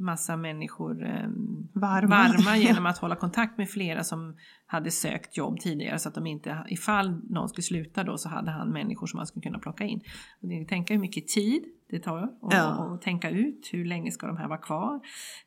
massa 0.00 0.36
människor 0.36 1.06
eh, 1.06 1.28
Varma. 1.72 2.08
varma 2.16 2.56
genom 2.56 2.86
att 2.86 2.98
hålla 2.98 3.16
kontakt 3.16 3.58
med 3.58 3.70
flera 3.70 4.04
som 4.04 4.36
hade 4.66 4.90
sökt 4.90 5.36
jobb 5.36 5.60
tidigare 5.60 5.98
så 5.98 6.08
att 6.08 6.14
de 6.14 6.26
inte, 6.26 6.64
ifall 6.68 7.20
någon 7.30 7.48
skulle 7.48 7.62
sluta 7.62 8.04
då 8.04 8.18
så 8.18 8.28
hade 8.28 8.50
han 8.50 8.68
människor 8.68 9.06
som 9.06 9.16
man 9.16 9.26
skulle 9.26 9.42
kunna 9.42 9.58
plocka 9.58 9.84
in. 9.84 10.00
Och 10.42 10.48
det, 10.48 10.64
tänka 10.64 10.94
hur 10.94 11.00
mycket 11.00 11.28
tid 11.28 11.64
det 11.90 11.98
tar 11.98 12.30
och, 12.40 12.52
Ja. 12.54 12.76
och 12.76 13.02
tänka 13.02 13.30
ut 13.30 13.68
hur 13.72 13.84
länge 13.84 14.10
ska 14.10 14.26
de 14.26 14.36
här 14.36 14.48
vara 14.48 14.58
kvar? 14.58 15.00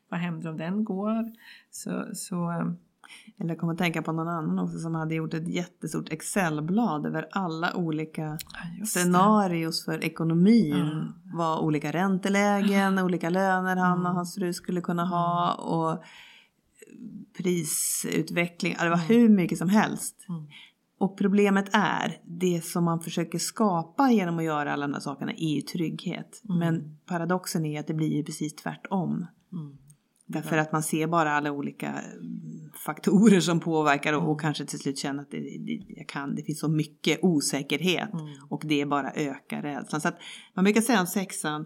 Vad 0.10 0.20
händer 0.20 0.50
om 0.50 0.58
den 0.58 0.84
går? 0.84 1.32
Så, 1.72 2.06
så 2.13 2.52
eh, 2.52 2.72
Eller 3.39 3.49
jag 3.49 3.60
kommer 3.60 3.73
att 3.73 3.80
tänka 3.80 4.02
på 4.02 4.12
någon 4.12 4.28
annan 4.28 4.60
också 4.60 4.80
som 4.80 4.95
hade 4.95 5.15
gjort 5.15 5.34
ett 5.34 5.47
jättestort 5.47 6.12
Excelblad 6.12 7.06
över 7.06 7.28
alla 7.32 7.76
olika 7.76 8.38
ja, 8.80 8.86
scenarios 8.86 9.86
för 9.86 10.04
ekonomin. 10.04 10.76
Mm. 10.76 11.08
Vad 11.34 11.60
olika 11.60 11.91
räntelägen, 11.91 12.99
olika 12.99 13.30
löner 13.30 13.76
han 13.76 14.06
och 14.06 14.13
hans 14.13 14.36
fru 14.36 14.54
skulle 14.54 14.82
kunna 14.82 15.06
ha 15.06 15.54
och 15.54 16.04
prisutveckling. 17.38 18.76
Ja, 18.78 18.84
Det 18.84 18.89
var 18.89 18.97
hur 18.97 19.30
mycket 19.30 19.58
som 19.58 19.69
helst. 19.69 20.26
Mm. 20.30 20.45
Och 20.97 21.17
problemet 21.17 21.69
är, 21.73 22.17
det 22.26 22.65
som 22.65 22.84
man 22.84 22.99
försöker 22.99 23.39
skapa 23.39 24.12
genom 24.12 24.38
att 24.38 24.43
göra 24.43 24.73
alla 24.73 24.88
de 24.88 24.93
här 24.93 25.02
sakerna 25.02 25.32
är 25.32 25.56
ju 25.56 25.62
trygghet. 25.62 26.41
Mm. 26.49 26.60
Men 26.60 26.97
paradoxen 27.06 27.65
är 27.65 27.80
att 27.80 27.88
det 27.88 27.93
blir 27.93 28.13
ju 28.17 28.23
precis 28.23 28.56
tvärtom. 28.56 29.26
Mm. 29.54 29.78
Därför 30.34 30.58
att 30.58 30.72
man 30.72 30.84
ser 30.84 31.08
bara 31.08 31.32
alla 31.32 31.52
olika 31.52 31.88
mm, 31.89 32.72
faktorer 32.86 33.39
som 33.39 33.60
påverkar 33.60 34.13
och, 34.13 34.32
och 34.32 34.41
kanske 34.41 34.65
till 34.65 34.80
slut 34.80 34.98
känner 34.98 35.22
att 35.22 35.32
det, 35.32 35.39
det, 35.39 35.80
jag 35.88 36.08
kan, 36.08 36.36
det 36.36 36.43
finns 36.43 36.60
så 36.60 36.67
mycket 36.67 37.19
osäkerhet 37.22 38.13
Mm. 38.13 38.26
och 38.50 38.62
det 38.65 38.86
bara 38.86 39.12
ökar 39.12 39.62
rädslan. 39.62 40.02
Så 40.02 40.08
att 40.08 40.17
man 40.54 40.63
brukar 40.63 40.82
säga 40.82 41.00
om 41.00 41.08
sexan, 41.08 41.65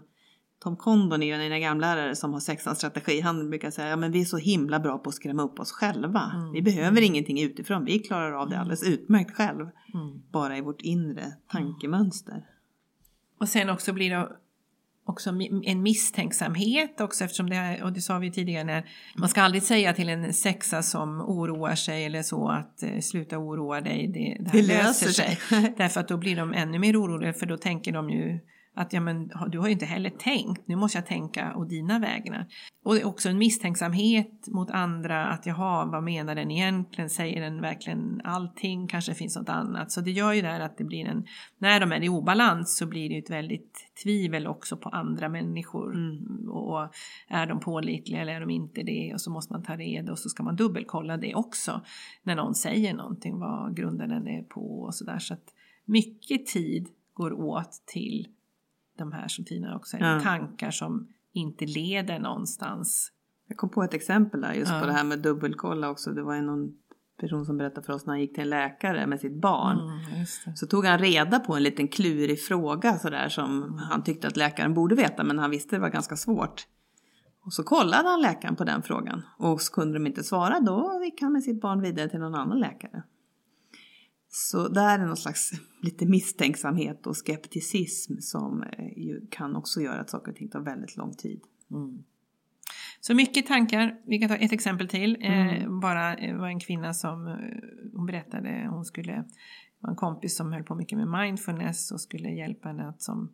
Tom 0.62 0.76
Condon 0.76 1.22
är 1.22 1.26
ju 1.26 1.52
en 1.52 1.60
gamla 1.60 2.14
som 2.14 2.32
har 2.32 2.40
sexans 2.40 2.78
strategi. 2.78 3.20
Han 3.20 3.50
brukar 3.50 3.70
säga 3.70 3.94
att 3.94 4.02
ja, 4.02 4.08
vi 4.08 4.20
är 4.20 4.24
så 4.24 4.36
himla 4.36 4.80
bra 4.80 4.98
på 4.98 5.08
att 5.08 5.14
skrämma 5.14 5.42
upp 5.42 5.60
oss 5.60 5.72
själva. 5.72 6.32
Mm. 6.34 6.52
Vi 6.52 6.62
behöver 6.62 7.02
ingenting 7.02 7.42
utifrån, 7.42 7.84
vi 7.84 7.98
klarar 7.98 8.32
av 8.32 8.48
det 8.48 8.58
alldeles 8.58 8.82
utmärkt 8.82 9.36
själv. 9.36 9.60
Mm. 9.60 10.22
Bara 10.32 10.56
i 10.58 10.60
vårt 10.60 10.80
inre 10.80 11.32
tankemönster. 11.52 12.44
Och 13.40 13.48
sen 13.48 13.70
också 13.70 13.92
blir 13.92 14.10
det 14.10 14.28
också 15.08 15.30
en 15.64 15.82
misstänksamhet 15.82 17.00
också 17.00 17.24
eftersom 17.24 17.50
det, 17.50 17.80
och 17.82 17.92
det 17.92 18.00
sa 18.00 18.18
vi 18.18 18.30
tidigare, 18.30 18.64
när, 18.64 18.84
man 19.16 19.28
ska 19.28 19.42
aldrig 19.42 19.62
säga 19.62 19.94
till 19.94 20.08
en 20.08 20.32
sexa 20.32 20.82
som 20.82 21.20
oroar 21.20 21.74
sig 21.74 22.04
eller 22.04 22.22
så 22.22 22.48
att 22.48 22.82
eh, 22.82 23.00
sluta 23.00 23.38
oroa 23.38 23.80
dig, 23.80 24.08
det, 24.08 24.44
det 24.44 24.58
Det 24.58 24.62
löser, 24.62 24.84
löser 24.84 25.08
sig. 25.08 25.36
sig. 25.36 25.74
Därför 25.76 26.00
att 26.00 26.08
då 26.08 26.16
blir 26.16 26.36
de 26.36 26.52
ännu 26.54 26.78
mer 26.78 27.02
oroliga 27.02 27.32
för 27.32 27.46
då 27.46 27.56
tänker 27.56 27.92
de 27.92 28.10
ju 28.10 28.40
att 28.78 28.92
ja, 28.92 29.00
men, 29.00 29.30
du 29.48 29.58
har 29.58 29.66
ju 29.66 29.72
inte 29.72 29.86
heller 29.86 30.10
tänkt, 30.10 30.68
nu 30.68 30.76
måste 30.76 30.98
jag 30.98 31.06
tänka 31.06 31.54
å 31.56 31.64
dina 31.64 31.98
vägnar. 31.98 32.46
Och 32.84 32.94
det 32.94 33.00
är 33.00 33.06
också 33.06 33.28
en 33.28 33.38
misstänksamhet 33.38 34.46
mot 34.46 34.70
andra 34.70 35.26
att 35.26 35.46
jaha, 35.46 35.86
vad 35.86 36.02
menar 36.02 36.34
den 36.34 36.50
egentligen? 36.50 37.10
Säger 37.10 37.40
den 37.40 37.60
verkligen 37.60 38.20
allting? 38.24 38.88
Kanske 38.88 39.14
finns 39.14 39.36
något 39.36 39.48
annat. 39.48 39.92
Så 39.92 40.00
det 40.00 40.10
gör 40.10 40.32
ju 40.32 40.42
där 40.42 40.60
att 40.60 40.78
det 40.78 40.84
blir 40.84 41.06
en, 41.06 41.24
när 41.58 41.80
de 41.80 41.92
är 41.92 42.04
i 42.04 42.08
obalans 42.08 42.76
så 42.76 42.86
blir 42.86 43.08
det 43.08 43.14
ju 43.14 43.18
ett 43.18 43.30
väldigt 43.30 43.92
tvivel 44.02 44.46
också 44.46 44.76
på 44.76 44.88
andra 44.88 45.28
människor. 45.28 45.94
Mm. 45.94 46.48
Och 46.48 46.88
är 47.28 47.46
de 47.46 47.60
pålitliga 47.60 48.20
eller 48.20 48.34
är 48.34 48.40
de 48.40 48.50
inte 48.50 48.82
det? 48.82 49.14
Och 49.14 49.20
så 49.20 49.30
måste 49.30 49.52
man 49.52 49.62
ta 49.62 49.76
reda 49.76 50.12
och 50.12 50.18
så 50.18 50.28
ska 50.28 50.42
man 50.42 50.56
dubbelkolla 50.56 51.16
det 51.16 51.34
också. 51.34 51.80
När 52.22 52.36
någon 52.36 52.54
säger 52.54 52.94
någonting, 52.94 53.38
vad 53.38 53.76
grundar 53.76 54.06
den 54.06 54.24
det 54.24 54.42
på 54.48 54.80
och 54.80 54.94
sådär. 54.94 55.18
Så 55.18 55.34
att 55.34 55.54
mycket 55.84 56.46
tid 56.46 56.88
går 57.14 57.32
åt 57.32 57.82
till 57.86 58.28
de 58.98 59.12
här 59.12 59.28
som 59.28 59.44
Tina 59.44 59.76
också 59.76 59.90
säger, 59.90 60.14
Ja. 60.14 60.20
tankar 60.20 60.70
som 60.70 61.08
inte 61.32 61.66
leder 61.66 62.18
någonstans. 62.18 63.12
Jag 63.48 63.56
kom 63.56 63.70
på 63.70 63.82
ett 63.82 63.94
exempel 63.94 64.40
där 64.40 64.52
just 64.52 64.72
Ja. 64.72 64.80
på 64.80 64.86
det 64.86 64.92
här 64.92 65.04
med 65.04 65.18
dubbelkolla 65.18 65.90
också. 65.90 66.10
Det 66.12 66.22
var 66.22 66.34
ju 66.34 66.42
någon 66.42 66.72
person 67.20 67.46
som 67.46 67.56
berättade 67.58 67.86
för 67.86 67.92
oss 67.92 68.06
när 68.06 68.12
han 68.12 68.20
gick 68.20 68.34
till 68.34 68.42
en 68.42 68.50
läkare 68.50 69.06
med 69.06 69.20
sitt 69.20 69.40
barn. 69.40 69.78
Mm. 69.78 70.26
Så 70.56 70.66
tog 70.66 70.84
han 70.84 70.98
reda 70.98 71.40
på 71.40 71.54
en 71.54 71.62
liten 71.62 71.88
klurig 71.88 72.42
fråga 72.42 72.98
sådär 72.98 73.28
som 73.28 73.78
han 73.90 74.02
tyckte 74.02 74.28
att 74.28 74.36
läkaren 74.36 74.74
borde 74.74 74.94
veta 74.94 75.24
men 75.24 75.38
han 75.38 75.50
visste 75.50 75.76
det 75.76 75.80
var 75.80 75.88
ganska 75.88 76.16
svårt. 76.16 76.66
Och 77.44 77.52
så 77.52 77.62
kollade 77.62 78.08
han 78.08 78.20
läkaren 78.20 78.56
på 78.56 78.64
den 78.64 78.82
frågan 78.82 79.22
och 79.38 79.60
kunde 79.72 79.94
de 79.94 80.06
inte 80.06 80.24
svara 80.24 80.60
då 80.60 81.00
gick 81.04 81.22
han 81.22 81.32
med 81.32 81.42
sitt 81.42 81.60
barn 81.60 81.80
vidare 81.80 82.08
till 82.08 82.20
någon 82.20 82.34
annan 82.34 82.60
läkare. 82.60 83.02
Så 84.28 84.68
där 84.68 84.98
är 84.98 85.06
någon 85.06 85.16
slags 85.16 85.52
lite 85.82 86.06
misstänksamhet 86.06 87.06
och 87.06 87.16
skepticism 87.16 88.14
som 88.20 88.62
eh, 88.62 88.98
ju 88.98 89.26
kan 89.30 89.56
också 89.56 89.80
göra 89.80 90.00
att 90.00 90.10
saker 90.10 90.30
och 90.30 90.36
ting 90.36 90.48
tar 90.48 90.60
väldigt 90.60 90.96
lång 90.96 91.14
tid. 91.14 91.40
Mm. 91.70 92.04
Så 93.00 93.14
mycket 93.14 93.46
tankar. 93.46 94.00
Vi 94.06 94.18
kan 94.18 94.28
ta 94.28 94.36
ett 94.36 94.52
exempel 94.52 94.88
till. 94.88 95.16
Eh, 95.20 95.58
Mm. 95.58 95.80
bara 95.80 96.16
eh, 96.16 96.36
var 96.36 96.48
en 96.48 96.60
kvinna 96.60 96.94
som 96.94 97.38
hon 97.94 98.06
berättade 98.06 98.68
hon 98.70 98.84
skulle 98.84 99.24
var 99.80 99.90
en 99.90 99.96
kompis 99.96 100.36
som 100.36 100.52
höll 100.52 100.62
på 100.62 100.74
mycket 100.74 100.98
med 100.98 101.08
mindfulness 101.08 101.90
och 101.90 102.00
skulle 102.00 102.30
hjälpa 102.30 102.68
henne 102.68 102.88
att 102.88 103.02
som, 103.02 103.32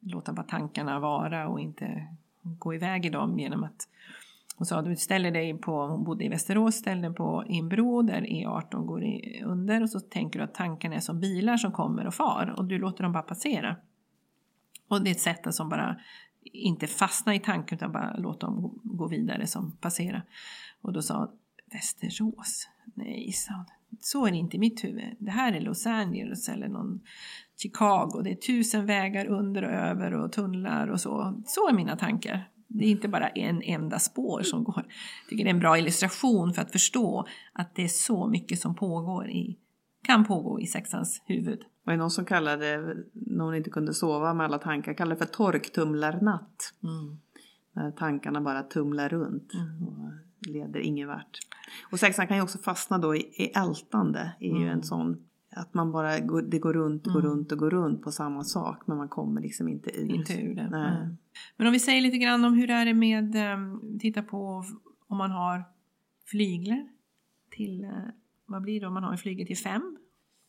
låta 0.00 0.32
bara 0.32 0.46
tankarna 0.46 1.00
vara 1.00 1.48
och 1.48 1.60
inte 1.60 2.06
gå 2.42 2.74
iväg 2.74 3.06
i 3.06 3.10
dem 3.10 3.38
genom 3.38 3.64
att 3.64 3.88
hon 4.56 4.66
sa 4.66 4.82
du 4.82 4.96
ställer 4.96 5.30
dig 5.30 5.58
på, 5.58 5.86
hon 5.86 6.04
bodde 6.04 6.24
i 6.24 6.28
Västerås, 6.28 6.74
ställ 6.74 7.00
dig 7.00 7.14
på 7.14 7.44
i 7.48 7.58
en 7.58 7.68
bro 7.68 8.02
där 8.02 8.20
E18 8.20 8.84
går 8.84 9.04
under 9.44 9.82
och 9.82 9.90
så 9.90 10.00
tänker 10.00 10.38
du 10.38 10.44
att 10.44 10.54
tankarna 10.54 10.94
är 10.94 11.00
som 11.00 11.20
bilar 11.20 11.56
som 11.56 11.72
kommer 11.72 12.06
och 12.06 12.14
far 12.14 12.54
och 12.56 12.64
du 12.64 12.78
låter 12.78 13.02
dem 13.02 13.12
bara 13.12 13.22
passera. 13.22 13.76
Och 14.88 15.04
det 15.04 15.10
är 15.10 15.12
ett 15.12 15.20
sätt 15.20 15.46
att 15.46 15.54
som 15.54 15.68
bara 15.68 15.96
inte 16.42 16.86
fastna 16.86 17.34
i 17.34 17.38
tanken 17.40 17.76
utan 17.76 17.92
bara 17.92 18.16
låta 18.16 18.46
dem 18.46 18.80
gå- 18.82 19.08
vidare 19.08 19.46
som 19.46 19.76
passera. 19.76 20.22
Och 20.80 20.92
då 20.92 21.02
sa 21.02 21.18
hon, 21.18 21.28
Västerås? 21.72 22.68
Nej, 22.94 23.32
sa 23.32 23.54
hon. 23.54 23.64
Så 24.00 24.26
är 24.26 24.30
det 24.30 24.36
inte 24.36 24.56
i 24.56 24.60
mitt 24.60 24.84
huvud. 24.84 25.16
Det 25.18 25.30
här 25.30 25.52
är 25.52 25.60
Los 25.60 25.86
Angeles 25.86 26.48
eller 26.48 26.68
någon 26.68 27.00
Chicago. 27.62 28.20
Det 28.24 28.30
är 28.30 28.34
tusen 28.34 28.86
vägar 28.86 29.26
under 29.26 29.62
och 29.64 29.70
över 29.70 30.14
och 30.14 30.32
tunnlar 30.32 30.88
och 30.88 31.00
så. 31.00 31.42
Så 31.46 31.68
är 31.68 31.72
mina 31.72 31.96
tankar. 31.96 32.48
Det 32.68 32.84
är 32.84 32.90
inte 32.90 33.08
bara 33.08 33.28
en 33.28 33.62
enda 33.62 33.98
spår 33.98 34.42
som 34.42 34.64
går. 34.64 34.84
Jag 34.86 35.28
tycker 35.28 35.44
det 35.44 35.50
är 35.50 35.54
en 35.54 35.60
bra 35.60 35.78
illustration 35.78 36.54
för 36.54 36.62
att 36.62 36.72
förstå 36.72 37.26
att 37.52 37.74
det 37.74 37.84
är 37.84 37.88
så 37.88 38.26
mycket 38.26 38.60
som 38.60 38.74
pågår 38.74 39.28
i, 39.30 39.58
kan 40.02 40.24
pågå 40.24 40.60
i 40.60 40.66
sexans 40.66 41.22
huvud. 41.26 41.60
var 41.84 41.92
ju 41.92 41.98
någon 41.98 42.10
som 42.10 42.24
kallade, 42.24 42.96
när 43.12 43.44
hon 43.44 43.54
inte 43.54 43.70
kunde 43.70 43.94
sova 43.94 44.34
med 44.34 44.44
alla 44.44 44.58
tankar, 44.58 44.94
kallade 44.94 45.20
det 45.20 45.26
för 45.26 45.32
torktumlarnatt. 45.34 46.72
Mm. 46.82 47.18
När 47.72 47.90
tankarna 47.90 48.40
bara 48.40 48.62
tumlar 48.62 49.08
runt 49.08 49.52
och 49.88 50.48
leder 50.52 50.80
ingen 50.80 51.08
vart. 51.08 51.38
Och 51.90 52.00
sexan 52.00 52.26
kan 52.26 52.36
ju 52.36 52.42
också 52.42 52.58
fastna 52.58 52.98
då 52.98 53.16
i, 53.16 53.18
i 53.18 53.52
ältande. 53.56 54.32
är 54.40 54.46
ju 54.46 54.56
Mm. 54.56 54.68
en 54.68 54.82
sån 54.82 55.25
att 55.56 55.74
man 55.74 55.92
bara 55.92 56.20
går, 56.20 56.42
det 56.42 56.58
går 56.58 56.72
runt, 56.72 57.06
går 57.06 57.22
runt 57.22 57.52
och 57.52 57.58
går 57.58 57.70
runt 57.70 58.02
på 58.02 58.12
samma 58.12 58.44
sak 58.44 58.86
men 58.86 58.96
man 58.96 59.08
kommer 59.08 59.40
liksom 59.40 59.68
inte 59.68 60.00
ur. 60.00 60.10
Inte 60.10 60.40
ur 60.40 60.54
det. 60.54 60.68
Nej. 60.70 61.16
Men 61.56 61.66
om 61.66 61.72
vi 61.72 61.80
säger 61.80 62.00
lite 62.00 62.18
grann 62.18 62.44
om 62.44 62.54
hur 62.54 62.66
det 62.66 62.72
är 62.72 62.94
med, 62.94 63.54
um, 63.54 63.98
titta 63.98 64.22
på 64.22 64.64
om 65.06 65.18
man 65.18 65.30
har 65.30 65.64
flyglar 66.24 66.88
till, 67.50 67.84
eh, 67.84 67.90
vad 68.46 68.62
blir 68.62 68.80
det 68.80 68.86
om 68.86 68.94
man 68.94 69.04
har 69.04 69.12
en 69.12 69.18
flygel 69.18 69.46
till 69.46 69.56
fem 69.56 69.98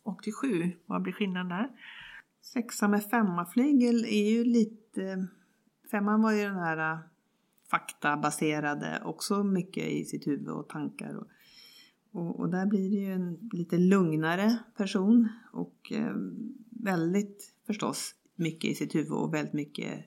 och 0.04 0.24
till 0.24 0.34
sju? 0.34 0.72
Vad 0.86 1.02
blir 1.02 1.13
skillnaden 1.13 1.50
där? 1.50 1.70
Sexa 2.41 2.88
med 2.88 3.04
femmaflygel 3.04 4.06
är 4.06 4.32
ju 4.32 4.43
lite... 4.43 5.28
Femman 5.91 6.22
var 6.22 6.32
ju 6.32 6.43
den 6.43 6.60
här 6.60 6.93
äh, 6.93 7.00
faktabaserade, 7.72 9.02
också 9.06 9.43
mycket 9.43 9.84
i 9.84 10.06
sitt 10.06 10.28
huvud 10.28 10.50
och 10.50 10.70
tankar. 10.70 11.15
Och, 11.15 11.28
och, 12.12 12.39
och 12.39 12.50
där 12.50 12.65
blir 12.65 12.89
det 12.89 12.96
ju 12.96 13.13
en 13.13 13.50
lite 13.52 13.78
lugnare 13.78 14.58
person 14.78 15.30
och 15.52 15.91
eh, 15.91 16.15
väldigt 16.70 17.54
förstås 17.65 18.15
mycket 18.36 18.72
i 18.72 18.76
sitt 18.76 18.96
huvud 18.96 19.12
och 19.12 19.34
väldigt 19.34 19.54
mycket 19.54 20.06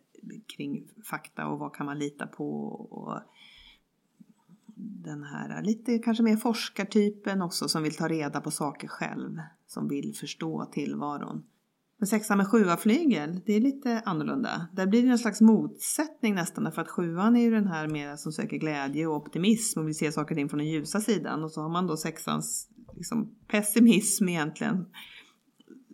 kring 0.57 0.89
fakta 1.05 1.47
och 1.47 1.59
vad 1.59 1.75
kan 1.75 1.87
man 1.87 1.99
lita 1.99 2.27
på 2.27 2.67
och 2.69 3.21
den 4.75 5.23
här 5.23 5.63
lite 5.63 5.99
kanske 5.99 6.23
mer 6.23 6.37
forskartypen 6.37 7.43
också 7.43 7.69
som 7.69 7.83
vill 7.83 7.97
ta 7.97 8.09
reda 8.09 8.41
på 8.41 8.51
saker 8.51 8.89
själv, 8.89 9.41
som 9.67 9.89
vill 9.89 10.15
förstå 10.15 10.65
tillvaron. 10.65 11.45
Men 12.01 12.07
sexan 12.07 12.39
med 12.39 12.47
sjua 12.47 12.77
flygel, 12.77 13.41
det 13.47 13.53
är 13.53 13.61
lite 13.61 14.03
annorlunda. 14.05 14.69
Där 14.73 14.87
blir 14.87 15.03
det 15.03 15.09
en 15.09 15.19
slags 15.19 15.41
motsättning 15.41 16.35
nästan 16.35 16.65
därför 16.65 16.83
att 16.83 16.89
sjuan 16.89 17.37
är 17.37 17.41
ju 17.41 17.51
den 17.51 17.67
här 17.67 17.89
mera 17.89 18.17
som 18.17 18.33
söker 18.33 18.57
glädje 18.57 19.07
och 19.07 19.17
optimism 19.17 19.81
och 19.81 19.89
vill 19.89 19.95
se 19.95 20.13
saker 20.13 20.35
och 20.35 20.37
ting 20.37 20.49
från 20.49 20.59
den 20.59 20.69
ljusa 20.69 21.01
sidan 21.01 21.45
och 21.45 21.53
så 21.53 21.63
har 21.63 21.69
man 21.69 21.87
då 21.87 21.97
sexans 21.97 22.69
liksom, 22.97 23.35
pessimism 23.49 24.29
egentligen. 24.29 24.87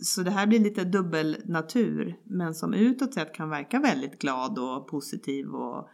Så 0.01 0.23
det 0.23 0.31
här 0.31 0.47
blir 0.47 0.59
lite 0.59 0.85
dubbel 0.85 1.37
natur 1.45 2.17
men 2.25 2.55
som 2.55 2.75
utåt 2.75 3.15
sett 3.15 3.35
kan 3.35 3.51
verka 3.51 3.81
väldigt 3.81 4.19
glad 4.19 4.59
och 4.59 4.89
positiv 4.89 5.47
och 5.47 5.89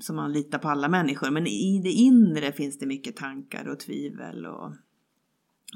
som 0.00 0.16
man 0.16 0.32
litar 0.32 0.58
på 0.58 0.68
alla 0.68 0.88
människor. 0.88 1.30
Men 1.30 1.46
i 1.46 1.80
det 1.82 1.92
inre 1.92 2.52
finns 2.52 2.78
det 2.78 2.86
mycket 2.86 3.16
tankar 3.16 3.68
och 3.68 3.80
tvivel 3.80 4.46
och 4.46 4.72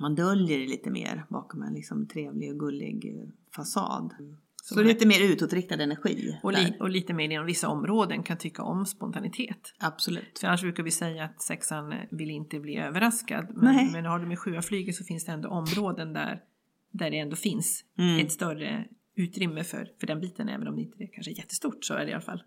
man 0.00 0.14
döljer 0.14 0.58
det 0.58 0.66
lite 0.66 0.90
mer 0.90 1.24
bakom 1.28 1.62
en 1.62 1.74
liksom 1.74 2.06
trevlig 2.06 2.52
och 2.52 2.58
gullig 2.58 3.04
eh, 3.16 3.28
fasad. 3.56 4.14
Som 4.62 4.76
Så 4.76 4.82
lite 4.82 5.06
mer 5.06 5.32
utåtriktad 5.32 5.82
energi. 5.82 6.38
och, 6.42 6.52
li, 6.52 6.76
och 6.80 6.90
lite 6.90 7.12
mer 7.14 7.30
inom 7.30 7.46
vissa 7.46 7.68
områden 7.68 8.22
kan 8.22 8.36
tycka 8.36 8.62
om 8.62 8.86
spontanitet. 8.86 9.74
Absolut. 9.78 10.38
För 10.38 10.46
annars 10.48 10.60
brukar 10.62 10.82
vi 10.82 10.90
säga 10.90 11.24
att 11.24 11.42
sexan 11.42 11.94
vill 12.10 12.30
inte 12.30 12.60
bli 12.60 12.76
överraskad. 12.76 13.46
Nej. 13.56 13.84
Men, 13.84 13.92
men 13.92 14.04
har 14.04 14.18
du 14.18 14.26
med 14.26 14.38
sjuaflyget 14.38 14.94
så 14.94 15.04
finns 15.04 15.24
det 15.24 15.32
ändå 15.32 15.48
områden 15.48 16.12
där, 16.12 16.42
där 16.90 17.10
det 17.10 17.18
ändå 17.18 17.36
finns 17.36 17.84
Mm. 17.98 18.26
ett 18.26 18.32
större 18.32 18.84
utrymme 19.14 19.64
för, 19.64 19.88
för 20.00 20.06
den 20.06 20.20
biten. 20.20 20.48
Även 20.48 20.68
om 20.68 20.76
det 20.76 20.82
inte 20.82 21.02
är 21.04 21.06
kanske 21.12 21.32
jättestort 21.32 21.84
så 21.84 21.94
är 21.94 22.04
det 22.04 22.10
i 22.10 22.12
alla 22.12 22.22
fall. 22.22 22.42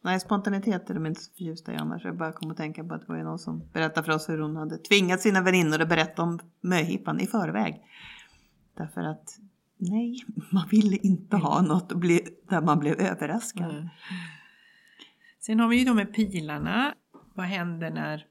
Nej, 0.00 0.20
spontanitet 0.20 0.90
är 0.90 0.94
de 0.94 1.06
inte 1.06 1.20
så 1.20 1.30
förtjusta 1.30 1.72
i 1.72 1.76
annars. 1.76 2.04
Jag 2.04 2.16
bara 2.16 2.32
kom 2.32 2.50
att 2.50 2.56
tänka 2.56 2.84
på 2.84 2.94
att 2.94 3.06
det 3.06 3.12
var 3.12 3.22
någon 3.22 3.38
som 3.38 3.68
berättade 3.72 4.04
för 4.04 4.12
oss 4.12 4.28
hur 4.28 4.38
hon 4.38 4.56
hade 4.56 4.78
tvingat 4.78 5.20
sina 5.20 5.42
väninnor 5.42 5.80
att 5.80 5.88
berätta 5.88 6.22
om 6.22 6.38
möhippan 6.60 7.20
i 7.20 7.26
förväg. 7.26 7.82
Därför 8.76 9.00
att 9.00 9.38
nej, 9.76 10.24
man 10.52 10.68
ville 10.70 10.96
inte 10.96 11.36
ha 11.36 11.62
något 11.62 11.92
bli, 11.92 12.26
där 12.48 12.60
man 12.60 12.78
blev 12.78 13.00
överraskad. 13.00 13.70
Mm. 13.70 13.88
Sen 15.40 15.60
har 15.60 15.68
vi 15.68 15.78
ju 15.78 15.84
de 15.84 15.96
med 15.96 16.14
pilarna. 16.14 16.94
Vad 17.34 17.46
händer 17.46 17.90
när 17.90 18.26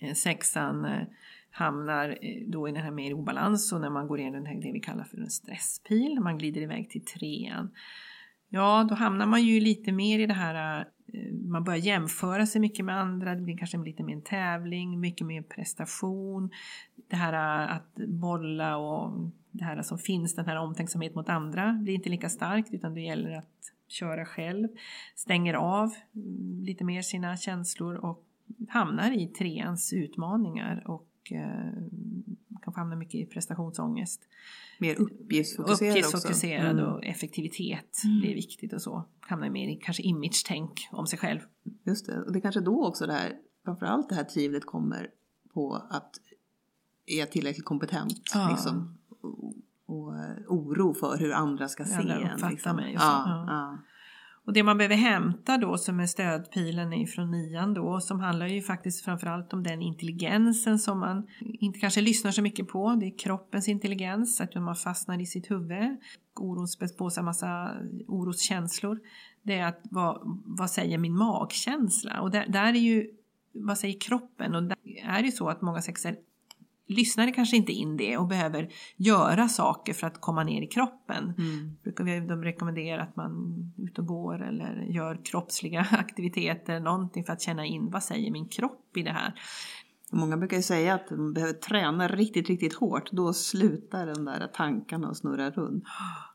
eh, 0.00 0.14
sexan 0.14 0.84
eh, 0.84 1.02
hamnar 1.50 2.08
eh, 2.08 2.42
då 2.46 2.68
i 2.68 2.72
den 2.72 2.82
här 2.82 2.90
mer 2.90 3.14
obalans 3.14 3.72
och 3.72 3.80
när 3.80 3.90
man 3.90 4.08
går 4.08 4.20
in 4.20 4.28
i 4.28 4.30
den 4.30 4.46
här, 4.46 4.54
det 4.54 4.72
vi 4.72 4.80
kallar 4.80 5.04
för 5.04 5.18
en 5.18 5.30
stresspil, 5.30 6.20
man 6.20 6.38
glider 6.38 6.60
iväg 6.60 6.90
till 6.90 7.04
trean. 7.04 7.70
Ja, 8.54 8.86
då 8.88 8.94
hamnar 8.94 9.26
man 9.26 9.42
ju 9.42 9.60
lite 9.60 9.92
mer 9.92 10.18
i 10.18 10.26
det 10.26 10.34
här, 10.34 10.80
eh, 11.06 11.32
man 11.32 11.64
börjar 11.64 11.78
jämföra 11.78 12.46
sig 12.46 12.60
mycket 12.60 12.84
med 12.84 13.00
andra, 13.00 13.34
det 13.34 13.42
blir 13.42 13.58
kanske 13.58 13.78
lite 13.78 14.02
mer 14.02 14.14
en 14.14 14.22
tävling, 14.22 15.00
mycket 15.00 15.26
mer 15.26 15.42
prestation. 15.42 16.50
Det 17.10 17.16
här 17.16 17.32
eh, 17.32 17.76
att 17.76 17.94
bolla 18.08 18.76
och 18.76 19.30
det 19.50 19.64
här 19.64 19.82
som 19.82 19.98
finns, 19.98 20.34
den 20.34 20.46
här 20.46 20.56
omtänksamhet 20.56 21.14
mot 21.14 21.28
andra, 21.28 21.72
blir 21.72 21.94
inte 21.94 22.08
lika 22.08 22.28
starkt 22.28 22.74
utan 22.74 22.94
det 22.94 23.00
gäller 23.00 23.38
att 23.38 23.72
köra 23.88 24.24
själv. 24.24 24.68
Stänger 25.14 25.54
av 25.54 25.94
mm, 26.14 26.62
lite 26.62 26.84
mer 26.84 27.02
sina 27.02 27.36
känslor 27.36 27.94
och 27.94 28.24
hamnar 28.68 29.18
i 29.18 29.26
treans 29.26 29.92
utmaningar 29.92 30.82
och 30.86 31.32
eh, 31.32 31.82
eh, 32.62 32.64
kan 32.64 32.72
få 32.72 32.80
hamna 32.80 32.96
mycket 32.96 33.14
i 33.14 33.26
prestationsångest. 33.26 34.20
Mer 34.78 35.00
uppgiftsfokuserad 35.00 35.90
Uppgiftsfokuserad 35.90 36.70
också. 36.70 36.82
Mm. 36.82 36.94
och 36.94 37.04
effektivitet 37.04 38.04
Mm. 38.04 38.20
blir 38.20 38.34
viktigt 38.34 38.72
och 38.72 38.82
så. 38.82 39.04
Hamnar 39.20 39.50
mer 39.50 39.68
i 39.68 39.76
kanske 39.76 40.02
image-tänk 40.02 40.88
om 40.90 41.06
sig 41.06 41.18
själv. 41.18 41.40
Just 41.84 42.06
det, 42.06 42.22
och 42.22 42.32
det 42.32 42.38
är 42.38 42.40
kanske 42.40 42.60
då 42.60 42.86
också 42.86 43.06
det 43.06 43.12
här, 43.12 43.32
framförallt 43.64 44.08
det 44.08 44.14
här 44.14 44.24
tvivlet 44.24 44.66
kommer 44.66 45.10
på 45.54 45.74
att 45.90 46.18
är 47.06 47.18
jag 47.18 47.30
tillräckligt 47.30 47.64
kompetent? 47.64 48.30
Ja. 48.34 48.48
Liksom, 48.50 48.98
och, 49.20 49.54
och 49.86 50.18
eh, 50.18 50.36
oro 50.48 50.94
för 50.94 51.18
hur 51.18 51.32
andra 51.32 51.68
ska 51.68 51.84
se 51.84 52.10
en. 52.10 52.50
Liksom. 52.50 52.76
mig 52.76 52.92
Ja, 52.92 53.44
ja. 53.48 53.78
Och 54.46 54.52
det 54.52 54.62
man 54.62 54.78
behöver 54.78 54.96
hämta 54.96 55.58
då 55.58 55.78
som 55.78 56.00
är 56.00 56.06
stödpilen 56.06 56.92
ifrån 56.92 57.30
nian 57.30 57.74
då 57.74 58.00
som 58.00 58.20
handlar 58.20 58.46
ju 58.46 58.62
faktiskt 58.62 59.04
framförallt 59.04 59.52
om 59.52 59.62
den 59.62 59.82
intelligensen 59.82 60.78
som 60.78 61.00
man 61.00 61.26
inte 61.40 61.78
kanske 61.78 62.00
lyssnar 62.00 62.30
så 62.30 62.42
mycket 62.42 62.68
på. 62.68 62.96
Det 63.00 63.06
är 63.06 63.18
kroppens 63.18 63.68
intelligens, 63.68 64.40
att 64.40 64.54
man 64.54 64.76
fastnar 64.76 65.20
i 65.20 65.26
sitt 65.26 65.50
huvud. 65.50 65.96
Oron 66.34 66.68
späs 66.68 66.96
på 66.96 67.10
sig 67.10 67.20
en 67.20 67.24
massa 67.24 67.70
oroskänslor. 68.08 69.00
Det 69.42 69.58
är 69.58 69.66
att 69.66 69.80
vad, 69.82 70.20
vad 70.44 70.70
säger 70.70 70.98
min 70.98 71.16
magkänsla? 71.16 72.20
Och 72.20 72.30
där, 72.30 72.46
där 72.48 72.68
är 72.68 72.72
ju, 72.72 73.10
vad 73.54 73.78
säger 73.78 74.00
kroppen? 74.00 74.54
Och 74.54 74.62
där 74.62 74.76
är 75.04 75.18
det 75.18 75.26
ju 75.26 75.32
så 75.32 75.48
att 75.48 75.62
många 75.62 75.82
sexer 75.82 76.16
lyssnar 76.92 77.34
kanske 77.34 77.56
inte 77.56 77.72
in 77.72 77.96
det 77.96 78.16
och 78.16 78.26
behöver 78.26 78.68
göra 78.96 79.48
saker 79.48 79.92
för 79.92 80.06
att 80.06 80.20
komma 80.20 80.44
ner 80.44 80.62
i 80.62 80.66
kroppen 80.66 81.34
Mm. 81.38 81.76
brukar 81.82 82.04
vi 82.04 82.20
de 82.20 82.44
rekommendera 82.44 83.02
att 83.02 83.16
man 83.16 83.54
är 83.78 83.84
ute 83.84 84.00
och 84.00 84.06
går 84.06 84.42
eller 84.42 84.86
gör 84.88 85.20
kroppsliga 85.24 85.80
aktiviteter, 85.90 86.80
någonting 86.80 87.24
för 87.24 87.32
att 87.32 87.40
känna 87.42 87.66
in 87.66 87.90
vad 87.90 88.02
säger 88.02 88.30
min 88.30 88.48
kropp 88.48 88.96
i 88.96 89.02
det 89.02 89.10
här. 89.12 89.34
Många 90.10 90.36
brukar 90.36 90.56
ju 90.56 90.62
säga 90.62 90.94
att 90.94 91.08
de 91.08 91.32
behöver 91.32 91.52
träna 91.52 92.08
riktigt, 92.08 92.48
riktigt 92.48 92.74
hårt. 92.74 93.12
Då 93.12 93.32
slutar 93.32 94.06
den 94.06 94.24
där 94.24 94.50
tankarna 94.54 95.08
att 95.08 95.16
snurra 95.16 95.50
runt. 95.50 95.84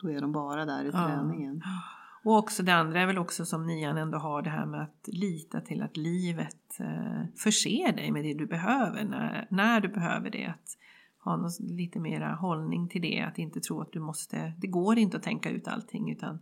Då 0.02 0.12
är 0.12 0.22
de 0.22 0.32
bara 0.32 0.66
där 0.66 0.86
i 0.86 0.92
träningen. 0.92 1.62
Och 2.28 2.38
också 2.38 2.64
det 2.64 2.74
andra 2.74 3.02
är 3.02 3.06
väl 3.06 3.18
också 3.18 3.46
som 3.46 3.68
nian 3.68 3.98
ändå 3.98 4.18
har 4.18 4.42
det 4.42 4.50
här 4.50 4.66
med 4.66 4.82
att 4.82 5.08
lita 5.08 5.62
till 5.62 5.82
att 5.82 5.98
livet 5.98 6.80
eh, 6.80 7.24
förser 7.38 7.92
dig 7.92 8.12
med 8.12 8.24
det 8.24 8.34
du 8.34 8.46
behöver 8.46 9.04
när, 9.04 9.48
när 9.52 9.82
du 9.82 9.88
behöver 9.88 10.30
det. 10.30 10.46
Att 10.46 10.78
ha 11.24 11.38
någon, 11.38 11.52
lite 11.60 12.00
mera 12.00 12.36
hållning 12.36 12.90
till 12.90 13.02
det, 13.02 13.22
att 13.22 13.38
inte 13.38 13.60
tro 13.60 13.82
att 13.82 13.92
du 13.92 14.00
måste, 14.00 14.54
det 14.58 14.68
går 14.68 14.98
inte 14.98 15.18
att 15.18 15.24
tänka 15.24 15.50
ut 15.50 15.68
allting 15.68 16.12
utan 16.12 16.40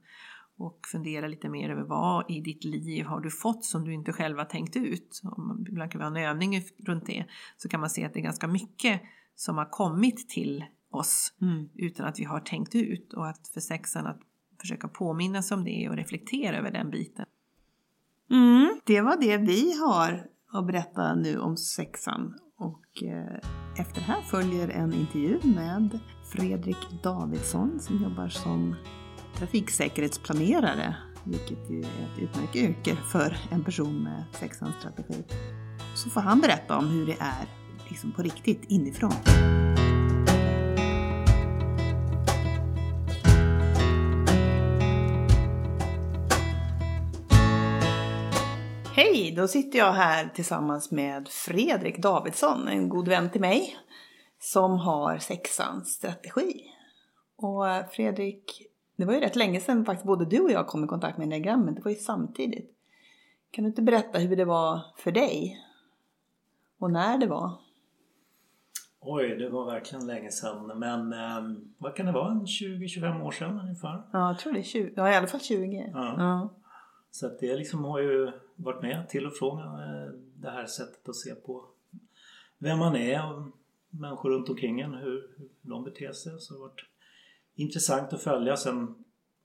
och 0.58 0.80
fundera 0.92 1.28
lite 1.28 1.50
mer 1.50 1.70
över 1.70 1.84
vad 1.84 2.32
i 2.32 2.42
ditt 2.42 2.64
liv 2.64 3.06
har 3.06 3.20
du 3.20 3.32
fått 3.32 3.66
som 3.66 3.86
du 3.86 3.94
inte 3.94 4.14
själv 4.14 4.38
har 4.38 4.46
tänkt 4.46 4.76
ut. 4.76 5.22
Om 5.24 5.66
ibland 5.70 5.92
kan 5.92 6.00
vi 6.00 6.06
ha 6.06 6.12
en 6.18 6.30
övning 6.30 6.62
runt 6.86 7.06
det 7.06 7.26
så 7.58 7.70
kan 7.70 7.80
man 7.80 7.90
se 7.90 8.06
att 8.06 8.14
det 8.14 8.20
är 8.20 8.24
ganska 8.24 8.48
mycket 8.48 9.02
som 9.36 9.58
har 9.58 9.70
kommit 9.70 10.30
till 10.30 10.66
oss 10.92 11.34
Mm. 11.42 11.70
utan 11.74 12.06
att 12.06 12.20
vi 12.20 12.24
har 12.24 12.40
tänkt 12.40 12.76
ut 12.76 13.14
och 13.14 13.28
att 13.28 13.48
för 13.48 13.60
sexan 13.60 14.08
att 14.08 14.22
försöka 14.66 14.88
påminna 14.88 15.42
sig 15.42 15.58
om 15.58 15.64
det 15.64 15.90
och 15.90 15.96
reflektera 15.96 16.58
över 16.58 16.72
den 16.72 16.90
biten. 16.90 17.26
Mm. 18.32 18.80
Det 18.86 19.02
var 19.02 19.18
det 19.22 19.38
vi 19.38 19.78
har 19.80 20.26
att 20.54 20.68
berätta 20.68 21.16
nu 21.16 21.40
om 21.40 21.58
sexan. 21.58 22.34
Och 22.58 23.04
eh, 23.04 23.82
efter 23.82 23.96
det 23.96 24.06
här 24.06 24.22
följer 24.22 24.70
en 24.70 24.94
intervju 24.94 25.40
med 25.44 26.00
Fredrik 26.32 27.04
Davidsson 27.04 27.80
som 27.80 28.04
jobbar 28.04 28.28
som 28.28 28.76
trafiksäkerhetsplanerare. 29.36 30.96
Vilket 31.24 31.72
ju 31.72 31.80
är 31.80 32.14
ett 32.14 32.20
utmärkt 32.20 32.56
yrke 32.56 32.96
för 32.96 33.38
en 33.52 33.64
person 33.64 34.04
med 34.04 34.24
sexans 34.32 34.76
strategi. 34.80 35.24
Så 35.96 36.10
får 36.10 36.22
han 36.22 36.40
berätta 36.40 36.78
om 36.78 36.88
hur 36.88 37.06
det 37.06 37.18
är 37.20 37.48
liksom 37.90 38.12
på 38.12 38.22
riktigt 38.22 38.64
inifrån. 38.68 39.14
Hej, 49.26 49.36
då 49.36 49.48
sitter 49.48 49.80
jag 49.80 49.92
här 49.92 50.30
tillsammans 50.36 50.92
med 50.92 51.28
Fredrik 51.28 51.98
Davidsson, 51.98 52.68
en 52.68 52.90
god 52.90 53.08
vän 53.08 53.30
till 53.30 53.42
mig, 53.42 53.78
som 54.40 54.78
har 54.80 55.18
sexans 55.18 55.94
strategi. 55.94 56.62
Och 57.36 57.70
eh, 57.70 57.86
Fredrik, 57.88 58.62
det 58.96 59.06
var 59.06 59.14
ju 59.14 59.20
rätt 59.20 59.36
länge 59.36 59.60
sedan 59.60 59.86
faktiskt 59.86 60.08
både 60.08 60.26
du 60.26 60.40
och 60.40 60.52
jag 60.52 60.68
kom 60.68 60.84
i 60.84 60.88
kontakt 60.88 61.18
med 61.18 61.30
diagrammet, 61.30 61.76
det 61.76 61.82
var 61.82 61.92
ju 61.92 61.98
samtidigt. 61.98 62.76
Kan 63.52 63.64
du 63.64 63.68
inte 63.70 63.82
berätta 63.82 64.20
hur 64.20 64.36
det 64.36 64.46
var 64.46 64.82
för 64.98 65.12
dig? 65.12 65.58
Och 66.80 66.92
när 66.92 67.18
det 67.18 67.28
var? 67.28 67.52
Oj, 69.00 69.36
det 69.38 69.50
var 69.50 69.66
verkligen 69.66 70.08
länge 70.08 70.32
sedan. 70.32 70.80
Men 70.80 71.14
ehm, 71.14 71.74
vad 71.78 71.96
kan 71.96 72.06
det 72.06 72.12
vara? 72.12 72.32
En 72.32 72.46
20-25 72.46 73.22
år 73.22 73.32
sedan 73.32 73.60
ungefär. 73.60 74.04
Ja, 74.14 74.28
jag 74.28 74.40
tror 74.40 74.54
det 74.54 74.60
är 74.60 74.64
20, 74.64 74.94
ja 74.96 75.12
i 75.12 75.16
alla 75.16 75.28
fall 75.28 75.42
20. 75.42 75.92
Ja. 75.94 76.16
Ja. 76.18 76.50
Så 77.12 77.26
att 77.26 77.40
det 77.40 77.56
liksom 77.56 77.84
har 77.84 78.00
ju 78.00 78.32
varit 78.56 78.82
med 78.82 79.10
till 79.10 79.26
och 79.26 79.34
från 79.34 79.60
eh, 79.60 80.12
det 80.36 80.50
här 80.50 80.66
sättet 80.66 81.10
att 81.10 81.16
se 81.16 81.36
på 81.36 81.66
vem 82.58 82.80
man 82.80 82.96
är 82.96 83.34
och 83.34 83.42
människor 83.90 84.30
runt 84.30 84.50
omkring 84.50 84.80
en, 84.80 84.94
hur, 84.94 85.30
hur 85.38 85.50
de 85.62 85.84
beter 85.84 86.12
sig. 86.12 86.40
Så 86.40 86.54
det 86.54 86.60
har 86.60 86.68
varit 86.68 86.86
intressant 87.56 88.14
att 88.14 88.24
följa. 88.24 88.58
Sen 88.58 88.96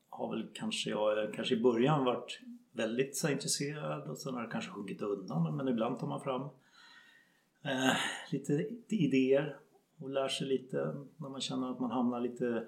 har 0.09 0.31
väl 0.31 0.49
kanske 0.55 0.90
jag 0.90 1.35
kanske 1.35 1.55
i 1.55 1.61
början 1.61 2.05
varit 2.05 2.40
väldigt 2.73 3.16
så 3.16 3.29
intresserad 3.29 4.09
och 4.09 4.18
sen 4.18 4.35
har 4.35 4.42
det 4.42 4.53
kanske 4.53 4.70
sjunkit 4.70 5.03
undan. 5.03 5.57
Men 5.57 5.68
ibland 5.68 5.99
tar 5.99 6.07
man 6.07 6.20
fram 6.20 6.42
eh, 7.62 7.96
lite 8.31 8.68
idéer 8.88 9.57
och 9.99 10.11
lär 10.11 10.29
sig 10.29 10.46
lite 10.46 10.94
när 11.16 11.29
man 11.29 11.40
känner 11.40 11.70
att 11.70 11.81
man 11.81 11.90
hamnar 11.90 12.20
lite 12.20 12.66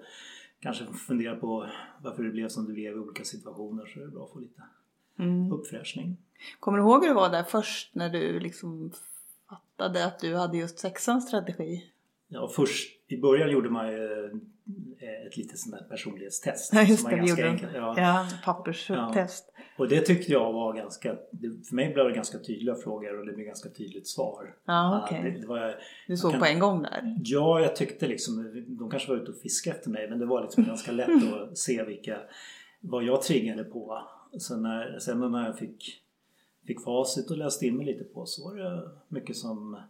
kanske 0.59 0.85
funderar 0.85 1.35
på 1.35 1.69
varför 2.01 2.23
det 2.23 2.29
blev 2.29 2.47
som 2.47 2.65
det 2.65 2.73
blev 2.73 2.93
i 2.93 2.99
olika 2.99 3.23
situationer 3.23 3.85
så 3.85 3.99
är 3.99 4.03
det 4.03 4.11
bra 4.11 4.23
att 4.23 4.31
få 4.31 4.39
lite 4.39 4.61
Mm. 5.19 5.51
uppfräschning. 5.51 6.17
Kommer 6.59 6.77
du 6.77 6.83
ihåg 6.83 7.01
hur 7.01 7.09
det 7.09 7.15
var 7.15 7.29
där 7.29 7.43
först 7.43 7.95
när 7.95 8.09
du 8.09 8.39
liksom 8.39 8.91
fattade 9.49 10.05
att 10.05 10.19
du 10.19 10.35
hade 10.35 10.57
just 10.57 10.79
sexans 10.79 11.27
strategi? 11.27 11.83
Ja, 12.27 12.47
först 12.55 12.89
i 13.07 13.17
början 13.17 13.51
gjorde 13.51 13.69
man 13.69 13.91
ju 13.91 14.25
eh, 15.01 15.27
ett 15.27 15.37
litet 15.37 15.59
sånt 15.59 15.75
där 15.75 15.83
personlighetstest. 15.89 16.73
Ja, 16.73 16.81
just 16.83 17.09
det, 17.09 17.15
vi 17.21 17.29
gjorde 17.29 17.49
enkelt. 17.49 17.71
Ja. 17.75 17.93
Ja, 17.97 18.27
papperstest. 18.45 19.49
Och 19.77 19.87
det 19.87 20.01
tyckte 20.01 20.31
jag 20.31 20.53
var 20.53 20.73
ganska, 20.73 21.15
för 21.69 21.75
mig 21.75 21.93
blev 21.93 22.05
det 22.05 22.13
ganska 22.15 22.37
tydliga 22.39 22.75
frågor 22.75 23.19
och 23.19 23.25
det 23.25 23.33
blev 23.33 23.45
ganska 23.45 23.69
tydligt 23.69 24.07
svar. 24.07 24.55
Ja, 24.65 24.73
Ja, 24.73 25.03
okej. 25.05 25.31
det, 25.31 25.39
det 25.41 25.47
var, 25.47 25.75
Du 26.07 26.17
såg 26.17 26.31
kan- 26.31 26.39
på 26.39 26.45
en 26.45 26.59
gång 26.59 26.81
där? 26.81 27.15
ja, 27.23 27.59
jag 27.59 27.75
tyckte 27.75 28.07
liksom, 28.07 28.65
de 28.67 28.89
kanske 28.89 29.09
var 29.09 29.17
ute 29.17 29.31
och 29.31 29.37
fiskade 29.37 29.75
efter 29.77 29.89
mig 29.89 30.09
men 30.09 30.19
det 30.19 30.25
var 30.25 30.41
liksom 30.41 30.63
ganska 30.63 30.91
lätt 30.91 31.09
att 31.33 31.57
se 31.57 31.83
vilka, 31.83 32.17
vad 32.79 33.03
jag 33.03 33.21
triggade 33.21 33.63
på. 33.63 34.07
Sen 34.41 34.63
när, 34.63 34.99
sen 34.99 35.31
när 35.31 35.45
jag 35.45 35.57
fick, 35.57 36.03
fick 36.65 36.81
facit 36.81 37.31
och 37.31 37.37
läste 37.37 37.65
in 37.65 37.77
mig 37.77 37.85
lite 37.85 38.03
på 38.03 38.25
så 38.25 38.49
var 38.49 38.55
det 38.55 38.89
mycket 39.07 39.35
som, 39.37 39.81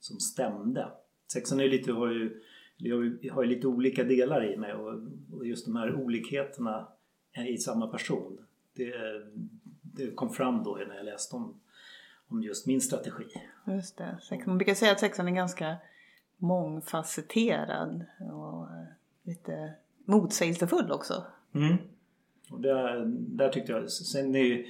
som 0.00 0.20
stämde. 0.20 0.88
Sexan 1.32 1.60
är 1.60 1.68
lite, 1.68 1.92
har 1.92 2.06
ju, 2.10 2.42
jag 2.76 2.96
har 3.32 3.42
ju- 3.42 3.48
lite 3.48 3.66
olika 3.66 4.04
delar 4.04 4.52
i 4.52 4.56
mig 4.56 4.72
och, 4.74 5.00
och 5.32 5.46
just 5.46 5.66
de 5.66 5.76
här 5.76 5.94
olikheterna 5.94 6.88
i 7.48 7.58
samma 7.58 7.86
person. 7.86 8.38
Det, 8.74 8.92
det 9.82 10.10
kom 10.14 10.30
fram 10.30 10.64
då 10.64 10.78
när 10.88 10.96
jag 10.96 11.04
läste 11.04 11.36
om, 11.36 11.60
om 12.28 12.42
just 12.42 12.66
min 12.66 12.80
strategi. 12.80 13.24
Just 13.66 13.96
det. 13.96 14.18
Man 14.46 14.58
brukar 14.58 14.74
säga 14.74 14.92
att 14.92 15.00
sexan 15.00 15.28
är 15.28 15.32
ganska 15.32 15.76
mångfacetterad 16.36 18.04
och 18.32 18.62
eh, 18.70 18.84
lite 19.22 19.72
motsägelsefull 20.04 20.92
också. 20.92 21.24
Mm. 21.54 21.76
Och 22.50 22.60
där, 22.60 23.04
där 23.08 23.48
tyckte 23.48 23.72
jag, 23.72 23.90
sen, 23.90 24.34
är 24.34 24.44
ju, 24.44 24.66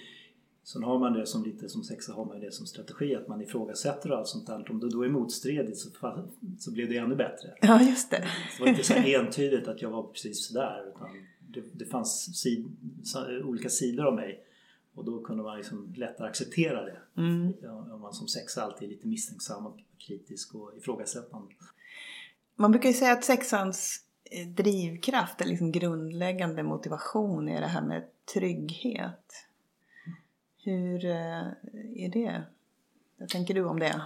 sen 0.62 0.82
har 0.82 0.98
man 0.98 1.12
det 1.12 1.26
som 1.26 1.44
lite 1.44 1.68
som 1.68 1.84
sexa 1.84 2.12
har 2.12 2.24
man 2.24 2.40
det 2.40 2.52
som 2.52 2.66
strategi 2.66 3.14
att 3.14 3.28
man 3.28 3.40
ifrågasätter 3.40 4.12
och 4.12 4.18
allt 4.18 4.28
sånt 4.28 4.46
där. 4.46 4.70
Om 4.70 4.80
det 4.80 4.88
då 4.88 5.04
är 5.04 5.08
motstridigt 5.08 5.78
så, 5.78 5.90
så 6.58 6.72
blev 6.72 6.88
det 6.88 6.96
ännu 6.96 7.14
bättre. 7.14 7.54
Ja, 7.60 7.82
just 7.82 8.10
det. 8.10 8.16
Det 8.56 8.60
var 8.60 8.68
inte 8.68 8.82
så 8.82 8.94
entydigt 8.94 9.68
att 9.68 9.82
jag 9.82 9.90
var 9.90 10.02
precis 10.02 10.46
sådär 10.46 10.92
utan 10.94 11.08
det, 11.48 11.62
det 11.72 11.86
fanns 11.86 12.40
sid, 12.40 12.66
olika 13.44 13.68
sidor 13.68 14.04
av 14.04 14.14
mig 14.14 14.42
och 14.94 15.04
då 15.04 15.22
kunde 15.22 15.42
man 15.42 15.56
liksom 15.56 15.94
lättare 15.96 16.28
acceptera 16.28 16.84
det. 16.84 16.98
Mm. 17.16 17.52
Om 17.92 18.00
man 18.00 18.12
som 18.12 18.28
sexa 18.28 18.62
alltid 18.62 18.88
är 18.88 18.92
lite 18.92 19.06
misstänksam 19.06 19.66
och 19.66 19.78
kritisk 19.98 20.54
och 20.54 20.76
ifrågasättande. 20.76 21.54
Man 22.56 22.70
brukar 22.70 22.88
ju 22.88 22.94
säga 22.94 23.12
att 23.12 23.24
sexans 23.24 24.05
drivkraft, 24.56 25.40
eller 25.40 25.50
liksom 25.50 25.72
grundläggande 25.72 26.62
motivation 26.62 27.48
är 27.48 27.60
det 27.60 27.66
här 27.66 27.82
med 27.82 28.04
trygghet. 28.34 29.46
Hur 30.64 31.04
eh, 31.04 31.46
är 31.96 32.08
det? 32.12 32.42
Vad 33.16 33.28
tänker 33.28 33.54
du 33.54 33.64
om 33.64 33.78
det? 33.78 34.02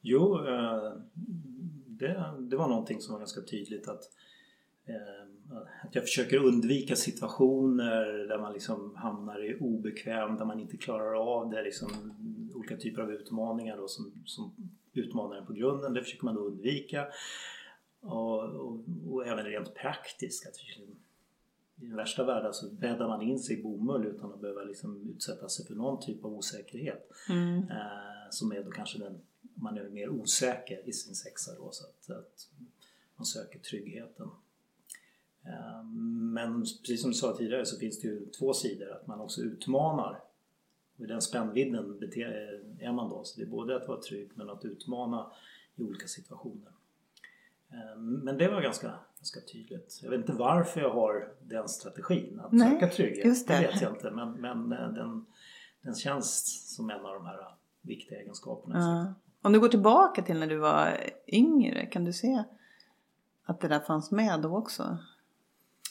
Jo, 0.00 0.46
eh, 0.46 0.92
det, 1.86 2.34
det 2.38 2.56
var 2.56 2.68
någonting 2.68 3.00
som 3.00 3.12
var 3.12 3.18
ganska 3.18 3.40
tydligt 3.40 3.88
att 3.88 4.02
eh, 4.86 5.28
att 5.82 5.94
jag 5.94 6.04
försöker 6.04 6.36
undvika 6.44 6.96
situationer 6.96 8.28
där 8.28 8.38
man 8.38 8.52
liksom 8.52 8.96
hamnar 8.96 9.50
i 9.50 9.58
obekväm, 9.60 10.36
där 10.36 10.44
man 10.44 10.60
inte 10.60 10.76
klarar 10.76 11.14
av 11.14 11.50
det. 11.50 11.62
Liksom, 11.62 11.88
olika 12.54 12.76
typer 12.76 13.02
av 13.02 13.12
utmaningar 13.12 13.76
då, 13.76 13.88
som, 13.88 14.12
som 14.24 14.52
utmanar 14.92 15.36
en 15.36 15.46
på 15.46 15.52
grunden. 15.52 15.94
Det 15.94 16.02
försöker 16.02 16.24
man 16.24 16.34
då 16.34 16.40
undvika. 16.40 17.06
Och, 18.00 18.42
och, 18.42 18.80
och 19.10 19.26
även 19.26 19.44
rent 19.44 19.74
praktiskt. 19.74 20.46
Att 20.46 20.56
I 21.80 21.86
den 21.86 21.96
värsta 21.96 22.24
världen 22.24 22.54
så 22.54 22.70
bäddar 22.70 23.08
man 23.08 23.22
in 23.22 23.38
sig 23.38 23.58
i 23.58 23.62
bomull 23.62 24.06
utan 24.06 24.32
att 24.32 24.40
behöva 24.40 24.62
liksom 24.62 25.10
utsätta 25.10 25.48
sig 25.48 25.66
för 25.66 25.74
någon 25.74 26.00
typ 26.00 26.24
av 26.24 26.32
osäkerhet. 26.32 27.10
Mm. 27.28 27.58
Eh, 27.58 28.30
som 28.30 28.52
är 28.52 28.62
då 28.62 28.70
kanske 28.70 28.98
den, 28.98 29.20
man 29.54 29.78
är 29.78 29.88
mer 29.88 30.08
osäker 30.08 30.88
i 30.88 30.92
sin 30.92 31.14
sexa 31.14 31.54
då. 31.54 31.70
Så 31.72 31.84
att, 31.84 32.18
att 32.18 32.48
man 33.16 33.26
söker 33.26 33.58
tryggheten. 33.58 34.28
Ehm, 35.44 36.32
men 36.32 36.60
precis 36.60 37.00
som 37.00 37.10
du 37.10 37.16
sa 37.16 37.36
tidigare 37.36 37.66
så 37.66 37.78
finns 37.78 38.00
det 38.00 38.08
ju 38.08 38.26
två 38.26 38.54
sidor, 38.54 38.92
att 38.92 39.06
man 39.06 39.20
också 39.20 39.40
utmanar. 39.40 40.22
Och 40.96 41.04
i 41.04 41.06
den 41.06 41.22
spännvidden 41.22 42.02
är 42.80 42.92
man 42.92 43.10
då. 43.10 43.24
Så 43.24 43.40
det 43.40 43.46
är 43.46 43.50
både 43.50 43.76
att 43.76 43.88
vara 43.88 44.00
trygg 44.00 44.30
men 44.34 44.50
att 44.50 44.64
utmana 44.64 45.32
i 45.76 45.82
olika 45.82 46.06
situationer. 46.06 46.72
Ehm, 47.72 48.14
men 48.14 48.38
det 48.38 48.48
var 48.48 48.62
ganska, 48.62 48.94
ganska 49.18 49.40
tydligt. 49.52 50.00
Jag 50.02 50.10
vet 50.10 50.20
inte 50.20 50.32
varför 50.32 50.80
jag 50.80 50.90
har 50.90 51.32
den 51.40 51.68
strategin 51.68 52.40
att 52.40 52.52
Nej, 52.52 52.70
söka 52.70 52.88
trygghet. 52.88 53.24
Just 53.24 53.48
det. 53.48 53.54
det 53.54 53.66
vet 53.66 53.80
jag 53.82 53.92
inte 53.92 54.10
men, 54.10 54.32
men 54.32 54.72
eh, 54.72 54.88
den, 54.92 55.26
den 55.82 55.94
känns 55.94 56.74
som 56.76 56.90
en 56.90 57.06
av 57.06 57.14
de 57.14 57.26
här 57.26 57.54
viktiga 57.82 58.18
egenskaperna. 58.20 58.78
Ja. 58.78 59.14
Om 59.42 59.52
du 59.52 59.60
går 59.60 59.68
tillbaka 59.68 60.22
till 60.22 60.38
när 60.38 60.46
du 60.46 60.56
var 60.56 61.00
yngre, 61.26 61.86
kan 61.86 62.04
du 62.04 62.12
se 62.12 62.44
att 63.44 63.60
det 63.60 63.68
där 63.68 63.80
fanns 63.80 64.10
med 64.10 64.40
då 64.40 64.56
också? 64.56 64.98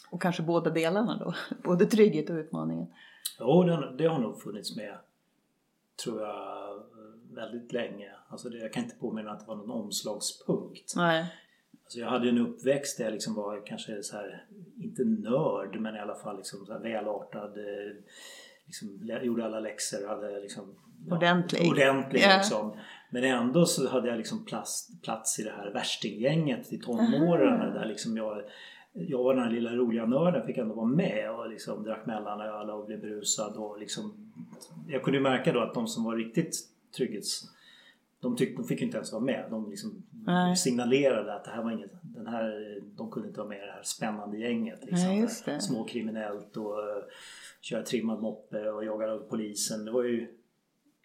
Och 0.09 0.21
kanske 0.21 0.43
båda 0.43 0.69
delarna 0.69 1.17
då, 1.17 1.33
både 1.63 1.85
trygghet 1.85 2.29
och 2.29 2.35
utmaningen. 2.35 2.87
Jo, 3.39 3.63
det, 3.63 3.95
det 3.97 4.05
har 4.05 4.19
nog 4.19 4.41
funnits 4.41 4.75
med, 4.75 4.97
tror 6.03 6.21
jag, 6.21 6.83
väldigt 7.31 7.73
länge. 7.73 8.11
Alltså 8.29 8.49
det, 8.49 8.57
jag 8.57 8.73
kan 8.73 8.83
inte 8.83 8.95
påminna 8.95 9.31
att 9.31 9.39
det 9.39 9.45
var 9.45 9.55
någon 9.55 9.71
omslagspunkt. 9.71 10.93
Nej. 10.95 11.33
Alltså 11.88 12.00
jag 12.00 12.08
hade 12.08 12.30
en 12.30 12.38
uppväxt 12.38 12.97
där 12.97 13.06
jag 13.06 13.13
liksom 13.13 13.36
var 13.36 13.65
kanske 13.65 14.04
så 14.04 14.15
här, 14.15 14.45
inte 14.82 15.04
nörd, 15.04 15.80
men 15.80 15.95
i 15.95 16.00
alla 16.00 16.15
fall 16.15 16.38
liksom 16.38 16.65
så 16.65 16.80
välartad. 16.80 17.58
Eh, 17.58 17.95
liksom, 18.65 19.10
gjorde 19.23 19.45
alla 19.45 19.60
läxor, 19.60 20.08
hade 20.08 20.39
liksom... 20.39 20.76
Ja, 21.08 21.15
ordentlig. 21.15 21.71
Ordentlig 21.71 22.19
yeah. 22.19 22.38
liksom. 22.38 22.78
Men 23.10 23.23
ändå 23.23 23.65
så 23.65 23.89
hade 23.89 24.08
jag 24.08 24.17
liksom 24.17 24.45
plats, 24.45 25.02
plats 25.04 25.39
i 25.39 25.43
det 25.43 25.52
här 25.52 25.71
värstinggänget 25.71 26.73
i 26.73 26.78
tonåren. 26.78 27.73
Där 27.73 27.86
liksom 27.86 28.17
jag 28.17 28.43
jag 28.93 29.21
och 29.21 29.34
den 29.34 29.43
här 29.43 29.52
lilla 29.52 29.76
roliga 29.76 30.06
nörden 30.06 30.45
fick 30.45 30.58
ändå 30.58 30.76
vara 30.76 30.86
med 30.86 31.32
och 31.32 31.50
liksom 31.50 31.84
drack 31.84 32.06
mellanöl 32.06 32.69
och 32.69 32.86
blev 32.86 33.00
brusad. 33.00 33.58
Och 33.58 33.80
liksom, 33.80 34.32
jag 34.88 35.04
kunde 35.04 35.17
ju 35.17 35.23
märka 35.23 35.54
då 35.54 35.60
att 35.60 35.73
de 35.73 35.88
som 35.88 36.04
var 36.04 36.15
riktigt 36.15 36.56
trygghets... 36.97 37.56
De, 38.19 38.36
tyckte, 38.36 38.62
de 38.62 38.67
fick 38.67 38.82
inte 38.82 38.97
ens 38.97 39.12
vara 39.12 39.23
med. 39.23 39.45
De 39.49 39.69
liksom 39.69 40.03
signalerade 40.58 41.34
att 41.34 41.45
det 41.45 41.51
här 41.51 41.63
var 41.63 41.71
inget, 41.71 41.91
den 42.01 42.27
här, 42.27 42.77
de 42.97 43.12
kunde 43.12 43.27
inte 43.27 43.39
vara 43.39 43.49
med 43.49 43.58
i 43.58 43.65
det 43.65 43.71
här 43.71 43.84
spännande 43.84 44.38
gänget. 44.38 44.86
Liksom, 44.86 45.27
Nej, 45.47 45.62
Småkriminellt 45.62 46.58
och 46.58 46.77
uh, 46.77 47.03
köra 47.62 47.84
trimmad 47.84 48.21
moppe 48.21 48.69
och 48.69 48.86
jaga 48.86 49.13
av 49.13 49.19
polisen. 49.19 49.86
Det 49.86 49.91
var 49.91 50.03
ju 50.03 50.27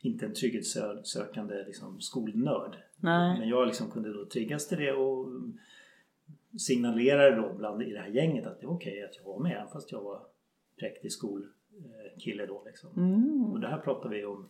inte 0.01 0.27
en 0.27 0.35
trygghetssökande 0.35 1.64
liksom, 1.66 2.01
skolnörd. 2.01 2.77
Nej. 2.96 3.38
Men 3.38 3.48
jag 3.48 3.66
liksom 3.66 3.90
kunde 3.90 4.12
då 4.12 4.27
triggas 4.27 4.68
till 4.68 4.79
det 4.79 4.92
och 4.92 5.29
signalerade 6.59 7.37
då 7.37 7.55
bland 7.55 7.83
i 7.83 7.92
det 7.92 8.01
här 8.01 8.09
gänget 8.09 8.46
att 8.46 8.61
det 8.61 8.66
var 8.66 8.75
okej 8.75 8.92
okay 8.92 9.05
att 9.05 9.16
jag 9.16 9.25
var 9.25 9.38
med 9.38 9.68
fast 9.72 9.92
jag 9.92 10.03
var 10.03 10.22
präktig 10.79 11.12
skolkille 11.12 12.46
då 12.46 12.62
liksom. 12.66 12.90
Mm. 12.96 13.44
Och 13.44 13.61
det 13.61 13.68
här 13.68 13.79
pratar 13.79 14.09
vi 14.09 14.25
om, 14.25 14.48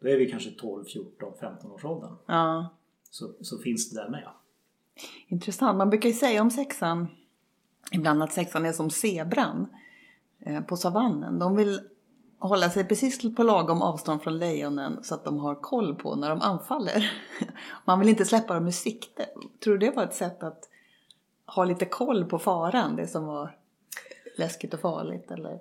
då 0.00 0.08
är 0.08 0.16
vi 0.16 0.30
kanske 0.30 0.50
12, 0.50 0.84
14, 0.84 1.32
15 1.40 1.72
års 1.72 1.84
åldern. 1.84 2.16
Ja. 2.26 2.68
Så, 3.10 3.32
så 3.40 3.58
finns 3.58 3.90
det 3.90 4.00
där 4.02 4.08
med. 4.08 4.28
Intressant. 5.28 5.78
Man 5.78 5.90
brukar 5.90 6.08
ju 6.08 6.14
säga 6.14 6.42
om 6.42 6.50
sexan 6.50 7.08
ibland 7.92 8.22
att 8.22 8.32
sexan 8.32 8.66
är 8.66 8.72
som 8.72 8.90
zebran 8.90 9.66
eh, 10.40 10.60
på 10.60 10.76
savannen. 10.76 11.38
De 11.38 11.56
vill 11.56 11.80
hålla 12.38 12.70
sig 12.70 12.84
precis 12.84 13.36
på 13.36 13.42
lagom 13.42 13.82
avstånd 13.82 14.22
från 14.22 14.38
lejonen 14.38 14.98
så 15.02 15.14
att 15.14 15.24
de 15.24 15.38
har 15.38 15.54
koll 15.54 15.94
på 15.94 16.16
när 16.16 16.30
de 16.30 16.40
anfaller. 16.40 17.12
Man 17.84 18.00
vill 18.00 18.08
inte 18.08 18.24
släppa 18.24 18.54
dem 18.54 18.66
ur 18.66 18.70
sikte. 18.70 19.26
Tror 19.64 19.78
du 19.78 19.86
det 19.86 19.96
var 19.96 20.04
ett 20.04 20.14
sätt 20.14 20.42
att 20.42 20.68
ha 21.46 21.64
lite 21.64 21.84
koll 21.84 22.24
på 22.24 22.38
faran, 22.38 22.96
det 22.96 23.06
som 23.06 23.26
var 23.26 23.56
läskigt 24.36 24.74
och 24.74 24.80
farligt 24.80 25.30
eller 25.30 25.60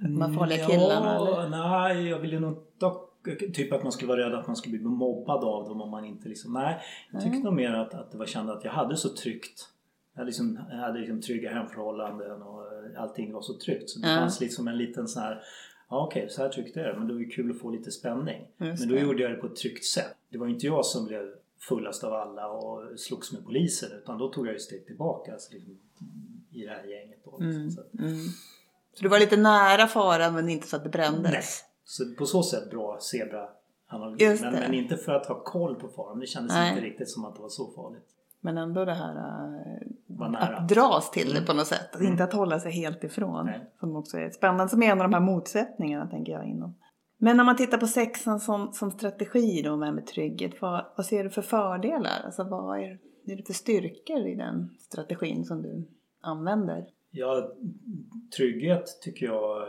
de 0.00 0.22
här 0.22 0.38
farliga 0.38 0.66
killarna? 0.66 1.14
Ja, 1.14 1.42
eller? 1.42 1.68
Nej, 1.68 2.08
jag 2.08 2.18
ville 2.18 2.40
nog 2.40 2.64
dock 2.78 3.11
Typ 3.54 3.72
att 3.72 3.82
man 3.82 3.92
skulle 3.92 4.08
vara 4.08 4.26
rädd 4.26 4.34
att 4.34 4.46
man 4.46 4.56
skulle 4.56 4.78
bli 4.78 4.86
mobbad 4.86 5.44
av 5.44 5.68
dem 5.68 5.82
om 5.82 5.90
man 5.90 6.04
inte 6.04 6.28
liksom... 6.28 6.52
Nej, 6.52 6.80
jag 7.12 7.22
tyckte 7.22 7.38
nog 7.38 7.54
mer 7.54 7.72
att, 7.72 7.94
att 7.94 8.10
det 8.10 8.18
var 8.18 8.26
kände 8.26 8.52
att 8.52 8.64
jag 8.64 8.72
hade 8.72 8.96
så 8.96 9.08
tryggt. 9.08 9.68
Jag, 10.14 10.26
liksom, 10.26 10.58
jag 10.70 10.76
hade 10.76 10.98
liksom 10.98 11.20
trygga 11.20 11.54
hemförhållanden 11.54 12.42
och 12.42 12.64
allting 12.96 13.32
var 13.32 13.42
så 13.42 13.58
tryggt. 13.58 13.90
Så 13.90 14.00
det 14.00 14.08
ja. 14.08 14.18
fanns 14.18 14.40
liksom 14.40 14.68
en 14.68 14.78
liten 14.78 15.08
sån 15.08 15.22
här... 15.22 15.42
Ja 15.88 16.06
okej, 16.06 16.22
okay, 16.22 16.30
så 16.30 16.42
här 16.42 16.48
tyckte 16.48 16.80
jag. 16.80 16.98
Men 16.98 17.06
det 17.06 17.12
var 17.14 17.20
ju 17.20 17.28
kul 17.28 17.50
att 17.50 17.58
få 17.58 17.70
lite 17.70 17.90
spänning. 17.90 18.46
Just 18.58 18.80
men 18.80 18.88
då 18.88 18.94
det. 18.94 19.00
gjorde 19.00 19.22
jag 19.22 19.30
det 19.30 19.36
på 19.36 19.46
ett 19.46 19.56
tryggt 19.56 19.84
sätt. 19.84 20.16
Det 20.28 20.38
var 20.38 20.46
inte 20.46 20.66
jag 20.66 20.86
som 20.86 21.06
blev 21.06 21.34
fullast 21.58 22.04
av 22.04 22.12
alla 22.12 22.48
och 22.48 23.00
slogs 23.00 23.32
med 23.32 23.44
polisen 23.44 23.92
utan 23.92 24.18
då 24.18 24.28
tog 24.28 24.46
jag 24.46 24.52
ju 24.52 24.58
steg 24.58 24.86
tillbaka 24.86 25.32
alltså, 25.32 25.52
liksom, 25.52 25.78
i 26.50 26.64
det 26.64 26.70
här 26.70 26.84
gänget. 26.84 27.24
Då, 27.24 27.30
liksom. 27.30 27.60
mm, 27.60 27.70
så, 27.70 27.80
mm. 27.98 28.18
så 28.94 29.02
du 29.02 29.08
var 29.08 29.18
lite 29.18 29.36
nära 29.36 29.86
faran 29.86 30.34
men 30.34 30.48
inte 30.48 30.66
så 30.66 30.76
att 30.76 30.84
det 30.84 30.90
brändes? 30.90 31.32
Nej, 31.32 31.71
så 31.84 32.14
på 32.18 32.26
så 32.26 32.42
sätt 32.42 32.70
bra 32.70 32.98
zebra 33.00 33.48
analogi. 33.86 34.38
Men, 34.40 34.52
men, 34.52 34.74
inte 34.74 34.96
för 34.96 35.12
att 35.12 35.26
ha 35.26 35.42
koll 35.44 35.74
på 35.74 35.88
faran. 35.88 36.20
Det 36.20 36.26
kändes 36.26 36.52
Nej. 36.54 36.70
inte 36.70 36.84
riktigt 36.84 37.10
som 37.10 37.24
att 37.24 37.34
det 37.34 37.42
var 37.42 37.48
så 37.48 37.72
farligt. 37.72 38.08
Men 38.40 38.58
ändå 38.58 38.84
det 38.84 38.94
här 38.94 39.16
äh, 40.20 40.58
att 40.58 40.68
dras 40.68 41.10
till 41.10 41.28
det 41.28 41.36
mm. 41.36 41.46
på 41.46 41.52
något 41.52 41.66
sätt. 41.66 41.94
Mm. 41.94 42.06
Inte 42.06 42.24
att 42.24 42.32
hålla 42.32 42.60
sig 42.60 42.72
helt 42.72 43.04
ifrån. 43.04 43.46
Nej. 43.46 43.70
Som 43.80 43.96
också 43.96 44.18
är 44.18 44.30
spännande. 44.30 44.68
Som 44.68 44.82
är 44.82 44.92
en 44.92 45.00
av 45.00 45.10
de 45.10 45.14
här 45.14 45.20
motsättningarna 45.20 46.06
tänker 46.06 46.32
jag 46.32 46.44
inom 46.44 46.74
men 47.24 47.36
när 47.36 47.44
man 47.44 47.56
tittar 47.56 47.78
på 47.78 47.86
sexan 47.86 48.40
som, 48.40 48.72
som 48.72 48.90
strategi 48.90 49.62
då 49.62 49.76
med, 49.76 49.94
med 49.94 50.06
trygghet, 50.06 50.52
vad, 50.60 50.84
vad 50.96 51.06
ser 51.06 51.24
du 51.24 51.30
för 51.30 51.42
fördelar? 51.42 52.22
Alltså 52.24 52.44
vad 52.44 52.78
är, 52.78 52.98
är 53.26 53.36
det 53.36 53.46
för 53.46 53.52
styrkor 53.52 54.26
i 54.26 54.34
den 54.34 54.70
strategin 54.78 55.44
som 55.44 55.62
du 55.62 55.88
använder? 56.20 56.86
Ja, 57.10 57.52
trygghet 58.36 58.84
tycker 59.02 59.26
jag, 59.26 59.68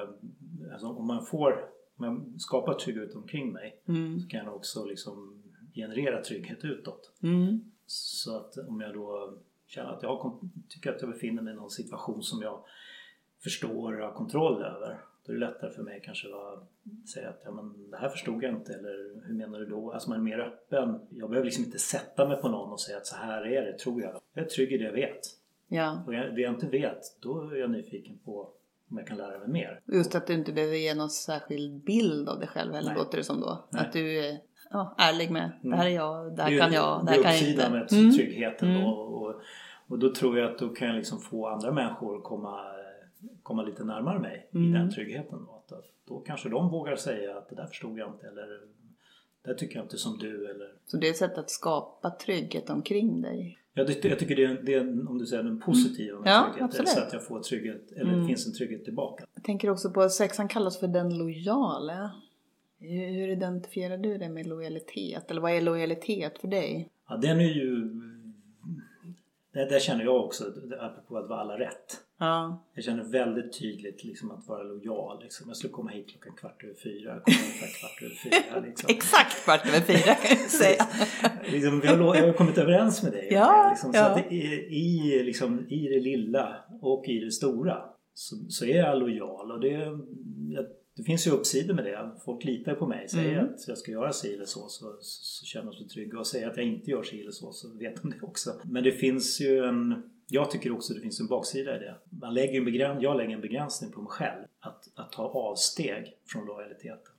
alltså 0.72 0.88
om 0.88 1.08
man 1.08 1.26
får, 1.26 1.66
om 1.98 2.06
jag 2.06 2.42
skapar 2.42 2.74
trygghet 2.74 3.16
omkring 3.16 3.54
mig 3.54 3.82
mm. 3.88 4.20
så 4.20 4.28
kan 4.28 4.46
jag 4.46 4.56
också 4.56 4.86
liksom 4.86 5.44
generera 5.74 6.22
trygghet 6.22 6.66
utåt. 6.66 7.12
Mm. 7.24 7.72
Så 7.86 8.38
att 8.38 8.58
om 8.58 8.82
jag 8.82 8.94
då 8.94 9.38
känner 9.68 9.90
att 9.90 10.04
jag 10.04 10.40
tycker 10.70 10.94
att 10.94 11.02
jag 11.02 11.10
befinner 11.10 11.42
mig 11.42 11.54
i 11.54 11.56
någon 11.56 11.70
situation 11.70 12.24
som 12.24 12.42
jag 12.42 12.64
förstår 13.44 14.00
och 14.00 14.08
har 14.08 14.14
kontroll 14.14 14.64
över 14.64 15.00
då 15.26 15.34
är 15.34 15.38
det 15.38 15.46
lättare 15.46 15.72
för 15.72 15.84
mig 15.84 16.02
kanske 16.04 16.28
att 16.28 17.10
säga 17.10 17.30
att 17.30 17.42
ja, 17.46 17.52
men 17.52 17.92
det 17.92 17.98
här 17.98 18.10
förstod 18.10 18.44
jag 18.44 18.54
inte 18.54 18.74
eller 18.74 19.28
hur 19.28 19.34
menar 19.34 19.60
du 19.60 19.66
då? 19.66 19.92
Alltså 19.92 20.10
man 20.10 20.20
är 20.20 20.24
mer 20.24 20.40
öppen. 20.40 21.00
Jag 21.10 21.30
behöver 21.30 21.46
liksom 21.46 21.66
inte 21.66 21.80
sätta 21.80 22.28
mig 22.28 22.38
på 22.38 22.50
någon 22.50 22.72
och 22.72 22.82
säga 22.82 22.98
att 22.98 23.06
så 23.06 23.16
här 23.16 23.42
är 23.46 23.62
det, 23.66 23.78
tror 23.78 24.02
jag. 24.02 24.22
Jag 24.34 24.46
är 24.46 24.50
trygg 24.50 24.72
i 24.72 24.78
det 24.78 24.84
jag 24.84 24.94
vet. 24.94 25.20
Ja. 25.68 26.04
Och 26.06 26.12
det 26.12 26.42
jag 26.42 26.54
inte 26.54 26.68
vet, 26.68 27.02
då 27.22 27.50
är 27.50 27.56
jag 27.56 27.72
nyfiken 27.72 28.18
på 28.26 28.50
om 28.92 28.98
jag 28.98 29.08
kan 29.08 29.18
lära 29.18 29.40
mig 29.40 29.48
mer. 29.48 29.82
Just 29.86 30.16
att 30.16 30.28
du 30.28 30.34
inte 30.34 30.52
behöver 30.54 30.76
ge 30.76 30.94
någon 30.96 31.10
särskild 31.10 31.84
bild 31.84 32.30
av 32.30 32.40
dig 32.40 32.48
själv 32.48 32.74
heller 32.74 32.90
Nej. 32.90 32.98
låter 32.98 33.18
det 33.18 33.24
som 33.24 33.42
då. 33.42 33.68
Nej. 33.70 33.82
Att 33.82 33.94
du 33.94 34.20
är 34.26 34.38
ja, 34.72 34.96
ärlig 34.98 35.32
med, 35.32 35.52
det 35.62 35.76
här 35.76 35.86
är 35.86 35.90
jag, 35.90 36.36
det 36.36 36.42
här 36.44 36.50
Det 36.50 36.56
är 36.58 36.60
kan 36.62 36.74
jag, 36.74 37.06
det 37.06 37.06
det 37.06 37.12
här 37.12 37.20
är 37.20 37.24
kan 37.24 37.32
jag 37.34 37.50
inte. 37.50 37.70
med 37.70 37.92
Mm. 37.94 38.14
tryggheten 38.16 38.70
Mm. 38.70 38.82
då. 38.82 38.88
Och, 38.90 39.36
och 39.88 40.00
då 40.00 40.14
tror 40.14 40.40
jag 40.40 40.52
att 40.52 40.60
då 40.60 40.70
kan 40.70 40.88
jag 40.88 40.98
liksom 40.98 41.20
få 41.20 41.48
andra 41.48 41.72
människor 41.72 42.18
att 42.18 42.24
komma, 42.24 42.60
komma 43.44 43.64
lite 43.64 43.84
närmare 43.84 44.20
mig 44.20 44.50
i 44.52 44.58
Mm. 44.58 44.72
den 44.74 44.92
tryggheten. 44.92 45.46
Då. 45.46 45.52
Att, 45.56 45.84
då 46.08 46.20
kanske 46.20 46.50
de 46.50 46.70
vågar 46.70 46.96
säga 46.96 47.38
att 47.38 47.50
det 47.50 47.56
där 47.56 47.66
förstod 47.68 47.98
jag 47.98 48.10
inte 48.14 48.28
eller 48.28 48.60
det 49.46 49.56
tycker 49.56 49.76
jag 49.76 49.86
inte 49.86 49.98
som 49.98 50.18
du. 50.18 50.50
Eller, 50.52 50.72
Så 50.86 50.98
det 50.98 51.08
är 51.08 51.12
ett 51.12 51.18
sätt 51.18 51.38
att 51.38 51.50
skapa 51.50 52.10
trygghet 52.12 52.70
omkring 52.70 53.22
dig. 53.22 53.60
Jag, 53.74 53.90
jag 53.90 54.20
tycker 54.20 54.36
det 54.36 54.44
är, 54.46 54.62
det 54.64 54.74
är, 54.74 55.10
om 55.10 55.18
du 55.18 55.26
säger 55.26 55.44
den 55.44 55.60
positiva 55.60 56.20
med 56.20 56.32
Ja, 56.32 56.44
trygghet. 56.44 56.64
absolut. 56.64 56.90
Så 56.90 57.00
att 57.00 57.14
jag 57.14 57.26
får 57.26 57.40
trygghet, 57.40 57.92
eller 57.92 58.04
Mm. 58.12 58.20
det 58.22 58.28
finns 58.28 58.48
en 58.48 58.54
trygghet 58.54 58.84
tillbaka. 58.86 59.26
Jag 59.36 59.44
tänker 59.44 59.70
också 59.70 59.92
på 59.92 60.02
att 60.02 60.12
sexan 60.12 60.48
kallas 60.48 60.80
för 60.80 60.88
den 60.88 61.18
lojala. 61.18 62.12
Hur 62.80 63.08
hur 63.08 63.28
identifierar 63.28 63.98
du 63.98 64.18
det 64.18 64.30
med 64.30 64.48
lojalitet? 64.48 65.32
Eller 65.32 65.42
vad 65.42 65.52
är 65.52 65.62
lojalitet 65.62 66.40
för 66.40 66.48
dig? 66.48 66.90
Ja, 67.10 67.18
den 67.18 67.40
är 67.40 67.54
ju... 67.54 67.76
Det, 69.54 69.66
där 69.66 69.80
känner 69.80 70.04
jag 70.04 70.26
också, 70.26 70.44
apropå 70.80 71.18
att 71.18 71.30
vara 71.30 71.40
alla 71.40 71.60
rätt. 71.60 72.03
Ja. 72.20 72.66
Jag 72.76 72.84
känner 72.86 73.04
väldigt 73.04 73.60
tydligt 73.60 74.04
liksom 74.04 74.32
att 74.32 74.48
vara 74.48 74.64
lojal. 74.64 75.24
Liksom. 75.24 75.48
Jag 75.48 75.58
skulle 75.58 75.74
komma 75.74 75.90
hit 75.90 76.08
klockan 76.10 76.36
kvart 76.36 76.64
över 76.64 76.76
fyra. 76.84 77.14
Jag 77.14 77.24
kommer 77.24 77.38
ungefär 77.38 77.80
kvart 77.80 78.02
över 78.02 78.16
fyra. 78.16 78.60
Liksom. 78.68 78.90
Exakt 78.90 79.44
kvart 79.44 79.66
över 79.68 79.80
fyra 79.80 80.16
kan 80.16 80.38
jag 80.42 80.50
säga. 80.50 80.88
liksom, 81.52 81.80
vi 81.80 81.88
har, 81.88 82.16
jag 82.16 82.26
har 82.28 82.34
kommit 82.34 82.58
överens 82.58 83.04
med 83.04 83.12
dig. 83.12 83.28
Ja, 83.32 83.70
liksom, 83.70 83.94
så 83.94 84.00
ja. 84.00 84.06
att 84.06 84.16
det 84.30 84.36
är, 84.36 84.72
i, 84.74 85.24
liksom, 85.24 85.68
I 85.70 85.88
det 85.88 86.00
lilla 86.00 86.56
och 86.82 87.06
i 87.08 87.20
det 87.20 87.32
stora 87.32 87.78
så, 88.14 88.36
så 88.50 88.66
är 88.66 88.78
jag 88.78 89.00
lojal. 89.00 89.52
Och 89.52 89.60
det, 89.60 89.72
jag, 90.50 90.66
det 90.98 91.04
finns 91.04 91.28
ju 91.28 91.32
uppsidor 91.32 91.74
med 91.74 91.86
det. 91.86 92.12
Folk 92.26 92.44
litar 92.44 92.76
på 92.76 92.88
mig. 92.88 93.10
Säger 93.10 93.40
Mm. 93.40 93.46
att 93.46 93.68
jag 93.68 93.78
ska 93.78 93.92
göra 93.92 94.14
si 94.14 94.34
eller 94.34 94.46
så 94.46 94.60
så, 94.60 94.70
så, 94.70 94.98
så 95.02 95.46
känner 95.46 95.72
de 95.72 95.78
sig 95.78 95.88
trygga. 95.88 96.20
Och 96.20 96.28
säger 96.28 96.50
att 96.50 96.58
jag 96.58 96.66
inte 96.66 96.92
gör 96.92 97.04
si 97.04 97.22
eller 97.22 97.32
så 97.32 97.52
så 97.52 97.78
vet 97.78 98.02
de 98.02 98.10
det 98.10 98.22
också. 98.22 98.50
Men 98.66 98.84
det 98.84 98.92
finns 98.92 99.42
ju 99.42 99.60
en... 99.66 100.04
Jag 100.28 100.52
tycker 100.52 100.72
också 100.72 100.94
det 100.94 101.00
finns 101.00 101.20
en 101.20 101.28
baksida 101.28 101.76
i 101.76 101.80
det. 101.80 101.96
Man 102.10 102.34
lägger 102.34 102.60
en 102.60 102.66
begräns, 102.66 103.04
jag 103.04 103.18
lägger 103.18 103.36
en 103.36 103.42
begränsning 103.42 103.92
på 103.92 104.02
mig 104.02 104.10
själv. 104.12 104.44
Att, 104.60 104.90
att 104.96 105.12
ta 105.12 105.24
avsteg 105.24 106.18
från 106.26 106.46
lojaliteten. 106.46 107.14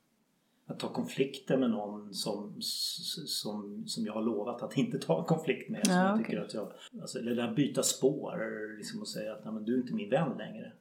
Att 0.67 0.79
ta 0.79 0.89
konflikter 0.89 1.57
med 1.57 1.71
någon 1.71 2.15
som, 2.15 2.55
som, 2.61 3.85
som 3.87 4.07
jag 4.07 4.13
har 4.13 4.23
lovat 4.23 4.63
att 4.63 4.77
inte 4.77 4.99
ta 4.99 5.25
konflikt 5.25 5.71
med. 5.71 5.87
Som 5.87 5.95
Ja, 5.95 6.03
jag 6.05 6.15
okej. 6.15 6.25
tycker 6.25 6.41
att 6.43 6.55
jag, 6.55 6.73
alltså, 7.01 7.19
eller 7.19 7.35
där 7.35 7.53
byta 7.55 7.83
spår 7.83 8.75
liksom, 8.77 9.01
och 9.01 9.09
säga 9.09 9.33
att 9.33 9.45
Nej, 9.45 9.55
men 9.55 9.65
du 9.65 9.75
är 9.75 9.79
inte 9.81 9.95
min 9.95 10.11
vän 10.11 10.33
längre. 10.39 10.73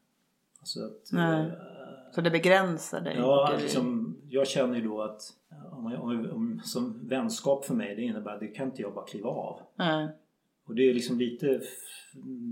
Alltså 0.60 0.86
att, 0.86 1.10
Nej. 1.12 1.42
eh, 1.48 1.52
Så 2.16 2.22
det 2.22 2.32
begränsar 2.32 3.02
dig? 3.02 3.16
Ja, 3.18 3.54
liksom, 3.62 4.18
jag 4.30 4.48
känner 4.48 4.76
ju 4.80 4.84
då 4.88 5.02
att 5.02 5.22
om, 5.72 5.92
jag- 5.92 6.04
om, 6.04 6.32
om, 6.32 6.62
som 6.64 7.08
vänskap 7.08 7.66
för 7.66 7.74
mig 7.74 7.96
det 7.96 8.02
innebär 8.02 8.34
att 8.34 8.40
det 8.40 8.48
kan 8.48 8.66
inte 8.68 8.82
jag 8.82 8.94
bara 8.94 9.06
kliva 9.06 9.30
av. 9.30 9.60
Nej. 9.76 10.08
Och 10.66 10.76
det 10.76 10.90
är 10.90 10.94
liksom 10.94 11.18
lite 11.18 11.62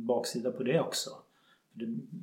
baksida 0.07 0.51
på 0.51 0.63
det 0.63 0.79
också. 0.79 1.09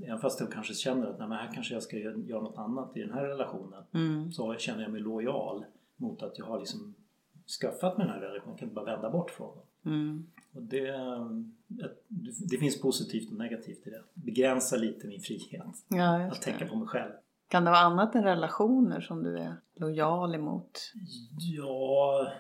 Även 0.05 0.19
fast 0.19 0.41
jag 0.41 0.53
kanske 0.53 0.75
känner 0.75 1.07
att 1.07 1.19
nej, 1.19 1.29
här 1.29 1.51
kanske 1.55 1.75
jag 1.75 1.83
ska 1.83 1.99
göra 1.99 2.43
något 2.43 2.59
annat 2.59 2.97
i 2.97 3.01
den 3.01 3.13
här 3.13 3.25
relationen. 3.25 3.83
Mm. 3.93 4.33
Så 4.33 4.55
känner 4.55 4.83
jag 4.83 4.93
mig 4.93 5.01
lojal 5.01 5.65
mot 5.97 6.23
att 6.23 6.39
jag 6.39 6.47
har 6.47 6.59
liksom 6.59 6.95
skaffat 7.61 7.99
mig 7.99 8.07
den 8.07 8.15
här 8.15 8.21
relationen. 8.21 8.51
Jag 8.51 8.59
kan 8.59 8.69
inte 8.69 8.75
bara 8.75 8.95
vända 8.97 9.11
bort 9.11 9.31
från 9.31 9.51
den. 9.57 9.93
Mm. 9.93 10.27
Och 10.53 10.63
det, 10.63 10.93
det 12.51 12.59
finns 12.59 12.81
positivt 12.81 13.31
och 13.31 13.39
negativt 13.39 13.87
i 13.87 13.91
det. 13.91 14.03
Begränsa 14.15 14.77
lite 14.77 15.07
min 15.07 15.21
frihet. 15.21 15.63
Ja, 15.89 16.23
Att 16.27 16.43
tänka 16.43 16.67
på 16.67 16.77
mig 16.77 16.89
själv. 16.89 17.13
Kan 17.49 17.65
det 17.65 17.71
vara 17.71 17.81
annat 17.81 18.15
än 18.15 18.25
relationer 18.25 19.01
som 19.01 19.23
du 19.23 19.39
är 19.39 19.55
lojal 19.75 20.35
emot? 20.35 20.93
Ja, 21.39 22.33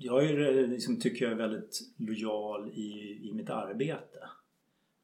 jag 0.00 0.24
är, 0.24 0.66
liksom, 0.66 1.00
tycker 1.00 1.24
jag 1.24 1.32
är 1.32 1.36
väldigt 1.36 1.80
lojal 1.96 2.68
i, 2.74 3.18
i 3.28 3.32
mitt 3.34 3.50
arbete. 3.50 4.18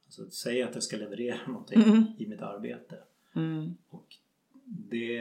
Alltså 0.07 0.22
att 0.22 0.33
säga 0.33 0.68
att 0.68 0.74
jag 0.74 0.83
ska 0.83 0.97
leverera 0.97 1.39
någonting 1.47 1.83
Mm. 1.83 2.05
i 2.18 2.27
mitt 2.27 2.43
arbete. 2.43 2.99
Mm. 3.37 3.74
Och 3.91 4.07
det 4.64 5.20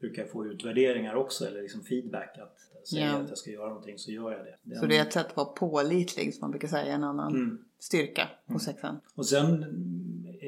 brukar 0.00 0.22
jag 0.22 0.30
få 0.30 0.46
utvärderingar 0.46 1.14
också 1.14 1.46
eller 1.46 1.62
liksom 1.62 1.82
feedback 1.84 2.38
att 2.38 2.86
säga 2.88 3.06
Ja. 3.06 3.12
att 3.16 3.28
jag 3.28 3.38
ska 3.38 3.50
göra 3.50 3.68
någonting 3.68 3.98
så 3.98 4.10
gör 4.12 4.32
jag 4.32 4.46
det. 4.70 4.76
Så 4.78 4.86
det 4.86 4.96
är 4.96 5.02
ett 5.02 5.12
sätt 5.12 5.26
att 5.26 5.36
vara 5.36 5.46
pålitlig 5.46 6.34
som 6.34 6.40
man 6.40 6.50
brukar 6.50 6.68
säga, 6.68 6.92
en 6.94 7.04
annan 7.04 7.34
Mm. 7.34 7.58
styrka 7.78 8.28
hos 8.46 8.62
sexan. 8.64 9.00
Och 9.14 9.26
sen 9.26 9.64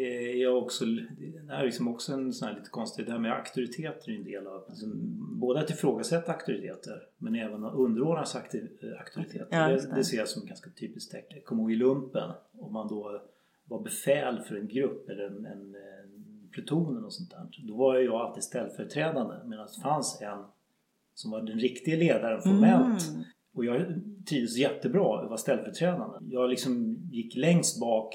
är 0.01 0.43
jag 0.43 0.59
också, 0.59 0.85
det 0.85 1.53
är 1.53 1.65
liksom 1.65 1.89
också 1.89 2.13
en 2.13 2.33
sån 2.33 2.49
här 2.49 2.55
lite 2.55 2.71
konstig, 2.71 3.07
det 3.07 3.13
här 3.13 3.19
med 3.19 3.33
auktoriteter 3.33 4.13
är 4.13 4.17
en 4.17 4.25
del 4.25 4.47
av, 4.47 4.65
alltså, 4.69 4.87
både 5.19 5.61
att 5.61 5.71
ifrågasätta 5.71 6.33
auktoriteter 6.33 7.03
men 7.19 7.35
även 7.35 7.65
att 7.65 7.75
underordna 7.75 8.25
sig 8.25 8.41
akti- 8.41 8.99
auktoriteter. 8.99 9.47
Ja, 9.51 9.69
det, 9.69 9.95
det. 9.95 10.05
ser 10.05 10.17
jag 10.17 10.29
som 10.29 10.47
ganska 10.47 10.71
typiskt 10.71 11.13
tecken. 11.13 11.37
Jag 11.37 11.45
kommer 11.45 11.63
ihåg 11.63 11.73
i 11.73 11.77
lumpen, 11.77 12.31
om 12.59 12.73
man 12.73 12.89
då 12.89 13.23
var 13.65 13.81
befäl 13.81 14.41
för 14.41 14.57
en 14.57 14.69
grupp 14.69 15.09
eller 15.09 15.27
en, 15.27 15.47
en, 15.47 15.75
en 15.75 16.49
pluton 16.51 17.05
och 17.05 17.13
sånt 17.13 17.31
där. 17.31 17.67
Då 17.69 17.77
var 17.77 17.99
jag 17.99 18.15
alltid 18.15 18.43
ställföreträdande 18.43 19.35
medan 19.47 19.67
det 19.67 19.83
fanns 19.83 20.23
en 20.23 20.45
som 21.15 21.31
var 21.31 21.43
den 21.43 21.61
riktiga 21.61 21.97
ledaren 21.97 22.43
formellt. 22.43 23.09
Mm. 23.09 23.23
Och 23.53 23.65
jag 23.65 23.95
trivdes 24.29 24.57
jättebra 24.57 25.21
att 25.21 25.27
vara 25.27 25.37
ställföreträdande. 25.37 26.35
Jag 26.35 26.51
liksom 26.51 26.99
gick 27.13 27.37
längst 27.37 27.81
bak 27.81 28.15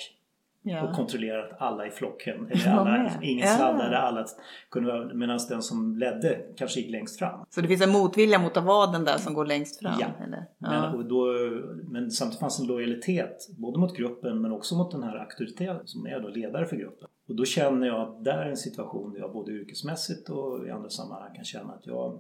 och 0.65 0.71
Ja. 0.71 0.91
kontrollerade 0.95 1.43
att 1.53 1.61
alla 1.61 1.87
i 1.87 1.91
flocken, 1.91 2.47
eller 2.51 2.67
alla, 2.71 3.11
ingen 3.21 3.47
Ja. 3.47 3.53
sladdade, 3.55 3.97
alla 3.97 4.25
kunde 4.71 5.13
medan 5.15 5.39
den 5.49 5.61
som 5.61 5.97
ledde 5.97 6.41
kanske 6.57 6.79
gick 6.79 6.91
längst 6.91 7.19
fram. 7.19 7.45
Så 7.49 7.61
det 7.61 7.67
finns 7.67 7.81
en 7.81 7.89
motvilja 7.91 8.39
mot 8.39 8.57
att 8.57 8.63
vara 8.63 8.91
den 8.91 9.03
där 9.05 9.17
som 9.17 9.33
går 9.33 9.45
längst 9.45 9.79
fram? 9.79 9.93
Ja. 9.99 10.07
Eller? 10.23 10.45
Men, 10.57 10.73
Ja. 10.73 10.93
och 10.93 11.05
då, 11.05 11.25
men 11.83 12.11
samtidigt 12.11 12.39
fanns 12.39 12.59
en 12.59 12.67
lojalitet 12.67 13.47
både 13.57 13.79
mot 13.79 13.97
gruppen 13.97 14.41
men 14.41 14.51
också 14.51 14.75
mot 14.75 14.91
den 14.91 15.03
här 15.03 15.15
auktoriteten 15.17 15.87
som 15.87 16.05
är 16.07 16.19
då 16.19 16.27
ledare 16.27 16.65
för 16.65 16.75
gruppen. 16.75 17.07
Och 17.27 17.35
då 17.35 17.45
känner 17.45 17.87
jag 17.87 18.01
att 18.01 18.23
där 18.23 18.37
är 18.37 18.49
en 18.49 18.57
situation 18.57 19.13
där 19.13 19.19
jag 19.19 19.33
både 19.33 19.51
yrkesmässigt 19.51 20.29
och 20.29 20.67
i 20.67 20.69
andra 20.71 20.89
sammanhang 20.89 21.35
kan 21.35 21.43
känna 21.45 21.73
att 21.73 21.87
jag 21.87 22.19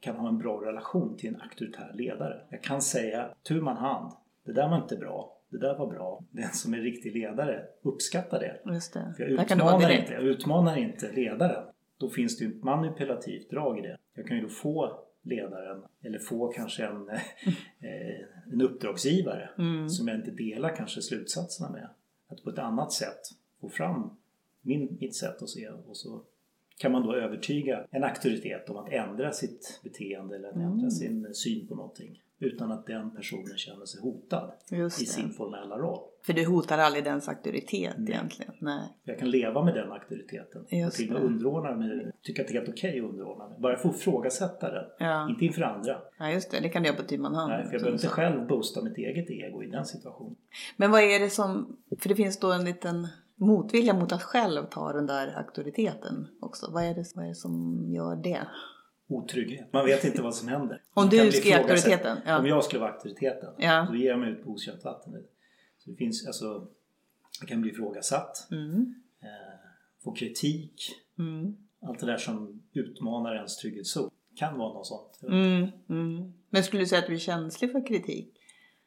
kan 0.00 0.16
ha 0.16 0.28
en 0.28 0.38
bra 0.38 0.60
relation 0.66 1.16
till 1.16 1.34
en 1.34 1.40
auktoritär 1.40 1.90
ledare. 1.94 2.40
Jag 2.50 2.62
kan 2.62 2.82
säga 2.82 3.28
tu 3.42 3.60
man 3.60 3.76
hand, 3.76 4.12
det 4.46 4.52
där 4.52 4.68
var 4.68 4.76
inte 4.76 4.96
bra, 4.96 5.33
det 5.58 5.66
där 5.66 5.78
var 5.78 5.86
bra. 5.86 6.24
Den 6.30 6.48
som 6.52 6.74
är 6.74 6.78
riktig 6.78 7.14
ledare 7.16 7.64
uppskattar 7.82 8.40
det. 8.40 8.72
Just 8.74 8.92
det. 8.94 9.14
För 9.16 9.22
jag 9.22 9.30
utmanar, 9.52 9.90
inte, 9.90 10.12
jag 10.12 10.22
utmanar 10.22 10.76
inte 10.76 11.12
ledaren. 11.12 11.64
Då 11.98 12.08
finns 12.10 12.38
det 12.38 12.44
ju 12.44 12.50
ett 12.50 12.62
manipulativt 12.64 13.50
drag 13.50 13.78
i 13.78 13.82
det. 13.82 13.98
Jag 14.14 14.26
kan 14.26 14.36
ju 14.36 14.42
då 14.42 14.48
få 14.48 14.98
ledaren 15.22 15.82
eller 16.02 16.18
få 16.18 16.48
kanske 16.48 16.84
en, 16.86 17.08
eh, 17.80 18.52
en 18.52 18.60
uppdragsgivare 18.62 19.48
Mm. 19.58 19.88
som 19.88 20.08
jag 20.08 20.16
inte 20.16 20.30
delar 20.30 20.76
kanske 20.76 21.02
slutsatserna 21.02 21.70
med. 21.70 21.88
Att 22.28 22.42
på 22.44 22.50
ett 22.50 22.58
annat 22.58 22.92
sätt 22.92 23.20
få 23.60 23.68
fram 23.68 24.10
min, 24.62 24.96
mitt 25.00 25.16
sätt 25.16 25.42
att 25.42 25.48
se 25.48 25.68
och 25.68 25.96
så 25.96 26.22
kan 26.78 26.92
man 26.92 27.02
då 27.02 27.14
övertyga 27.14 27.86
en 27.90 28.04
auktoritet 28.04 28.70
om 28.70 28.76
att 28.76 28.92
ändra 28.92 29.32
sitt 29.32 29.80
beteende 29.84 30.36
eller 30.36 30.48
att 30.48 30.54
ändra 30.54 30.68
Mm. 30.78 30.90
sin 30.90 31.34
syn 31.34 31.66
på 31.68 31.74
någonting 31.74 32.22
utan 32.38 32.72
att 32.72 32.86
den 32.86 33.10
personen 33.10 33.56
känner 33.56 33.86
sig 33.86 34.00
hotad 34.00 34.52
i 34.70 34.90
sin 34.90 35.30
formella 35.30 35.78
roll. 35.78 36.00
För 36.26 36.32
du 36.32 36.46
hotar 36.46 36.78
aldrig 36.78 37.04
dens 37.04 37.28
auktoritet 37.28 37.94
Nej. 37.98 38.12
egentligen? 38.12 38.52
Nej. 38.60 38.88
Jag 39.04 39.18
kan 39.18 39.30
leva 39.30 39.64
med 39.64 39.74
den 39.74 39.92
auktoriteten. 39.92 40.62
och 40.62 40.72
Just 40.72 40.96
till 40.96 41.14
och 41.14 41.20
med 41.20 41.30
underordna 41.30 41.76
mig. 41.76 42.12
Tycka 42.22 42.42
att 42.42 42.48
det 42.48 42.54
är 42.54 42.58
helt 42.58 42.68
okej 42.68 43.00
att 43.00 43.10
underordna 43.10 43.48
mig. 43.48 43.58
Bara 43.60 43.76
få 43.76 43.88
ifrågasätta 43.88 44.70
den. 44.70 44.84
Ja. 44.98 45.30
Inte 45.30 45.44
inför 45.44 45.62
andra. 45.62 45.98
ja, 46.18 46.30
just 46.30 46.50
det. 46.50 46.60
Det 46.60 46.68
kan 46.68 46.82
du 46.82 46.88
göra 46.88 46.96
på 46.98 47.04
tu 47.04 47.18
man 47.18 47.34
hand. 47.34 47.52
Nej, 47.52 47.64
för 47.64 47.72
jag 47.72 47.80
behöver 47.80 47.98
inte 47.98 48.08
själv 48.08 48.46
boosta 48.46 48.82
mitt 48.82 48.98
eget 48.98 49.30
ego 49.30 49.62
i 49.62 49.66
den 49.66 49.84
situationen. 49.84 50.36
Men 50.76 50.90
vad 50.90 51.00
är 51.02 51.20
det 51.20 51.30
som... 51.30 51.76
För 52.00 52.08
det 52.08 52.14
finns 52.14 52.40
då 52.40 52.52
en 52.52 52.64
liten 52.64 53.08
motvilja 53.36 53.94
mot 53.94 54.12
att 54.12 54.22
själv 54.22 54.66
ta 54.70 54.92
den 54.92 55.06
där 55.06 55.38
auktoriteten 55.38 56.28
också. 56.40 56.70
Vad 56.70 56.84
är 56.84 56.94
det, 56.94 57.04
vad 57.14 57.24
är 57.24 57.28
det 57.28 57.34
som 57.34 57.84
gör 57.88 58.16
det? 58.16 58.46
Otrygghet. 59.06 59.72
Man 59.72 59.86
vet 59.86 60.04
inte 60.04 60.22
vad 60.22 60.34
som 60.34 60.48
händer. 60.48 60.82
Om 60.94 61.08
du 61.08 61.16
ge 61.16 61.28
ifrågasatt. 61.28 61.70
auktoriteten, 61.70 62.18
ja. 62.26 62.38
Om 62.38 62.46
jag 62.46 62.64
skulle 62.64 62.80
vara 62.80 62.92
auktoriteten. 62.92 63.54
Ja. 63.58 63.86
Då 63.90 63.96
ger 63.96 64.08
jag 64.08 64.18
mig 64.18 64.30
ut 64.30 64.44
på 64.44 64.50
okänt 64.50 64.84
vatten. 64.84 65.12
Så 65.78 65.90
det 65.90 65.96
finns 65.96 66.26
alltså... 66.26 66.68
Jag 67.40 67.48
kan 67.48 67.60
bli 67.60 67.70
ifrågasatt. 67.70 68.48
Mm. 68.50 68.94
Eh, 69.22 69.28
få 70.04 70.12
kritik. 70.12 70.94
Mm. 71.18 71.56
Allt 71.82 72.00
det 72.00 72.06
där 72.06 72.16
som 72.16 72.62
utmanar 72.72 73.34
ens 73.36 73.56
trygghetszon. 73.56 74.10
Kan 74.36 74.58
vara 74.58 74.72
något 74.72 74.86
sånt. 74.86 75.20
Mm. 75.22 75.68
Mm. 75.88 76.32
Men 76.50 76.64
skulle 76.64 76.82
du 76.82 76.86
säga 76.86 76.98
att 76.98 77.06
du 77.06 77.14
är 77.14 77.18
känslig 77.18 77.72
för 77.72 77.86
kritik? 77.86 78.34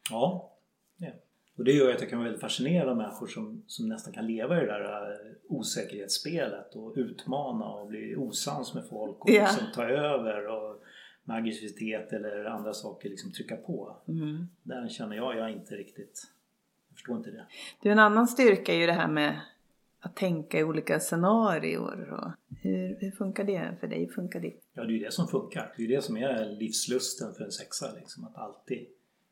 Ja, 0.09 0.53
ja. 0.97 1.09
Och 1.57 1.63
det 1.63 1.71
gör 1.71 1.91
att 1.93 2.01
jag 2.01 2.09
kan 2.09 2.19
vara 2.19 2.27
väldigt 2.27 2.41
fascinerad 2.41 2.89
av 2.89 2.97
människor 2.97 3.27
som, 3.27 3.63
som 3.67 3.89
nästan 3.89 4.13
kan 4.13 4.27
leva 4.27 4.57
i 4.57 4.59
det 4.59 4.65
där 4.65 5.11
eh, 5.11 5.17
osäkerhetsspelet 5.47 6.75
och 6.75 6.93
utmana 6.95 7.65
och 7.65 7.87
bli 7.87 8.15
osams 8.15 8.73
med 8.73 8.83
folk 8.89 9.19
och 9.19 9.29
Ja. 9.29 9.41
liksom 9.41 9.67
ta 9.75 9.83
över 9.89 10.47
och 10.47 10.83
med 11.23 11.37
aggressivitet 11.37 12.13
eller 12.13 12.45
andra 12.45 12.73
saker 12.73 13.09
liksom 13.09 13.31
trycka 13.31 13.55
på. 13.55 13.97
Mm. 14.07 14.47
Där 14.63 14.89
känner 14.89 15.15
jag, 15.15 15.37
jag 15.37 15.51
inte 15.51 15.75
riktigt, 15.75 16.23
jag 16.89 16.95
förstår 16.95 17.17
inte 17.17 17.31
det. 17.31 17.45
Du, 17.81 17.91
en 17.91 17.99
annan 17.99 18.27
styrka 18.27 18.73
är 18.73 18.77
ju 18.79 18.85
det 18.85 18.93
här 18.93 19.07
med 19.07 19.39
att 19.99 20.15
tänka 20.15 20.59
i 20.59 20.63
olika 20.63 20.99
scenarier. 20.99 21.79
Och 22.13 22.31
hur, 22.61 22.97
hur 22.99 23.11
funkar 23.11 23.43
det 23.43 23.71
för 23.79 23.87
dig? 23.87 24.09
Funkar 24.09 24.39
det? 24.39 24.53
Ja, 24.73 24.83
det 24.83 24.89
är 24.91 24.97
ju 24.97 24.99
det 24.99 25.13
som 25.13 25.27
funkar. 25.27 25.73
Det 25.77 25.83
är 25.83 25.87
ju 25.87 25.95
det 25.95 26.01
som 26.01 26.17
är 26.17 26.45
livslusten 26.59 27.33
för 27.33 27.43
en 27.43 27.51
sexa. 27.51 27.85
Liksom, 27.99 28.23
att 28.23 28.35
alltid 28.35 28.87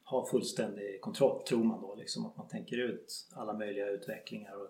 ha 0.05 0.25
fullständig 0.25 1.01
kontroll, 1.01 1.43
tror 1.43 1.63
man 1.63 1.81
då. 1.81 1.95
Liksom, 1.95 2.25
att 2.25 2.37
man 2.37 2.47
tänker 2.47 2.77
ut 2.77 3.27
alla 3.33 3.53
möjliga 3.53 3.89
utvecklingar. 3.89 4.55
Och 4.55 4.69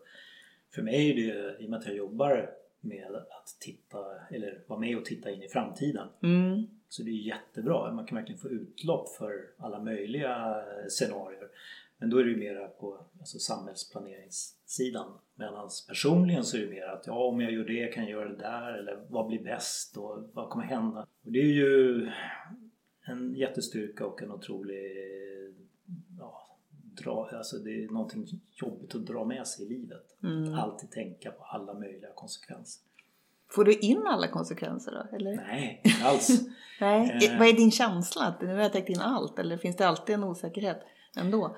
för 0.75 0.81
mig 0.81 1.11
är 1.11 1.15
det, 1.15 1.63
i 1.63 1.65
och 1.65 1.69
med 1.69 1.79
att 1.79 1.85
jag 1.85 1.95
jobbar 1.95 2.49
med 2.81 3.15
att 3.15 3.57
titta, 3.59 3.97
eller 4.31 4.63
vara 4.67 4.79
med 4.79 4.97
och 4.97 5.05
titta 5.05 5.31
in 5.31 5.43
i 5.43 5.47
framtiden. 5.47 6.07
Mm. 6.23 6.63
Så 6.89 7.03
det 7.03 7.09
är 7.09 7.27
jättebra. 7.27 7.91
Man 7.91 8.05
kan 8.05 8.15
verkligen 8.15 8.41
få 8.41 8.49
utlopp 8.49 9.09
för 9.09 9.49
alla 9.57 9.79
möjliga 9.79 10.63
scenarier. 10.89 11.49
Men 11.97 12.09
då 12.09 12.17
är 12.17 12.23
det 12.23 12.29
ju 12.29 12.37
mera 12.37 12.67
på 12.67 13.05
alltså, 13.19 13.39
samhällsplaneringssidan. 13.39 15.11
Medan 15.35 15.69
personligen 15.87 16.43
så 16.43 16.57
är 16.57 16.61
det 16.61 16.67
mer 16.67 16.87
att 16.87 17.07
ja, 17.07 17.13
om 17.13 17.41
jag 17.41 17.51
gör 17.51 17.65
det 17.65 17.93
kan 17.93 18.03
jag 18.03 18.11
göra 18.11 18.29
det 18.29 18.37
där 18.37 18.73
eller 18.73 19.05
vad 19.09 19.27
blir 19.27 19.43
bäst 19.43 19.97
och 19.97 20.29
vad 20.33 20.49
kommer 20.49 20.65
hända? 20.65 21.07
Och 21.25 21.31
det 21.31 21.39
är 21.39 21.53
ju 21.53 22.11
en 23.05 23.35
jättestyrka 23.35 24.05
och 24.05 24.21
en 24.21 24.31
otrolig 24.31 24.97
ja, 26.19 26.57
dra, 27.03 27.29
alltså 27.33 27.57
det 27.57 27.83
är 27.83 27.87
någonting 27.87 28.41
jobbigt 28.53 28.95
att 28.95 29.05
dra 29.05 29.25
med 29.25 29.47
sig 29.47 29.65
i 29.65 29.69
livet. 29.69 30.17
Mm. 30.23 30.53
Att 30.53 30.59
alltid 30.59 30.91
tänka 30.91 31.31
på 31.31 31.43
alla 31.43 31.73
möjliga 31.73 32.09
konsekvenser. 32.15 32.83
Får 33.49 33.65
du 33.65 33.73
in 33.73 34.07
alla 34.07 34.27
konsekvenser 34.27 34.91
då? 34.91 35.15
Eller? 35.15 35.35
Nej, 35.35 35.81
inte 35.83 36.05
alls. 36.05 36.41
Nej. 36.81 37.25
Eh. 37.25 37.39
Vad 37.39 37.47
är 37.47 37.53
din 37.53 37.71
känsla? 37.71 38.35
Nu 38.41 38.47
har 38.47 38.61
jag 38.61 38.73
täckt 38.73 38.89
in 38.89 38.99
allt? 38.99 39.39
Eller 39.39 39.57
finns 39.57 39.75
det 39.75 39.87
alltid 39.87 40.15
en 40.15 40.23
osäkerhet 40.23 40.81
ändå? 41.17 41.57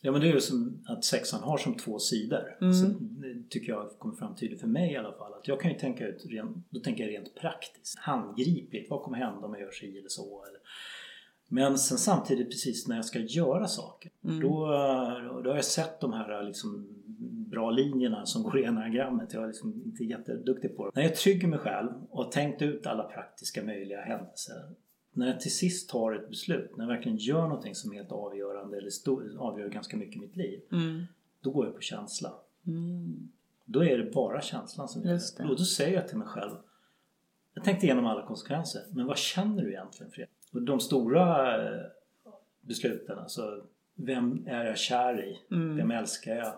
Ja 0.00 0.12
men 0.12 0.20
det 0.20 0.28
är 0.28 0.32
ju 0.32 0.40
som 0.40 0.84
att 0.86 1.04
sexan 1.04 1.40
har 1.42 1.58
som 1.58 1.74
två 1.74 1.98
sidor. 1.98 2.56
Mm. 2.60 2.74
Så 2.74 2.86
det 3.00 3.50
tycker 3.50 3.72
jag 3.72 3.90
kommer 3.98 4.14
fram 4.14 4.36
tydligt 4.36 4.60
för 4.60 4.68
mig 4.68 4.92
i 4.92 4.96
alla 4.96 5.12
fall. 5.12 5.34
Att 5.34 5.48
jag 5.48 5.60
kan 5.60 5.70
ju 5.72 5.78
tänka 5.78 6.06
ut, 6.06 6.26
ren, 6.30 6.64
då 6.70 6.80
tänker 6.80 7.04
jag 7.04 7.12
rent 7.12 7.34
praktiskt, 7.34 7.98
handgripligt. 7.98 8.90
Vad 8.90 9.02
kommer 9.02 9.18
hända 9.18 9.46
om 9.46 9.52
jag 9.52 9.62
gör 9.62 9.70
si 9.70 9.98
eller 9.98 10.08
så? 10.08 10.44
Eller. 10.44 10.60
Men 11.48 11.78
sen 11.78 11.98
samtidigt 11.98 12.50
precis 12.50 12.88
när 12.88 12.96
jag 12.96 13.04
ska 13.04 13.18
göra 13.18 13.66
saker. 13.66 14.10
Mm. 14.24 14.40
Då, 14.40 14.66
då 15.44 15.50
har 15.50 15.54
jag 15.54 15.64
sett 15.64 16.00
de 16.00 16.12
här 16.12 16.42
liksom 16.42 16.88
bra 17.50 17.70
linjerna 17.70 18.26
som 18.26 18.42
går 18.42 18.58
i 18.58 18.64
enagrammet. 18.64 19.32
Jag 19.32 19.42
är 19.42 19.46
liksom 19.46 19.82
inte 19.84 20.04
jätteduktig 20.04 20.76
på 20.76 20.84
det. 20.84 20.92
När 20.94 21.02
jag 21.02 21.16
trygger 21.16 21.48
mig 21.48 21.58
själv 21.58 21.90
och 22.10 22.32
tänkt 22.32 22.62
ut 22.62 22.86
alla 22.86 23.02
praktiska 23.02 23.64
möjliga 23.64 24.00
händelser 24.00 24.54
när 25.12 25.26
jag 25.26 25.40
till 25.40 25.54
sist 25.54 25.90
tar 25.90 26.12
ett 26.12 26.28
beslut, 26.28 26.76
när 26.76 26.84
jag 26.84 26.94
verkligen 26.94 27.18
gör 27.18 27.42
någonting 27.42 27.74
som 27.74 27.92
är 27.92 27.96
helt 27.96 28.12
avgörande 28.12 28.76
eller 28.78 28.90
stor, 28.90 29.36
avgör 29.38 29.68
ganska 29.68 29.96
mycket 29.96 30.16
i 30.16 30.20
mitt 30.20 30.36
liv. 30.36 30.60
Mm. 30.72 31.02
Då 31.40 31.50
går 31.50 31.66
jag 31.66 31.74
på 31.74 31.80
känsla. 31.80 32.32
Mm. 32.66 33.28
Då 33.64 33.84
är 33.84 33.98
det 33.98 34.10
bara 34.12 34.40
känslan 34.40 34.88
som 34.88 35.02
gäller. 35.02 35.20
det. 35.38 35.42
Och 35.44 35.56
då 35.56 35.64
säger 35.64 35.94
jag 35.96 36.08
till 36.08 36.18
mig 36.18 36.26
själv 36.28 36.50
Jag 37.54 37.64
tänkte 37.64 37.86
igenom 37.86 38.06
alla 38.06 38.26
konsekvenser, 38.26 38.82
men 38.92 39.06
vad 39.06 39.18
känner 39.18 39.62
du 39.62 39.68
egentligen 39.70 40.12
Fredrik? 40.12 40.34
Och 40.52 40.62
de 40.62 40.80
stora 40.80 41.56
eh, 41.68 41.80
besluten, 42.60 43.18
alltså 43.18 43.64
vem 43.94 44.46
är 44.46 44.64
jag 44.64 44.78
kär 44.78 45.24
i? 45.24 45.54
Mm. 45.54 45.76
Vem 45.76 45.90
älskar 45.90 46.34
jag? 46.36 46.52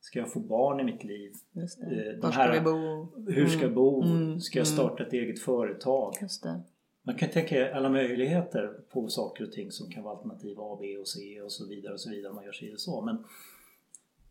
Ska 0.00 0.18
jag 0.18 0.32
få 0.32 0.40
barn 0.40 0.80
i 0.80 0.84
mitt 0.84 1.04
liv? 1.04 1.32
Just 1.52 1.80
Eh, 1.82 1.88
det. 1.88 2.12
de 2.12 2.20
Var 2.20 2.30
ska 2.32 2.40
här- 2.40 2.52
vi 2.52 2.60
bo? 2.60 3.08
Hur 3.32 3.46
ska 3.46 3.62
jag 3.62 3.74
bo? 3.74 4.02
Mm. 4.02 4.40
Ska 4.40 4.58
jag 4.58 4.66
starta 4.66 5.02
ett 5.06 5.12
eget 5.12 5.40
företag? 5.40 6.14
Just 6.20 6.42
det. 6.42 6.60
Man 7.08 7.16
kan 7.16 7.28
tänka 7.30 7.74
alla 7.74 7.88
möjligheter 7.88 8.80
på 8.92 9.08
saker 9.08 9.44
och 9.44 9.52
ting 9.52 9.72
som 9.72 9.90
kan 9.90 10.02
vara 10.02 10.16
alternativ 10.16 10.60
A, 10.60 10.78
B 10.80 10.96
och 10.98 11.08
C 11.08 11.40
och 11.42 11.52
så 11.52 11.66
vidare 11.66 11.92
och 11.92 12.00
så 12.00 12.10
vidare 12.10 12.32
man 12.32 12.44
gör 12.44 12.52
sig 12.52 12.74
så. 12.78 13.00
Men 13.00 13.24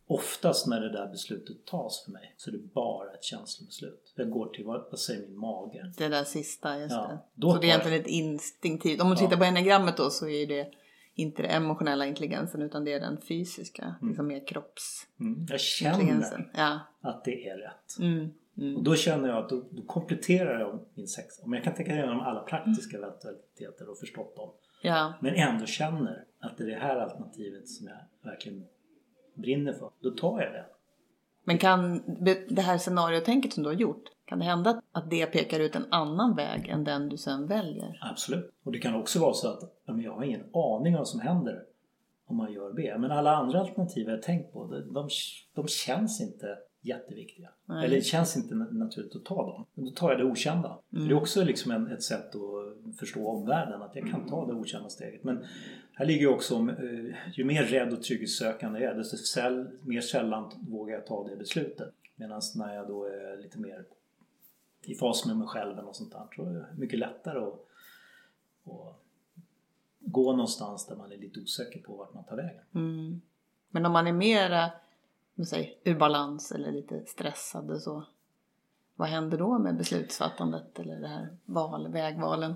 oftast 0.07 0.67
när 0.67 0.82
det 0.82 0.91
där 0.91 1.07
beslutet 1.07 1.65
tas 1.65 2.03
för 2.05 2.11
mig 2.11 2.34
så 2.38 2.49
är 2.49 2.51
det 2.51 2.73
bara 2.73 3.13
ett 3.13 3.23
känslobeslut. 3.23 4.13
Jag 4.15 4.30
går 4.30 4.47
till 4.49 4.65
vad, 4.65 4.86
vad 4.91 4.99
säger 4.99 5.21
min 5.28 5.38
mage? 5.38 5.93
Det 5.97 6.07
där 6.07 6.23
sista, 6.23 6.80
just 6.80 6.91
Ja, 6.95 7.25
det. 7.36 7.41
Så 7.41 7.57
det 7.57 7.65
är 7.67 7.69
egentligen 7.69 8.01
ett 8.01 8.07
instinktivt. 8.07 9.01
Om 9.01 9.07
man 9.07 9.17
Ja. 9.19 9.23
tittar 9.28 9.38
på 9.38 9.45
enagrammet 9.45 9.97
då 9.97 10.09
så 10.09 10.30
är 10.30 10.47
det 10.47 10.71
inte 11.15 11.41
den 11.41 11.51
emotionella 11.51 12.05
intelligensen 12.05 12.61
utan 12.61 12.84
det 12.84 12.93
är 12.93 12.99
den 12.99 13.17
fysiska, 13.21 13.95
liksom 14.01 14.28
mer 14.28 14.47
kroppsintelligensen. 14.47 15.30
Mm. 15.30 15.45
Jag 15.49 15.61
känner 15.61 16.49
Ja. 16.53 16.80
att 17.01 17.25
det 17.25 17.47
är 17.49 17.57
rätt. 17.57 17.99
Mm. 17.99 18.34
Mm. 18.57 18.75
Och 18.77 18.83
då 18.83 18.95
känner 18.95 19.29
jag 19.29 19.37
att 19.37 19.49
då, 19.49 19.63
då 19.71 19.81
kompletterar 19.81 20.59
jag 20.59 20.79
min 20.93 21.07
sex. 21.07 21.39
Om 21.43 21.53
jag 21.53 21.63
kan 21.63 21.73
tänka 21.73 21.93
igenom 21.93 22.19
alla 22.19 22.39
praktiska 22.39 22.97
eventualiteter 22.97 23.89
och 23.89 23.97
förstått 23.97 24.35
dem. 24.35 24.49
ja. 24.81 25.13
Men 25.21 25.35
ändå 25.35 25.65
känner 25.65 26.25
att 26.39 26.57
det 26.57 26.63
är 26.63 26.67
det 26.67 26.75
här 26.75 26.97
alternativet 26.97 27.69
som 27.69 27.87
jag 27.87 28.31
verkligen 28.31 28.65
brinner 29.35 29.73
för. 29.73 29.91
Då 30.01 30.11
tar 30.11 30.41
jag 30.41 30.53
det. 30.53 30.65
Men 31.43 31.57
kan 31.57 32.03
det 32.49 32.61
här 32.61 32.77
scenariotänket 32.77 33.53
som 33.53 33.63
du 33.63 33.69
har 33.69 33.75
gjort, 33.75 34.03
kan 34.25 34.39
det 34.39 34.45
hända 34.45 34.81
att 34.91 35.09
det 35.09 35.25
pekar 35.25 35.59
ut 35.59 35.75
en 35.75 35.85
annan 35.91 36.35
väg 36.35 36.67
än 36.67 36.83
den 36.83 37.09
du 37.09 37.17
sen 37.17 37.47
väljer? 37.47 37.99
Absolut. 38.11 38.51
Och 38.63 38.71
det 38.71 38.79
kan 38.79 38.95
också 38.95 39.19
vara 39.19 39.33
så 39.33 39.47
att 39.47 39.59
men 39.85 40.01
jag 40.01 40.13
har 40.13 40.23
ingen 40.23 40.41
aning 40.53 40.93
om 40.93 40.97
vad 40.97 41.07
som 41.07 41.19
händer 41.19 41.63
om 42.25 42.37
man 42.37 42.53
gör 42.53 42.73
B. 42.73 42.97
Men 42.97 43.11
alla 43.11 43.35
andra 43.35 43.59
alternativ 43.59 44.09
jag 44.09 44.21
tänkt 44.21 44.53
på, 44.53 44.67
de, 44.67 44.93
de, 44.93 45.09
de 45.55 45.67
känns 45.67 46.21
inte 46.21 46.57
jätteviktiga. 46.88 47.49
Nej. 47.65 47.85
Eller 47.85 47.95
det 47.95 48.01
känns 48.01 48.38
inte 48.38 48.55
na- 48.55 48.73
naturligt 48.73 49.15
att 49.15 49.25
ta 49.25 49.51
dem. 49.51 49.65
Men 49.73 49.85
då 49.85 49.91
tar 49.91 50.11
jag 50.11 50.19
det 50.19 50.25
okända. 50.25 50.79
För 50.89 50.97
Det 50.97 51.09
är 51.09 51.13
också 51.13 51.43
liksom 51.43 51.71
en, 51.71 51.88
ett 51.88 52.03
sätt 52.03 52.35
att 52.35 52.97
förstå 52.99 53.27
omvärlden, 53.27 53.81
att 53.81 53.95
jag 53.95 54.09
kan 54.09 54.29
ta 54.29 54.45
det 54.45 54.53
okända 54.53 54.89
steget. 54.89 55.23
Men 55.23 55.45
här 55.93 56.05
ligger 56.05 56.27
också 56.27 56.55
om, 56.55 56.69
eh, 56.69 57.15
ju 57.33 57.43
mer 57.43 57.63
rädd 57.63 57.93
och 57.93 58.03
trygghetssökande 58.03 58.79
jag 58.79 58.91
är, 58.91 58.97
desto 58.97 59.17
säll, 59.17 59.67
mer 59.81 60.01
sällan 60.01 60.51
vågar 60.69 60.93
jag 60.93 61.05
ta 61.05 61.27
det 61.27 61.35
beslutet. 61.35 61.93
Medan 62.15 62.41
när 62.55 62.75
jag 62.75 62.88
då 62.88 63.05
är 63.05 63.41
lite 63.41 63.59
mer 63.59 63.85
i 64.85 64.95
fas 64.95 65.25
med 65.25 65.38
mig 65.38 65.47
själv 65.47 65.75
något 65.75 65.95
sånt 65.95 66.11
där, 66.11 66.23
så 66.35 66.45
är 66.45 66.53
det 66.53 66.65
mycket 66.77 66.99
lättare 66.99 67.39
att, 67.39 67.67
att 68.65 69.01
gå 69.99 70.31
någonstans 70.31 70.88
där 70.88 70.95
man 70.95 71.11
är 71.11 71.17
lite 71.17 71.39
osäker 71.39 71.79
på 71.79 71.95
vart 71.95 72.13
man 72.13 72.23
tar 72.23 72.35
vägen. 72.35 72.63
Mm. 72.75 73.21
Men 73.69 73.85
om 73.85 73.91
man 73.91 74.07
är 74.07 74.13
mera 74.13 74.71
säger, 75.45 75.73
ur 75.83 75.95
balans 75.95 76.51
eller 76.51 76.71
lite 76.71 77.05
stressad 77.05 77.71
och 77.71 77.81
så, 77.81 78.03
vad 78.95 79.07
händer 79.07 79.38
då 79.38 79.59
med 79.59 79.77
beslutsfattandet 79.77 80.79
eller 80.79 80.99
det 80.99 81.07
här 81.07 81.27
val, 81.45 81.91
vägvalen? 81.91 82.53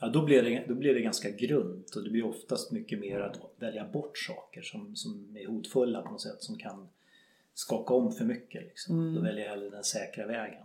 Ja, 0.00 0.08
då 0.08 0.24
blir, 0.24 0.42
det, 0.42 0.64
då 0.68 0.74
blir 0.74 0.94
det 0.94 1.00
ganska 1.00 1.30
grunt 1.30 1.96
och 1.96 2.04
det 2.04 2.10
blir 2.10 2.24
oftast 2.24 2.72
mycket 2.72 2.98
mer 2.98 3.20
att 3.20 3.40
välja 3.56 3.84
bort 3.84 4.18
saker 4.18 4.62
som, 4.62 4.96
som 4.96 5.36
är 5.36 5.46
hotfulla 5.46 6.02
på 6.02 6.10
något 6.10 6.20
sätt 6.20 6.42
som 6.42 6.58
kan 6.58 6.88
skaka 7.54 7.94
om 7.94 8.12
för 8.12 8.24
mycket. 8.24 8.62
Liksom. 8.62 9.14
Då 9.14 9.20
väljer 9.20 9.44
jag 9.44 9.50
hellre 9.50 9.70
den 9.70 9.84
säkra 9.84 10.26
vägen. 10.26 10.64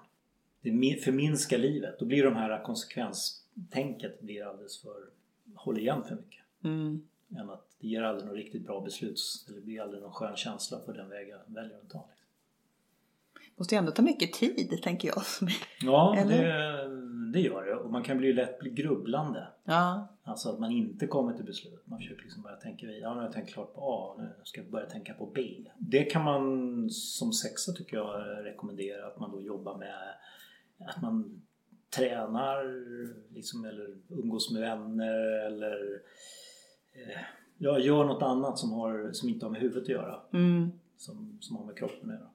Det 0.61 0.69
mi- 0.69 0.97
förminskar 0.97 1.57
livet. 1.57 1.99
Då 1.99 2.05
blir 2.05 2.23
de 2.23 2.35
här 2.35 2.63
konsekvenstänket 2.63 4.21
blir 4.21 4.45
alldeles 4.45 4.81
för, 4.81 5.09
håller 5.55 5.79
igen 5.79 6.03
för 6.03 6.15
mycket. 6.15 6.43
Mm. 6.63 7.07
Än 7.37 7.49
att 7.49 7.67
det 7.81 7.87
ger 7.87 8.01
aldrig 8.01 8.27
något 8.27 8.35
riktigt 8.35 8.65
bra 8.65 8.81
beslut 8.81 9.19
eller 9.47 9.59
det 9.59 9.65
blir 9.65 9.81
aldrig 9.81 10.01
någon 10.01 10.11
skön 10.11 10.35
känsla 10.35 10.79
för 10.85 10.93
den 10.93 11.09
väg 11.09 11.29
jag 11.29 11.39
väljer 11.45 11.77
att 11.77 11.89
ta. 11.89 12.05
Liksom. 12.09 12.27
Måste 13.55 13.75
ju 13.75 13.79
ändå 13.79 13.91
ta 13.91 14.01
mycket 14.01 14.33
tid, 14.33 14.79
tänker 14.83 15.07
jag. 15.07 15.23
Ja, 15.81 16.25
det, 16.27 16.41
det 17.33 17.39
gör 17.39 17.65
det. 17.65 17.75
Och 17.75 17.91
man 17.91 18.03
kan 18.03 18.17
bli 18.17 18.33
lätt 18.33 18.59
bli 18.59 18.69
grubblande. 18.69 19.47
Ja, 19.63 20.07
Alltså 20.23 20.49
att 20.49 20.59
man 20.59 20.71
inte 20.71 21.07
kommer 21.07 21.33
till 21.33 21.45
beslut. 21.45 21.81
Man 21.85 21.99
försöker 21.99 22.23
liksom 22.23 22.43
börja 22.43 22.55
tänka 22.55 22.85
vidare. 22.85 23.01
Ja, 23.01 23.13
nu 23.13 23.19
har 23.19 23.25
jag 23.25 23.33
tänkt 23.33 23.53
klart 23.53 23.73
på 23.73 23.81
A. 23.81 24.15
Nu 24.17 24.29
ska 24.43 24.61
jag 24.61 24.71
börja 24.71 24.85
tänka 24.85 25.13
på 25.13 25.25
B. 25.25 25.41
Det 25.77 26.03
kan 26.03 26.23
man 26.23 26.89
som 26.89 27.33
sexa 27.33 27.71
tycker 27.71 27.97
jag 27.97 28.45
rekommendera. 28.45 29.07
Att 29.07 29.19
man 29.19 29.31
då 29.31 29.41
jobbar 29.41 29.77
med 29.77 29.95
att 30.89 31.01
man 31.01 31.41
tränar 31.89 32.83
liksom, 33.33 33.65
eller 33.65 33.97
umgås 34.09 34.51
med 34.51 34.61
vänner 34.61 35.45
eller 35.45 36.01
eh, 36.93 37.21
ja, 37.61 37.79
gör 37.79 38.03
något 38.05 38.21
annat 38.21 38.59
som, 38.59 38.71
har, 38.71 39.09
som 39.13 39.29
inte 39.29 39.45
har 39.45 39.51
med 39.51 39.61
huvudet 39.61 39.83
att 39.83 39.89
göra. 39.89 40.19
mm. 40.33 40.71
Som, 40.97 41.37
som 41.41 41.55
har 41.55 41.65
med 41.65 41.77
kroppen 41.77 42.09
att 42.11 42.15
göra. 42.19 42.29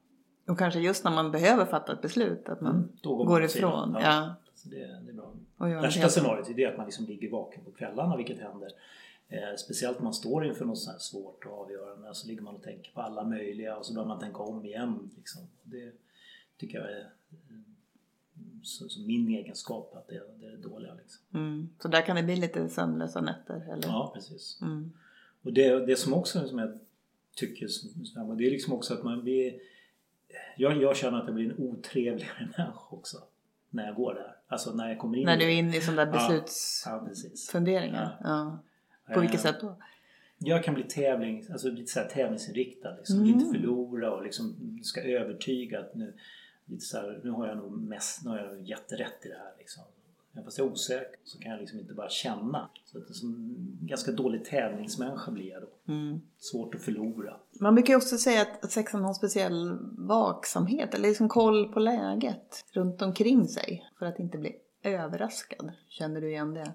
och 0.47 0.57
kanske 0.57 0.79
just 0.79 1.03
när 1.03 1.11
man 1.11 1.31
behöver 1.31 1.65
fatta 1.65 1.93
ett 1.93 2.01
beslut, 2.01 2.49
att 2.49 2.61
man 2.61 2.75
Mm, 2.75 2.89
Då 3.01 3.15
går, 3.15 3.25
man 3.25 3.43
ifrån. 3.43 3.97
Ja. 4.01 4.35
Så 4.55 4.69
det, 4.69 4.77
det 4.77 5.09
är 5.09 5.13
bra. 5.13 5.33
Och 5.57 5.67
Värsta 5.67 5.99
helt- 6.01 6.11
scenariot 6.13 6.49
är 6.49 6.53
det 6.53 6.65
att 6.65 6.77
man 6.77 6.85
liksom 6.85 7.05
ligger 7.05 7.31
vaken 7.31 7.63
på 7.63 7.71
kvällarna 7.71 8.17
vilket 8.17 8.39
händer. 8.39 8.71
Eh, 9.29 9.55
speciellt 9.57 9.97
om 9.97 10.03
man 10.03 10.13
står 10.13 10.45
inför 10.45 10.65
något 10.65 10.77
sånt 10.79 10.93
här 10.93 10.99
svårt 10.99 11.45
och 11.45 11.61
avgörande. 11.61 12.13
Så 12.13 12.27
ligger 12.27 12.41
man 12.41 12.55
och 12.55 12.63
tänker 12.63 12.91
på 12.91 13.01
alla 13.01 13.23
möjliga 13.23 13.77
och 13.77 13.85
så 13.85 13.93
börjar 13.93 14.07
man 14.07 14.19
tänka 14.19 14.37
om 14.39 14.65
igen. 14.65 15.09
Liksom. 15.17 15.41
Det 15.63 15.91
tycker 16.57 16.77
jag 16.79 16.91
är 16.91 16.99
eh, 17.31 17.57
så, 18.63 18.89
så 18.89 19.01
min 19.01 19.27
egenskap 19.27 19.95
att 19.95 20.07
det, 20.07 20.21
det 20.39 20.45
är 20.45 20.51
det 20.51 20.57
dåliga. 20.57 20.93
Liksom. 20.93 21.21
Mm. 21.33 21.69
Så 21.81 21.87
där 21.87 22.01
kan 22.01 22.15
det 22.15 22.23
bli 22.23 22.35
lite 22.35 22.69
sömnlösa 22.69 23.21
nätter, 23.21 23.67
eller? 23.73 23.87
Ja, 23.87 24.11
precis. 24.15 24.59
Mm. 24.61 24.91
Och 25.41 25.53
det, 25.53 25.85
det 25.85 25.95
som 25.95 26.13
också 26.13 26.47
som 26.47 26.59
jag 26.59 26.79
tycker 27.35 27.67
det 28.37 28.47
är 28.47 28.51
liksom 28.51 28.73
också 28.73 28.93
att 28.93 29.03
man 29.03 29.23
blir 29.23 29.53
jag, 30.57 30.81
jag 30.81 30.97
känner 30.97 31.17
att 31.17 31.25
jag 31.25 31.35
blir 31.35 31.45
en 31.45 31.57
otrevligare 31.57 32.49
människa 32.57 32.87
också 32.89 33.17
när 33.69 33.85
jag 33.85 33.95
går 33.95 34.13
där. 34.13 34.35
Alltså 34.47 34.73
när 34.73 34.89
jag 34.89 34.99
kommer 34.99 35.17
in 35.17 35.25
När 35.25 35.37
du 35.37 35.45
är 35.45 35.49
inne 35.49 35.77
i 35.77 35.81
sådana 35.81 36.05
där 36.05 36.43
Ja, 36.85 36.99
beslutsfunderingar? 37.09 38.17
Ja, 38.23 38.59
precis. 38.59 39.07
Ja. 39.07 39.13
På 39.13 39.19
vilket 39.19 39.45
Eh, 39.45 39.51
sätt 39.51 39.61
då? 39.61 39.75
Jag 40.37 40.63
kan 40.63 40.73
bli 40.73 40.83
tävling, 40.83 41.45
alltså 41.51 41.69
lite 41.69 41.91
så 41.91 41.99
här 41.99 42.07
tävlingsinriktad. 42.07 42.95
Liksom. 42.97 43.15
Mm. 43.15 43.27
Inte 43.27 43.57
förlora 43.57 44.13
och 44.13 44.23
liksom 44.23 44.79
ska 44.83 45.01
övertyga 45.01 45.79
att 45.79 45.95
nu, 45.95 46.13
lite 46.65 46.85
så 46.85 46.97
här, 46.97 47.21
nu 47.23 47.29
har 47.29 47.47
jag 47.47 47.57
nog 47.57 47.71
mest, 47.71 48.23
nu 48.23 48.29
har 48.29 48.37
jag 48.37 48.61
jätterätt 48.61 49.25
i 49.25 49.27
det 49.27 49.37
här. 49.37 49.53
Liksom. 49.57 49.83
Även 50.37 50.45
fast 50.45 50.57
jag 50.57 50.67
är 50.67 50.71
osäker 50.71 51.19
så 51.23 51.39
kan 51.39 51.51
jag 51.51 51.59
liksom 51.59 51.79
inte 51.79 51.93
bara 51.93 52.09
känna. 52.09 52.69
Så 52.85 52.97
att 52.97 53.07
det 53.07 53.11
är 53.11 53.13
som 53.13 53.29
en 53.33 53.87
ganska 53.87 54.11
dålig 54.11 54.45
tävlingsmänniska 54.45 55.31
blir 55.31 55.49
jag 55.49 55.61
då. 55.61 55.93
Mm. 55.93 56.21
Svårt 56.37 56.75
att 56.75 56.81
förlora. 56.81 57.37
Man 57.59 57.75
brukar 57.75 57.93
ju 57.93 57.97
också 57.97 58.17
säga 58.17 58.41
att, 58.41 58.63
att 58.63 58.71
sexan 58.71 59.01
har 59.01 59.09
en 59.09 59.15
speciell 59.15 59.77
vaksamhet 59.97 60.93
eller 60.93 61.07
liksom 61.09 61.29
koll 61.29 61.73
på 61.73 61.79
läget 61.79 62.65
runt 62.71 63.01
omkring 63.01 63.47
sig 63.47 63.89
för 63.99 64.05
att 64.05 64.19
inte 64.19 64.37
bli 64.37 64.55
överraskad. 64.83 65.71
Känner 65.89 66.21
du 66.21 66.29
igen 66.29 66.53
det? 66.53 66.73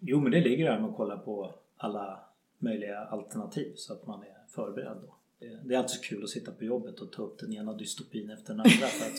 Jo 0.00 0.20
men 0.20 0.32
det 0.32 0.40
ligger 0.40 0.64
där 0.70 0.80
med 0.80 0.90
att 0.90 0.96
kolla 0.96 1.18
på 1.18 1.54
alla 1.76 2.20
möjliga 2.58 2.98
alternativ 2.98 3.72
så 3.76 3.92
att 3.92 4.06
man 4.06 4.22
är 4.22 4.36
förberedd 4.54 4.96
då. 5.02 5.14
Det- 5.38 5.60
Det 5.64 5.74
är 5.74 5.78
alltid 5.78 5.90
så 5.90 6.02
kul 6.02 6.22
att 6.24 6.30
sitta 6.30 6.52
på 6.52 6.64
jobbet 6.64 7.00
och 7.00 7.12
ta 7.12 7.22
upp 7.22 7.38
den 7.38 7.52
ena 7.52 7.72
dystopin 7.74 8.30
efter 8.30 8.48
den 8.54 8.60
andra. 8.60 8.70
för 8.86 9.06
att 9.06 9.18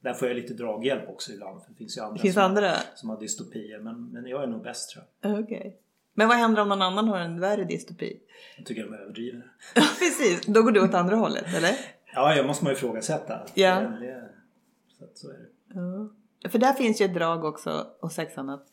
där 0.00 0.14
får 0.14 0.28
jag 0.28 0.36
lite 0.36 0.54
draghjälp 0.54 1.08
också 1.08 1.32
ibland. 1.32 1.62
För 1.62 1.70
det 1.70 1.76
finns 1.76 1.96
ju 1.96 2.02
andra, 2.02 2.18
finns 2.18 2.34
som, 2.34 2.42
andra? 2.42 2.72
som 2.94 3.08
har 3.08 3.20
dystopier. 3.20 3.78
Men, 3.78 4.04
men 4.12 4.26
jag 4.26 4.42
är 4.42 4.46
nog 4.46 4.62
bäst 4.62 4.90
tror 4.90 5.04
jag. 5.20 5.40
Okej. 5.40 5.76
Men 6.14 6.28
vad 6.28 6.36
händer 6.36 6.62
om 6.62 6.68
någon 6.68 6.82
annan 6.82 7.08
har 7.08 7.18
en 7.18 7.40
värre 7.40 7.64
dystopi? 7.64 8.20
Jag 8.56 8.66
tycker 8.66 8.84
de 8.84 8.94
överdriver. 8.94 9.52
Precis, 9.74 10.46
då 10.46 10.62
går 10.62 10.70
du 10.70 10.84
åt 10.84 10.94
andra 10.94 11.16
hållet 11.16 11.54
eller? 11.56 11.70
Ja, 12.14 12.34
jag 12.34 12.46
måste 12.46 12.64
man 12.64 12.72
ju 12.72 12.76
ifrågasätta. 12.76 13.40
Ja. 13.54 13.80
Det, 13.80 14.28
så, 14.98 15.04
så 15.14 15.30
är 15.30 15.32
det. 15.34 15.48
Ja. 15.74 16.50
För 16.50 16.58
där 16.58 16.72
finns 16.72 17.00
ju 17.00 17.04
ett 17.04 17.14
drag 17.14 17.44
också 17.44 17.86
hos 18.00 18.14
sexan 18.14 18.50
att 18.50 18.66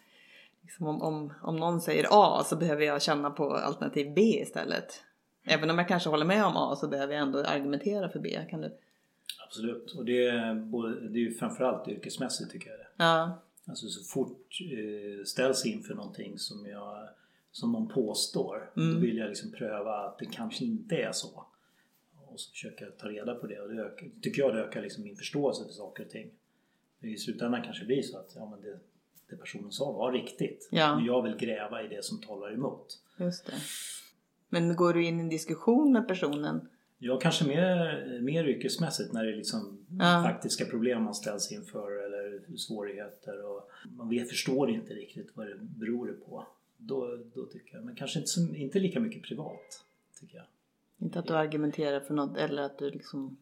liksom 0.62 0.88
om, 0.88 1.02
om, 1.02 1.34
om 1.42 1.56
någon 1.56 1.82
säger 1.82 2.08
A 2.12 2.44
så 2.46 2.56
behöver 2.56 2.84
jag 2.84 3.02
känna 3.02 3.30
på 3.30 3.54
alternativ 3.54 4.14
B 4.16 4.22
istället. 4.22 5.04
Även 5.46 5.70
om 5.70 5.78
jag 5.78 5.88
kanske 5.88 6.10
håller 6.10 6.26
med 6.26 6.46
om 6.46 6.58
A 6.58 6.76
så 6.76 6.88
behöver 6.88 7.14
jag 7.14 7.22
ändå 7.22 7.40
argumentera 7.40 8.10
för 8.10 8.20
B. 8.20 8.40
Kan 8.50 8.62
du? 8.62 8.78
Absolut. 9.46 9.92
Och 9.92 10.06
det 10.06 10.28
är, 10.28 10.56
både, 10.56 11.00
det 11.10 11.20
är 11.20 11.22
ju 11.22 11.34
framförallt 11.34 11.88
yrkesmässigt 11.88 12.52
tycker 12.52 12.70
jag 12.70 12.80
det. 12.80 12.88
Ja. 12.98 13.42
Alltså 13.68 13.88
så 13.88 14.04
fort 14.04 14.58
eh, 14.62 15.24
ställs 15.26 15.66
inför 15.66 15.94
någonting 15.96 16.38
som, 16.40 16.66
jag, 16.66 17.10
som 17.52 17.72
någon 17.72 17.88
påstår 17.88 18.72
Mm. 18.78 18.94
då 18.94 19.00
vill 19.00 19.18
jag 19.18 19.28
liksom 19.30 19.52
pröva 19.52 19.92
att 19.98 20.20
det 20.20 20.26
kanske 20.26 20.66
inte 20.66 20.96
är 20.96 21.12
så. 21.12 21.46
Och 22.28 22.40
så 22.40 22.52
försöka 22.52 22.86
ta 22.86 23.08
reda 23.08 23.36
på 23.36 23.48
det 23.48 23.60
och 23.60 23.70
det 23.74 23.82
ökar, 23.82 24.10
tycker 24.22 24.42
jag 24.42 24.56
det 24.56 24.62
ökar 24.64 24.82
liksom 24.82 25.04
min 25.04 25.16
förståelse 25.16 25.64
för 25.66 25.72
saker 25.72 26.04
och 26.06 26.10
ting. 26.10 26.32
I 27.02 27.18
slutändan 27.18 27.62
kanske 27.64 27.84
det 27.84 27.88
blir 27.88 28.02
så 28.02 28.18
att 28.18 28.32
ja, 28.36 28.50
men 28.50 28.62
det, 28.62 28.80
det 29.30 29.36
personen 29.36 29.72
sa 29.72 29.92
var 29.92 30.12
riktigt. 30.12 30.70
Ja. 30.72 30.96
Men 30.96 31.06
jag 31.06 31.22
vill 31.24 31.36
gräva 31.38 31.84
i 31.84 31.88
det 31.88 32.04
som 32.04 32.22
talar 32.22 32.54
emot. 32.54 33.00
Just 33.18 33.46
det. 33.46 33.54
Men 34.50 34.76
går 34.76 34.94
du 34.94 35.06
in 35.06 35.20
i 35.20 35.24
en 35.24 35.30
diskussion 35.30 35.92
med 35.94 36.08
personen? 36.08 36.70
Jag 37.06 37.22
kanske 37.22 37.46
mer, 37.48 38.20
mer 38.22 38.48
yrkesmässigt 38.48 39.14
när 39.14 39.24
det 39.24 39.32
är 39.32 39.36
liksom 39.36 39.78
Ja. 40.00 40.24
faktiska 40.26 40.66
problem 40.66 41.04
man 41.04 41.16
ställs 41.16 41.52
inför 41.52 42.06
eller 42.06 42.58
svårigheter 42.58 43.46
och 43.46 43.70
man 43.98 44.10
vet, 44.10 44.30
förstår 44.30 44.70
inte 44.70 44.94
riktigt 44.94 45.30
vad 45.34 45.48
det 45.48 45.56
beror 45.60 46.08
på. 46.30 46.48
Då, 46.78 47.18
då 47.34 47.46
tycker 47.46 47.76
jag, 47.76 47.86
men 47.86 47.96
kanske 47.96 48.20
inte, 48.20 48.30
så, 48.30 48.56
inte 48.56 48.80
lika 48.80 49.00
mycket 49.00 49.24
privat. 49.24 49.84
Tycker 50.20 50.38
jag. 50.38 50.46
Inte 50.98 51.20
att 51.20 51.28
du 51.28 51.34
argumenterar 51.34 52.00
för 52.00 52.14
något 52.14 52.38
eller 52.38 52.64
att 52.64 52.78
du 52.80 52.90
liksom 52.92 53.38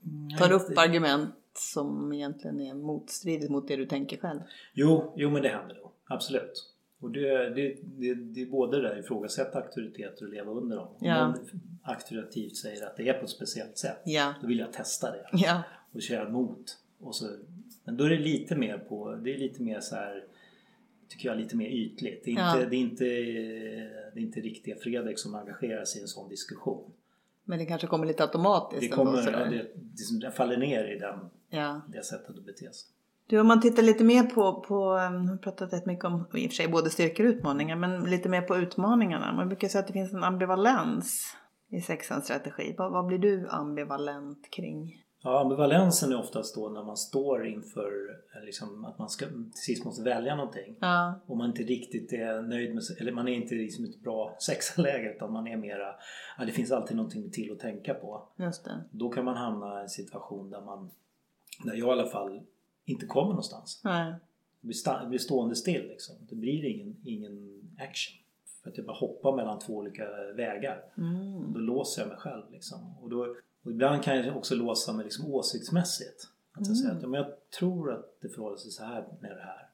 Nej, 0.00 0.38
tar 0.38 0.52
upp 0.52 0.68
inte- 0.68 0.80
argument 0.80 1.34
som 1.54 2.12
egentligen 2.12 2.60
är 2.60 2.74
motstridigt 2.74 3.50
mot 3.50 3.68
det 3.68 3.76
du 3.76 3.86
tänker 3.86 4.16
själv. 4.16 4.40
Jo, 4.74 5.12
jo 5.16 5.30
men 5.30 5.42
det 5.42 5.48
händer 5.48 5.74
då. 5.82 5.90
Absolut. 6.04 6.72
Och 7.00 7.10
det, 7.10 7.48
det, 7.50 7.76
det, 7.82 8.14
det 8.14 8.42
är 8.42 8.46
både 8.46 8.80
det 8.82 8.88
där 8.88 8.98
ifrågasätta 8.98 9.58
auktoriteter 9.58 10.24
och 10.26 10.32
leva 10.32 10.50
under 10.52 10.76
dem. 10.76 10.88
Om 10.88 11.06
Ja. 11.06 11.26
någon 11.28 11.38
auktoritativt 11.82 12.56
säger 12.56 12.86
att 12.86 12.96
det 12.96 13.08
är 13.08 13.12
på 13.18 13.24
ett 13.24 13.30
speciellt 13.30 13.78
sätt. 13.78 13.98
Ja. 14.04 14.34
Då 14.40 14.46
vill 14.46 14.58
jag 14.58 14.72
testa 14.72 15.10
det. 15.10 15.26
Ja. 15.32 15.62
och 15.92 16.02
köra 16.02 16.28
emot. 16.28 16.78
Och 17.00 17.14
så, 17.14 17.36
men 17.84 17.96
då 17.96 18.04
är 18.04 18.10
det 18.10 18.18
lite 18.18 18.56
mer 18.56 18.78
på, 18.78 19.14
det 19.14 19.34
är 19.34 19.38
lite 19.38 19.62
mer 19.62 19.80
så 19.80 19.94
här 19.94 20.24
tycker 21.08 21.28
jag 21.28 21.38
lite 21.38 21.56
mer 21.56 21.68
ytligt. 21.68 22.24
Det 22.24 22.30
är 22.30 22.34
Ja. 22.34 22.54
inte, 22.56 22.66
det 22.70 22.76
är 22.76 22.80
inte, 22.80 23.04
det 24.14 24.20
är 24.20 24.22
inte 24.22 24.40
riktiga 24.40 24.76
Fredrik 24.76 25.18
som 25.18 25.34
engagerar 25.34 25.84
sig 25.84 25.98
i 25.98 26.02
en 26.02 26.08
sån 26.08 26.28
diskussion. 26.28 26.90
Men 27.44 27.58
det 27.58 27.66
kanske 27.66 27.86
kommer 27.86 28.06
lite 28.06 28.22
automatiskt 28.22 28.80
Det, 28.80 28.86
ändå, 28.86 28.96
kommer, 28.96 29.22
sådär. 29.22 29.50
ja, 29.52 29.62
det, 30.20 30.26
det 30.26 30.30
faller 30.32 30.56
ner 30.56 30.84
i 30.84 30.98
den, 30.98 31.18
Ja. 31.48 31.80
det 31.88 32.02
sättet 32.04 32.38
att 32.38 32.44
bete 32.46 32.72
sig. 32.72 32.90
Du, 33.28 33.40
om 33.40 33.46
man 33.46 33.60
tittar 33.60 33.82
lite 33.82 34.04
mer 34.04 34.22
på, 34.22 34.60
på 34.60 34.74
um, 34.92 35.24
jag 35.24 35.30
har 35.30 35.36
pratat 35.36 35.72
rätt 35.72 35.86
mycket 35.86 36.04
om 36.04 36.26
i 36.34 36.46
och 36.46 36.50
för 36.50 36.56
sig 36.56 36.68
både 36.68 36.90
styrkor 36.90 37.26
och 37.26 37.30
utmaningar, 37.30 37.76
men 37.76 38.04
lite 38.04 38.28
mer 38.28 38.42
på 38.42 38.56
utmaningarna. 38.56 39.32
Man 39.32 39.48
brukar 39.48 39.68
säga 39.68 39.80
att 39.80 39.86
det 39.86 39.92
finns 39.92 40.12
en 40.12 40.24
ambivalens 40.24 41.36
i 41.68 41.80
sexans 41.80 42.24
strategi. 42.24 42.74
Vad, 42.78 42.92
vad 42.92 43.06
blir 43.06 43.18
du 43.18 43.48
ambivalent 43.48 44.50
kring? 44.50 45.02
Ja, 45.22 45.40
ambivalensen 45.40 46.12
är 46.12 46.18
oftast 46.18 46.54
då 46.54 46.68
när 46.68 46.84
man 46.84 46.96
står 46.96 47.46
inför 47.46 47.90
eh, 48.36 48.44
liksom, 48.44 48.84
att 48.84 48.98
man 48.98 49.08
ska, 49.08 49.26
till 49.26 49.50
sist 49.52 49.84
måste 49.84 50.02
välja 50.02 50.36
någonting. 50.36 50.76
Ja, 50.80 51.20
Och 51.26 51.36
man 51.36 51.48
inte 51.48 51.62
riktigt 51.62 52.12
är 52.12 52.42
nöjd 52.42 52.74
med 52.74 52.82
eller 53.00 53.12
man 53.12 53.28
är 53.28 53.32
inte 53.32 53.54
liksom 53.54 53.84
ett 53.84 54.00
bra 54.00 54.36
sexläge 54.40 55.12
utan 55.16 55.32
man 55.32 55.46
är 55.46 55.56
mera, 55.56 55.94
ja, 56.38 56.44
det 56.44 56.52
finns 56.52 56.72
alltid 56.72 56.96
någonting 56.96 57.30
till 57.30 57.52
att 57.52 57.58
tänka 57.58 57.94
på. 57.94 58.28
just 58.36 58.64
det. 58.64 58.84
Då 58.90 59.08
kan 59.08 59.24
man 59.24 59.36
hamna 59.36 59.78
i 59.78 59.82
en 59.82 59.88
situation 59.88 60.50
där 60.50 60.60
man, 60.60 60.90
där 61.64 61.74
jag 61.74 61.88
i 61.88 61.90
alla 61.90 62.06
fall 62.06 62.42
inte 62.86 63.06
kommer 63.06 63.28
någonstans. 63.28 63.80
Nej. 63.84 64.14
Det 64.60 64.66
blir, 64.66 65.00
det 65.00 65.08
blir 65.08 65.18
stående 65.18 65.56
still 65.56 65.88
liksom. 65.88 66.16
Det 66.28 66.34
blir 66.34 66.64
ingen, 66.64 66.96
ingen 67.04 67.60
action. 67.78 68.16
För 68.62 68.70
att 68.70 68.76
jag 68.76 68.86
bara 68.86 68.96
hoppar 68.96 69.36
mellan 69.36 69.58
två 69.58 69.76
olika 69.76 70.08
vägar. 70.36 70.84
Mm. 70.98 71.52
Då 71.52 71.58
låser 71.60 72.02
jag 72.02 72.08
mig 72.08 72.18
själv 72.18 72.50
liksom. 72.50 72.96
Och, 73.00 73.10
då, 73.10 73.36
och 73.62 73.70
ibland 73.70 74.02
kan 74.02 74.16
jag 74.16 74.36
också 74.36 74.54
låsa 74.54 74.92
mig 74.92 75.04
liksom 75.04 75.34
åsiktsmässigt. 75.34 76.28
Att 76.52 76.66
jag 76.66 76.76
säger 76.76 76.94
att 76.94 77.02
ja, 77.02 77.08
men 77.08 77.20
jag 77.20 77.50
tror 77.58 77.92
att 77.92 78.16
det 78.20 78.28
förhåller 78.28 78.56
sig 78.56 78.70
så 78.70 78.84
här 78.84 79.04
med 79.20 79.30
det 79.30 79.42
här. 79.42 79.68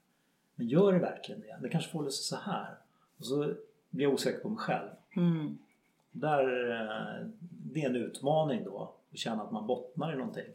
Men 0.55 0.69
gör 0.69 0.93
det 0.93 0.99
verkligen 0.99 1.41
det? 1.41 1.59
Det 1.63 1.69
kanske 1.69 1.91
förhåller 1.91 2.11
sig 2.11 2.25
så 2.25 2.37
här. 2.37 2.79
Och 3.19 3.27
så 3.27 3.55
blir 3.91 4.05
jag 4.05 4.15
osäker 4.15 4.41
på 4.41 4.49
mig 4.49 4.59
själv. 4.59 4.89
Mm. 5.17 5.59
Där, 6.13 6.71
eh, 6.71 7.27
det 7.51 7.83
är 7.83 7.89
en 7.89 7.97
utmaning 7.97 8.65
då. 8.65 8.95
Att 9.13 9.19
känna 9.19 9.43
att 9.43 9.53
man 9.53 9.67
bottnar 9.67 10.13
i 10.13 10.17
någonting. 10.17 10.51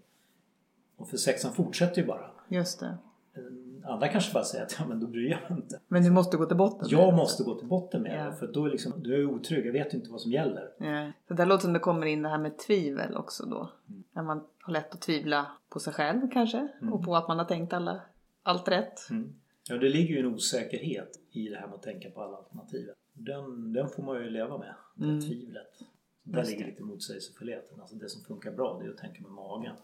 Och 0.96 1.10
för 1.10 1.18
sexan 1.18 1.54
fortsätter 1.54 2.02
ju 2.02 2.08
bara. 2.08 2.32
Just 2.50 2.80
det. 2.80 2.98
Eh, 3.36 3.92
Andra 3.92 4.08
kanske 4.08 4.34
bara 4.34 4.44
säger 4.44 4.66
att 4.66 4.76
ja, 4.80 4.86
men 4.88 5.00
då 5.00 5.08
bryr 5.08 5.30
jag 5.30 5.40
mig 5.52 5.60
inte. 5.64 5.80
Men 5.88 6.04
du 6.04 6.12
måste 6.12 6.38
gå 6.38 6.46
till 6.46 6.58
botten 6.58 6.80
med 6.82 6.92
Jag 7.00 7.14
det. 7.14 7.18
måste 7.18 7.44
gå 7.44 7.56
till 7.56 7.68
botten 7.68 8.02
med 8.02 8.20
Ja. 8.20 8.26
det. 8.26 8.36
För 8.36 8.48
då 8.48 8.66
är, 8.66 8.70
liksom, 8.70 8.94
då 9.04 9.10
är 9.10 9.18
jag 9.18 9.32
otrygg. 9.32 9.66
Jag 9.66 9.74
vet 9.74 9.94
inte 9.94 10.10
vad 10.12 10.22
som 10.22 10.32
gäller. 10.32 10.70
Ja. 10.78 11.12
Så 11.28 11.34
där 11.34 11.46
låter 11.46 11.64
som 11.64 11.74
det 11.74 11.80
kommer 11.80 12.06
in 12.06 12.22
det 12.22 12.30
här 12.30 12.38
med 12.38 12.58
tvivel 12.58 13.16
också 13.16 13.46
då. 13.46 13.72
När 14.12 14.24
man 14.24 14.44
har 14.62 14.74
lätt 14.74 14.94
att 14.94 15.02
tvivla 15.02 15.48
på 15.70 15.80
sig 15.80 15.94
själv 15.94 16.22
kanske. 16.34 16.68
Och 16.92 17.04
på 17.04 17.16
att 17.16 17.28
man 17.28 17.38
har 17.40 17.46
tänkt 17.46 17.74
alla, 17.74 18.02
allt 18.44 18.68
rätt. 18.68 19.10
Mm. 19.10 19.34
Ja, 19.70 19.78
det 19.78 19.90
ligger 19.90 20.14
ju 20.14 20.20
en 20.20 20.26
osäkerhet 20.34 21.20
i 21.32 21.50
det 21.50 21.56
här 21.56 21.68
med 21.68 21.76
att 21.76 21.84
tänka 21.84 22.10
på 22.10 22.22
alla 22.22 22.38
alternativ. 22.38 22.90
Den, 23.14 23.74
den 23.74 23.90
får 23.90 24.04
man 24.04 24.16
ju 24.24 24.30
leva 24.30 24.58
med. 24.58 24.74
Det 24.96 25.06
Mm. 25.06 25.22
tvivlet. 25.22 25.80
Där 26.24 26.44
ligger 26.46 26.66
lite 26.66 26.84
motsägelsefullheten. 26.84 27.80
Alltså 27.82 27.96
det 27.96 28.10
som 28.10 28.24
funkar 28.24 28.52
bra 28.52 28.78
det 28.80 28.86
är 28.86 28.90
att 28.90 28.98
tänka 28.98 29.22
med 29.22 29.32
magen. 29.32 29.76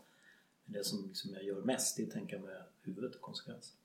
Det 0.65 0.83
som 0.83 1.05
liksom 1.07 1.33
jag 1.33 1.43
gör 1.43 1.61
mest 1.61 1.97
det 1.97 2.03
är 2.03 2.07
att 2.07 2.13
tänka 2.13 2.39
med 2.39 2.63
huvudet 2.81 3.15
och 3.15 3.21
konsekvenser. 3.21 3.75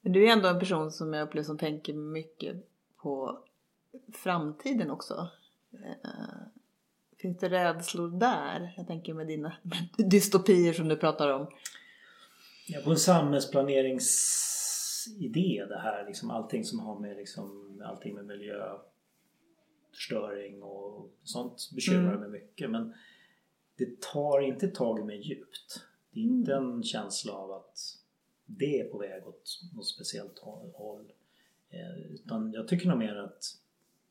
Men 0.00 0.12
du 0.12 0.28
är 0.28 0.32
ändå 0.32 0.48
en 0.48 0.58
person 0.58 0.92
som 0.92 1.12
jag 1.12 1.28
upplever 1.28 1.44
som 1.46 1.58
tänker 1.58 1.94
mycket 1.94 2.56
på 2.96 3.44
framtiden 4.12 4.90
också. 4.90 5.28
Eh, 5.72 5.98
Finns 7.18 7.38
det 7.38 7.48
rädslor 7.48 8.08
där? 8.20 8.74
Jag 8.76 8.86
tänker 8.86 9.14
med 9.14 9.26
dina 9.26 9.56
dystopier 9.96 10.72
som 10.72 10.88
du 10.88 10.96
pratar 10.96 11.28
om. 11.28 11.46
Ja, 12.66 12.80
på 12.84 12.90
en 12.90 12.96
samhällsplaneringsidé 12.96 15.64
det 15.68 15.78
här. 15.78 16.06
Liksom 16.06 16.30
allting 16.30 16.64
som 16.64 16.80
har 16.80 16.98
med, 17.00 17.16
liksom, 17.16 17.80
allting 17.84 18.14
med 18.14 18.24
miljöförstöring 18.26 20.62
och 20.62 21.10
sånt 21.22 21.70
bekymrar 21.74 22.14
Mm. 22.16 22.20
mig 22.20 22.30
mycket. 22.40 22.70
Men 22.70 22.94
det 23.76 24.00
tar 24.00 24.40
inte 24.40 24.68
tag 24.68 25.00
i 25.00 25.02
mig 25.02 25.20
djupt. 25.20 25.80
Det 26.10 26.20
är 26.20 26.24
inte 26.24 26.52
Mm. 26.54 26.72
en 26.72 26.82
känsla 26.82 27.32
av 27.32 27.52
att 27.52 27.78
det 28.46 28.80
är 28.80 28.84
på 28.84 28.98
väg 28.98 29.28
åt 29.28 29.60
något 29.74 29.86
speciellt 29.86 30.38
håll. 30.72 31.12
Eh, 31.70 32.12
utan 32.14 32.52
jag 32.52 32.68
tycker 32.68 32.88
nog 32.88 32.98
mer 32.98 33.16
att 33.16 33.44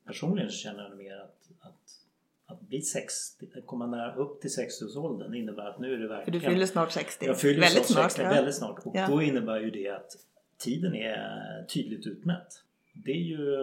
personligen 0.06 0.50
känner 0.50 0.82
jag 0.88 0.96
mer 0.98 1.16
att, 1.16 1.48
att, 1.60 2.00
att 2.46 2.60
bli 2.60 2.82
60, 2.82 3.46
att 3.58 3.66
komma 3.66 3.86
nära 3.86 4.14
upp 4.14 4.40
till 4.40 4.50
60-årsåldern 4.50 5.34
innebär 5.34 5.66
att 5.66 5.78
nu 5.78 5.94
är 5.94 5.98
det 5.98 6.08
För 6.08 6.14
verkligen 6.14 6.40
du 6.40 6.46
fyller 6.46 6.66
snart 6.66 6.92
60. 6.92 7.26
jag 7.26 7.40
fyller 7.40 7.60
väldigt 7.60 7.86
snart. 7.86 8.12
60, 8.12 8.22
ja. 8.22 8.28
väldigt 8.28 8.54
snart. 8.54 8.86
Och 8.86 8.96
Ja. 8.96 9.08
då 9.08 9.22
innebär 9.22 9.60
ju 9.60 9.70
det 9.70 9.88
att 9.88 10.16
tiden 10.58 10.94
är 10.94 11.64
tydligt 11.68 12.06
utmätt. 12.06 12.62
Det 12.94 13.10
är 13.12 13.16
ju, 13.16 13.56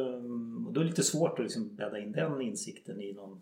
och 0.67 0.73
då 0.73 0.79
är 0.79 0.83
det 0.83 0.89
lite 0.89 1.03
svårt 1.03 1.39
att 1.39 1.43
liksom 1.45 1.75
bädda 1.75 1.99
in 1.99 2.11
den 2.11 2.41
insikten 2.41 3.01
i 3.01 3.13
någon 3.13 3.41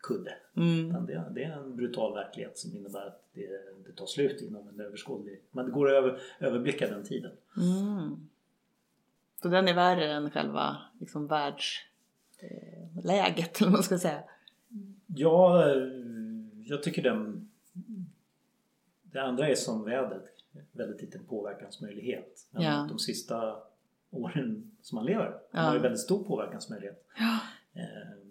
kudde. 0.00 0.34
Mm. 0.56 1.06
Det, 1.06 1.24
det 1.34 1.44
är 1.44 1.52
en 1.52 1.76
brutal 1.76 2.14
verklighet 2.14 2.58
som 2.58 2.76
innebär 2.76 3.06
att 3.06 3.22
det, 3.32 3.48
det 3.86 3.92
tar 3.92 4.06
slut 4.06 4.42
inom 4.42 4.68
en 4.68 4.80
överskådlig... 4.80 5.40
Men 5.50 5.64
det 5.66 5.70
går 5.72 5.88
att 5.88 5.94
över, 5.94 6.20
överblicka 6.38 6.88
den 6.88 7.04
tiden. 7.04 7.32
Mm. 7.56 8.28
Så 9.42 9.48
den 9.48 9.68
är 9.68 9.74
värre 9.74 10.12
än 10.12 10.30
själva 10.30 10.76
liksom, 11.00 11.26
världs... 11.26 11.84
eh, 12.38 12.98
eller 12.98 13.70
man 13.70 13.82
ska 13.82 13.98
säga. 13.98 14.22
Ja, 15.06 15.64
jag 16.64 16.82
tycker 16.82 17.02
den... 17.02 17.50
Det 19.02 19.18
andra 19.22 19.48
är 19.48 19.54
som 19.54 19.84
vädret, 19.84 20.34
väldigt 20.72 21.00
liten 21.00 21.24
påverkansmöjlighet. 21.24 22.46
Men 22.50 22.62
Ja. 22.62 22.86
de 22.88 22.98
sista 22.98 23.56
åren 24.10 24.70
som 24.82 24.96
man 24.96 25.04
lever 25.06 25.38
Ja. 25.50 25.60
har 25.60 25.74
ju 25.74 25.80
väldigt 25.80 26.00
stor 26.00 26.24
påverkansmöjlighet. 26.24 27.04
Ja. 27.18 27.38
Eh, 27.80 28.27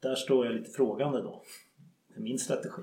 där 0.00 0.14
står 0.14 0.46
jag 0.46 0.54
lite 0.54 0.70
frågande 0.70 1.22
då. 1.22 1.42
Med 2.08 2.22
min 2.22 2.38
strategi. 2.38 2.82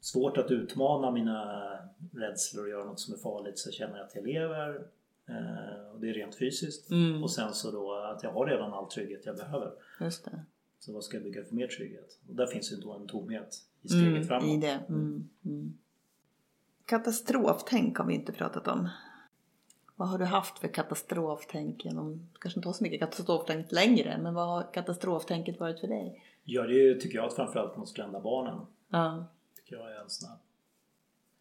Svårt 0.00 0.36
att 0.36 0.50
utmana 0.50 1.10
mina 1.10 1.68
rädslor 2.12 2.64
och 2.64 2.70
göra 2.70 2.84
något 2.84 3.00
som 3.00 3.14
är 3.14 3.18
farligt 3.18 3.58
så 3.58 3.68
jag 3.68 3.74
känner 3.74 4.00
att 4.00 4.14
jag 4.14 4.26
lever. 4.26 4.86
Eh, 5.28 5.90
och 5.94 6.00
det 6.00 6.10
är 6.10 6.14
rent 6.14 6.34
fysiskt. 6.34 6.90
Mm. 6.90 7.22
Och 7.22 7.30
sen 7.30 7.54
så 7.54 7.70
då 7.70 7.94
att 7.94 8.22
jag 8.22 8.32
har 8.32 8.46
redan 8.46 8.72
all 8.72 8.90
trygghet 8.90 9.26
jag 9.26 9.36
behöver. 9.36 9.72
Just 10.00 10.24
det. 10.24 10.44
Så 10.78 10.92
vad 10.92 11.04
ska 11.04 11.16
jag 11.16 11.24
bygga 11.24 11.44
för 11.44 11.54
mer 11.54 11.66
trygghet? 11.66 12.18
Och 12.28 12.34
där 12.34 12.46
finns 12.46 12.72
ju 12.72 12.76
då 12.76 12.92
en 12.92 13.06
tomhet 13.06 13.56
i 13.82 13.88
steget 13.88 14.08
Mm, 14.08 14.24
framåt. 14.24 14.48
I 14.48 14.56
det. 14.56 14.80
Mm. 14.88 15.28
Mm. 15.44 15.78
Katastroftänk 16.84 17.98
har 17.98 18.04
vi 18.06 18.14
inte 18.14 18.32
pratat 18.32 18.68
om. 18.68 18.88
Vad 19.98 20.08
har 20.08 20.18
du 20.18 20.24
haft 20.24 20.58
för 20.58 20.68
katastroftänk 20.68 21.84
genom, 21.84 22.28
kanske 22.40 22.58
inte 22.58 22.68
har 22.68 22.72
så 22.72 22.82
mycket 22.82 23.00
katastroftänk 23.00 23.72
längre, 23.72 24.18
men 24.18 24.34
vad 24.34 24.48
har 24.48 24.72
katastroftänket 24.72 25.60
varit 25.60 25.80
för 25.80 25.88
dig? 25.88 26.24
Ja, 26.44 26.62
det 26.62 27.00
tycker 27.00 27.18
jag 27.18 27.36
framförallt 27.36 27.76
man 27.76 27.86
ska 27.86 28.02
lämna 28.02 28.20
barnen. 28.20 28.60
Ja, 28.88 29.26
tycker 29.56 29.76
jag 29.76 29.90
är 29.90 30.00
en 30.00 30.10
sån 30.10 30.28
här. 30.28 30.38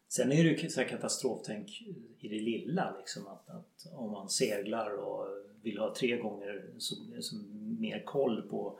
Sen 0.07 0.31
är 0.31 0.43
det 0.43 0.49
ju 0.49 0.69
så 0.69 0.81
här 0.81 0.87
katastroftänk 0.87 1.81
i 2.19 2.27
det 2.27 2.39
lilla 2.39 2.93
liksom 2.97 3.27
att, 3.27 3.49
att 3.49 3.87
om 3.93 4.11
man 4.11 4.29
seglar 4.29 4.97
och 4.97 5.27
vill 5.61 5.77
ha 5.77 5.95
tre 5.95 6.17
gånger 6.17 6.65
så, 6.77 6.95
så 7.19 7.35
mer 7.79 8.03
koll 8.05 8.41
på 8.41 8.79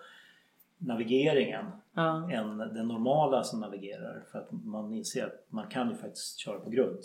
navigeringen 0.77 1.65
ja, 1.93 2.31
än 2.31 2.57
den 2.57 2.87
normala 2.87 3.43
som 3.43 3.59
navigerar 3.59 4.23
för 4.31 4.39
att 4.39 4.51
man 4.51 4.93
inser 4.93 5.25
att 5.25 5.45
man 5.49 5.67
kan 5.67 5.89
ju 5.89 5.95
faktiskt 5.95 6.37
köra 6.37 6.59
på 6.59 6.69
grund. 6.69 6.99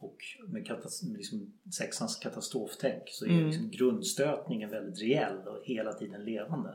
Och 0.00 0.16
med 0.48 0.66
katas- 0.66 1.02
liksom 1.16 1.52
sexans 1.72 2.16
katastroftänk 2.16 3.02
så 3.08 3.24
är 3.24 3.30
Mm. 3.30 3.46
liksom 3.46 3.70
grundstötningen 3.70 4.70
väldigt 4.70 5.02
reell 5.02 5.48
och 5.48 5.62
hela 5.64 5.92
tiden 5.92 6.24
levande. 6.24 6.74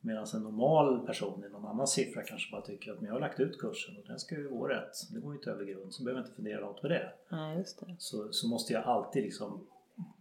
Medan 0.00 0.26
en 0.34 0.42
normal 0.42 1.06
person 1.06 1.44
i 1.44 1.48
någon 1.48 1.66
annan 1.66 1.86
siffra 1.86 2.22
kanske 2.22 2.50
bara 2.52 2.60
tycker 2.62 2.92
att 2.92 2.98
men 3.00 3.06
jag 3.06 3.12
har 3.14 3.20
lagt 3.20 3.40
ut 3.40 3.58
kursen 3.58 3.96
och 3.96 4.02
den 4.06 4.18
ska 4.18 4.34
ju 4.34 4.48
gå 4.48 4.68
rätt. 4.68 4.92
Det 5.12 5.20
går 5.20 5.32
ju 5.32 5.38
inte 5.38 5.50
över 5.50 5.64
grund 5.64 5.94
så 5.94 6.02
behöver 6.04 6.20
jag 6.20 6.26
inte 6.26 6.36
fundera 6.36 6.60
något 6.60 6.80
på 6.80 6.88
det. 6.88 7.12
ja, 7.28 7.36
det. 7.80 7.94
Så, 7.98 8.32
så 8.32 8.48
måste 8.48 8.72
jag 8.72 8.82
alltid 8.84 9.22
liksom 9.22 9.66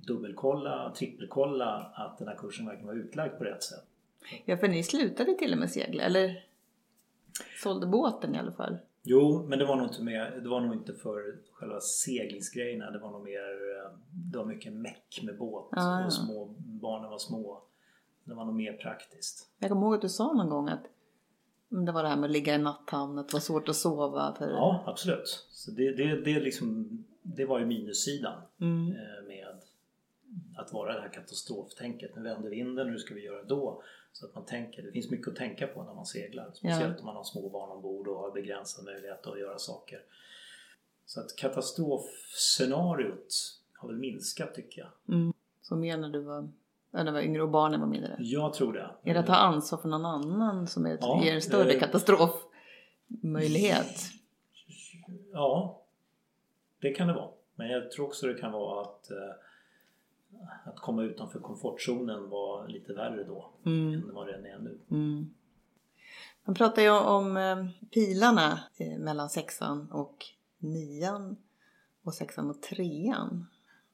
dubbelkolla, 0.07 0.93
trippelkolla 0.97 1.91
att 1.95 2.17
den 2.17 2.27
här 2.27 2.35
kursen 2.35 2.65
verkligen 2.65 2.87
var 2.87 2.93
utlagd 2.95 3.37
på 3.37 3.43
rätt 3.43 3.63
sätt. 3.63 3.83
Ja, 4.45 4.57
för 4.57 4.67
ni 4.67 4.83
slutade 4.83 5.33
till 5.37 5.53
och 5.53 5.59
med 5.59 5.71
segla, 5.71 6.03
eller 6.03 6.45
sålde 7.63 7.87
båten 7.87 8.35
i 8.35 8.39
alla 8.39 8.51
fall. 8.51 8.77
Jo, 9.03 9.45
men 9.47 9.59
det 9.59 9.65
var 9.65 9.75
nog 9.75 9.87
inte, 9.87 10.01
med, 10.03 10.43
det 10.43 10.49
var 10.49 10.61
nog 10.61 10.73
inte 10.73 10.93
för 10.93 11.35
själva 11.53 11.79
seglingsgrejerna. 11.79 12.91
Det 12.91 12.99
var 12.99 13.11
nog 13.11 13.23
mer, 13.23 13.39
eh, 13.85 13.91
det 14.31 14.37
var 14.37 14.45
mycket 14.45 14.73
meck 14.73 15.19
med 15.23 15.37
båt 15.37 15.67
Ah, 15.71 16.05
och 16.05 16.13
små, 16.13 16.45
barnen 16.57 17.09
var 17.09 17.17
små. 17.17 17.61
Det 18.23 18.33
var 18.33 18.45
nog 18.45 18.55
mer 18.55 18.73
praktiskt. 18.73 19.49
Jag 19.59 19.69
kommer 19.69 19.81
ihåg 19.87 19.95
att 19.95 20.01
du 20.01 20.09
sa 20.09 20.33
någon 20.33 20.49
gång 20.49 20.69
att 20.69 20.83
det 21.69 21.91
var 21.91 22.03
det 22.03 22.09
här 22.09 22.15
med 22.15 22.25
att 22.25 22.31
ligga 22.31 22.55
i 22.55 22.57
natthamn, 22.57 23.17
att 23.19 23.29
det 23.29 23.33
var 23.33 23.39
svårt 23.39 23.69
att 23.69 23.75
sova. 23.75 24.35
För... 24.37 24.49
Ja, 24.49 24.83
absolut. 24.87 25.47
Så 25.51 25.71
det, 25.71 25.91
det, 25.91 26.21
det, 26.21 26.39
liksom, 26.39 26.87
det 27.21 27.45
var 27.45 27.59
ju 27.59 27.65
minussidan 27.65 28.41
Mm. 28.61 28.87
eh, 28.91 29.27
med 29.27 29.40
att 30.61 30.73
vara 30.73 30.93
det 30.93 31.01
här 31.01 31.09
katastroftänket. 31.09 32.15
Nu 32.15 32.21
vänder 32.21 32.49
vinden, 32.49 32.89
hur 32.89 32.97
ska 32.97 33.13
vi 33.13 33.25
göra 33.25 33.43
då? 33.43 33.83
Så 34.13 34.25
att 34.25 34.35
man 34.35 34.45
tänker, 34.45 34.83
det 34.83 34.91
finns 34.91 35.09
mycket 35.09 35.27
att 35.27 35.35
tänka 35.35 35.67
på 35.67 35.83
när 35.83 35.93
man 35.93 36.05
seglar. 36.05 36.51
Speciellt 36.53 36.99
om 36.99 37.05
man 37.05 37.15
har 37.15 37.23
små 37.23 37.49
barn 37.49 37.71
ombord 37.71 38.07
och 38.07 38.17
har 38.17 38.31
begränsad 38.31 38.85
möjlighet 38.85 39.27
att 39.27 39.39
göra 39.39 39.57
saker. 39.57 40.03
Så 41.05 41.19
att 41.19 41.35
katastrofscenariot 41.35 43.33
har 43.73 43.87
väl 43.87 43.97
minskat 43.97 44.55
tycker 44.55 44.81
jag. 44.81 44.89
Mm. 45.15 45.33
Så 45.61 45.75
mer 45.75 45.97
när 45.97 46.09
du 46.09 46.19
var, 46.19 46.49
när 46.91 47.05
du 47.05 47.11
var 47.11 47.21
yngre 47.21 47.43
och 47.43 47.49
barnen 47.49 47.79
var 47.79 47.87
mindre. 47.87 48.15
Jag 48.19 48.53
tror 48.53 48.73
det. 48.73 48.89
Är 49.03 49.13
det 49.13 49.19
att 49.19 49.27
ta 49.27 49.35
ansvar 49.35 49.79
för 49.79 49.89
någon 49.89 50.05
annan 50.05 50.67
som 50.67 50.85
är, 50.85 50.97
Ja, 51.01 51.21
ger 51.23 51.35
en 51.35 51.41
större 51.41 51.71
eh, 51.71 51.79
katastrofmöjlighet? 51.79 54.01
Ja, 55.33 55.81
det 56.79 56.93
kan 56.93 57.07
det 57.07 57.13
vara. 57.13 57.29
Men 57.55 57.69
jag 57.69 57.91
tror 57.91 58.05
också 58.05 58.27
det 58.27 58.33
kan 58.33 58.51
vara 58.51 58.81
att, 58.81 59.11
eh, 59.11 59.17
att 60.65 60.79
komma 60.79 61.03
utanför 61.03 61.39
komfortzonen 61.39 62.29
var 62.29 62.67
lite 62.67 62.93
värre 62.93 63.23
då 63.23 63.51
Mm. 63.65 63.93
än 63.93 64.13
vad 64.13 64.27
den 64.27 64.45
är 64.45 64.59
nu. 64.59 64.79
Mm. 64.91 65.33
Man 66.45 66.55
pratar 66.55 66.81
ju 66.81 66.89
om 66.89 67.37
eh, 67.37 67.65
pilarna 67.89 68.59
eh, 68.77 68.97
mellan 68.99 69.29
sexan 69.29 69.91
och 69.91 70.25
nian 70.57 71.37
och 72.03 72.13
sexan 72.13 72.49
och 72.49 72.61
trean. 72.61 73.45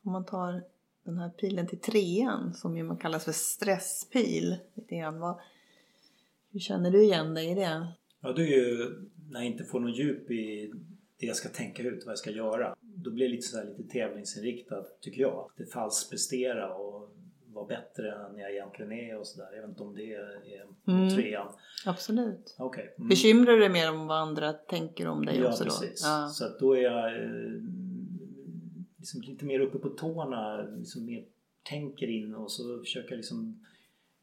Om 0.04 0.12
man 0.12 0.26
tar 0.26 0.64
den 1.04 1.18
här 1.18 1.30
pilen 1.30 1.68
till 1.68 1.80
trean 1.80 2.54
som 2.54 2.78
ju 2.78 2.84
man 2.84 2.98
kallas 2.98 3.26
för 3.26 3.32
stresspil. 3.32 4.58
Lite 4.74 4.96
grann, 4.96 5.20
vad, 5.20 5.40
hur 6.52 6.60
känner 6.60 6.92
du 6.92 7.04
igen 7.04 7.34
dig 7.34 7.52
i 7.52 7.56
det? 7.56 7.88
Ja, 8.20 8.34
det 8.34 8.42
är 8.42 8.48
ju 8.48 8.96
när 9.30 9.40
jag 9.40 9.48
inte 9.48 9.64
får 9.64 9.80
någon 9.80 9.94
djup 9.94 10.32
i 10.32 10.74
det 11.20 11.26
jag 11.26 11.36
ska 11.36 11.50
tänka 11.50 11.84
ut, 11.84 12.06
vad 12.06 12.12
jag 12.12 12.20
ska 12.20 12.32
göra. 12.32 12.76
Då 13.04 13.12
blir 13.12 13.26
det 13.26 13.32
lite, 13.36 13.48
så 13.48 13.58
här, 13.58 13.66
lite 13.66 13.84
tävlingsinriktat, 13.94 15.02
tycker 15.02 15.22
jag. 15.22 15.50
Det 15.58 15.66
falskprestera 15.66 16.74
och 16.74 17.10
vara 17.54 17.66
bättre 17.68 18.12
än 18.12 18.38
jag 18.38 18.52
egentligen 18.52 18.92
är 18.92 19.18
och 19.20 19.28
sådär. 19.28 19.50
Jag 19.54 19.62
vet 19.62 19.70
inte 19.70 19.84
om 19.84 19.96
det 19.96 20.14
är 20.14 20.42
Mm. 20.88 21.10
trean. 21.16 21.48
Absolut. 21.86 22.56
Okej. 22.60 22.96
Mm. 22.98 23.10
Bekymrar 23.10 23.54
du 23.54 23.60
dig 23.60 23.70
mer 23.70 23.92
om 23.92 24.08
vad 24.08 24.18
andra 24.18 24.54
tänker 24.54 25.08
om 25.08 25.26
dig 25.26 25.40
Ja, 25.40 25.48
också 25.50 25.64
då? 25.64 25.70
precis. 25.70 26.02
Ja. 26.04 26.28
Så 26.34 26.46
att 26.46 26.60
då 26.60 26.74
är 26.74 26.82
jag 26.82 27.24
eh, 27.24 27.62
liksom 28.98 29.22
lite 29.22 29.46
mer 29.46 29.60
uppe 29.60 29.78
på 29.78 29.90
tårna, 29.90 30.62
liksom 30.62 31.06
mer 31.06 31.26
tänker 31.64 32.08
in 32.08 32.36
och 32.36 32.52
så 32.52 32.80
försöker 32.80 33.10
jag 33.10 33.18
liksom 33.18 33.64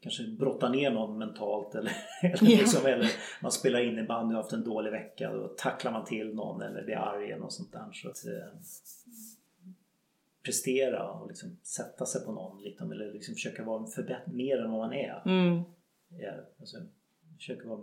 kanske 0.05 0.23
brotta 0.27 0.69
ner 0.69 0.91
någon 0.91 1.17
mentalt 1.17 1.75
eller, 1.75 1.91
eller, 2.23 2.37
Ja. 2.51 2.57
liksom, 2.59 2.85
eller 2.85 3.09
man 3.41 3.51
spelar 3.51 3.79
innebandy 3.79 4.31
och 4.33 4.35
har 4.35 4.41
haft 4.43 4.53
en 4.53 4.63
dålig 4.63 4.91
vecka 4.91 5.31
då 5.33 5.47
tacklar 5.47 5.91
man 5.91 6.05
till 6.05 6.35
någon 6.35 6.61
eller 6.61 6.83
blir 6.83 6.95
arg 6.95 7.25
eller 7.31 7.41
något 7.41 7.53
sånt 7.53 7.71
där. 7.71 7.85
Så 7.93 8.09
att, 8.09 8.25
eh, 8.25 8.59
prestera 10.43 11.11
och 11.11 11.27
liksom 11.27 11.57
sätta 11.63 12.05
sig 12.05 12.25
på 12.25 12.31
någon 12.31 12.61
liksom, 12.63 12.91
eller 12.91 13.13
liksom 13.13 13.33
försöka 13.33 13.63
vara 13.63 13.85
mer 14.25 14.57
än 14.57 14.71
vad 14.71 14.79
man 14.79 14.93
är. 14.93 15.21
Mm. 15.25 15.61
Ja, 16.09 16.31
alltså, 16.59 16.77
försöka 17.37 17.67
vara 17.69 17.79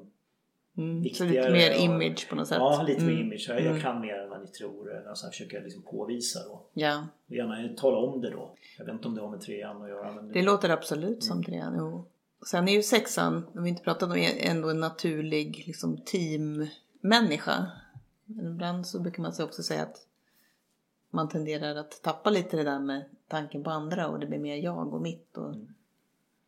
Mm. 0.77 1.05
Så 1.15 1.25
lite 1.25 1.51
mer 1.53 1.71
och- 1.75 1.81
image 1.81 2.29
på 2.29 2.35
något 2.37 2.49
sätt? 2.49 2.57
Ja, 2.59 2.85
lite 2.89 3.03
Mm. 3.03 3.19
image. 3.21 3.47
Jag, 3.49 3.61
Mm. 3.61 3.73
jag 3.73 3.83
kan 3.83 4.01
mer 4.01 4.15
än 4.19 4.31
vad 4.31 4.41
ni 4.41 4.47
tror. 4.47 5.03
Försöker 5.31 5.55
jag 5.57 5.65
liksom 5.65 5.83
påvisa 5.83 6.39
då. 6.49 6.63
Ja, 6.73 7.07
Och 7.29 7.33
Gärna 7.35 7.69
tala 7.77 7.97
om 7.97 8.21
det 8.21 8.31
då. 8.31 8.55
Jag 8.79 8.85
vet 8.85 8.95
inte 8.95 9.09
om 9.09 9.15
det 9.15 9.21
har 9.21 9.31
med 9.31 9.41
trean 9.41 9.83
att 9.83 9.89
göra. 9.89 10.13
Men 10.13 10.33
det 10.33 10.43
låter 10.43 10.69
absolut 10.69 11.23
som 11.25 11.45
trean. 11.45 11.75
Jo. 11.79 12.05
Sen 12.47 12.69
är 12.69 12.73
ju 12.73 12.83
sexan, 12.83 13.47
om 13.55 13.63
vi 13.63 13.69
inte 13.69 13.83
pratat 13.83 14.11
om, 14.11 14.17
är 14.17 14.51
ändå 14.51 14.71
en 14.71 14.81
naturlig 14.81 15.65
liksom, 15.67 15.97
teammänniska. 15.97 17.71
Men 18.25 18.47
ibland 18.47 18.87
så 18.87 19.01
brukar 19.01 19.23
man 19.23 19.33
så 19.33 19.45
också 19.45 19.63
säga 19.63 19.83
att 19.83 20.07
man 21.11 21.29
tenderar 21.29 21.77
att 21.77 22.03
tappa 22.03 22.31
lite 22.31 22.57
det 22.57 22.63
där 22.63 22.79
med 22.79 23.05
tanken 23.29 23.65
på 23.65 23.71
andra 23.71 24.09
och 24.09 24.21
det 24.21 24.27
blir 24.27 24.39
mer 24.39 24.57
jag 24.57 24.95
och 24.95 25.03
mitt 25.03 25.37
och, 25.37 25.55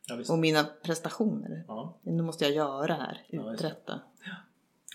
ja, 0.07 0.15
visst. 0.15 0.29
och 0.29 0.39
mina 0.39 0.63
prestationer. 0.83 1.63
Ja. 1.67 1.97
Nu 2.01 2.23
måste 2.23 2.45
jag 2.45 2.53
göra 2.53 2.93
här, 2.93 3.25
Ja, 3.29 3.53
uträtta. 3.53 4.01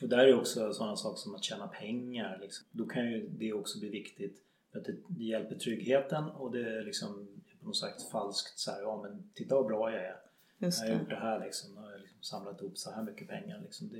Och 0.03 0.09
där 0.09 0.19
är 0.19 0.39
också 0.39 0.73
sådana 0.73 0.97
saker 0.97 1.17
som 1.17 1.35
att 1.35 1.45
tjäna 1.45 1.69
pengar. 1.69 2.39
Liksom. 2.41 2.67
Då 2.71 2.87
kan 2.87 3.11
ju 3.11 3.29
det 3.29 3.53
också 3.53 3.79
bli 3.79 3.89
viktigt. 3.89 4.43
För 4.73 4.79
att 4.79 4.85
det, 4.85 4.97
det 5.09 5.25
hjälper 5.25 5.55
tryggheten 5.55 6.25
och 6.25 6.53
det 6.53 6.79
är 6.79 6.85
liksom 6.85 7.29
på 7.61 7.67
något 7.67 7.77
sätt 7.77 8.11
falskt 8.13 8.59
så 8.59 8.71
här, 8.71 8.81
ja 8.83 9.03
men 9.03 9.31
titta 9.35 9.55
vad 9.55 9.67
bra 9.67 9.93
jag 9.93 10.05
är. 10.05 10.17
Just 10.63 10.81
Jag 10.83 10.89
har 10.89 10.95
det. 10.95 11.01
gjort 11.01 11.09
det 11.11 11.17
här 11.17 11.41
liksom. 11.45 11.71
Jag 11.75 11.83
har 11.83 11.99
liksom 11.99 12.23
samlat 12.23 12.61
ihop 12.61 12.79
så 12.79 12.91
här 12.91 13.03
mycket 13.03 13.29
pengar. 13.29 13.61
Liksom. 13.65 13.89
Det, 13.89 13.99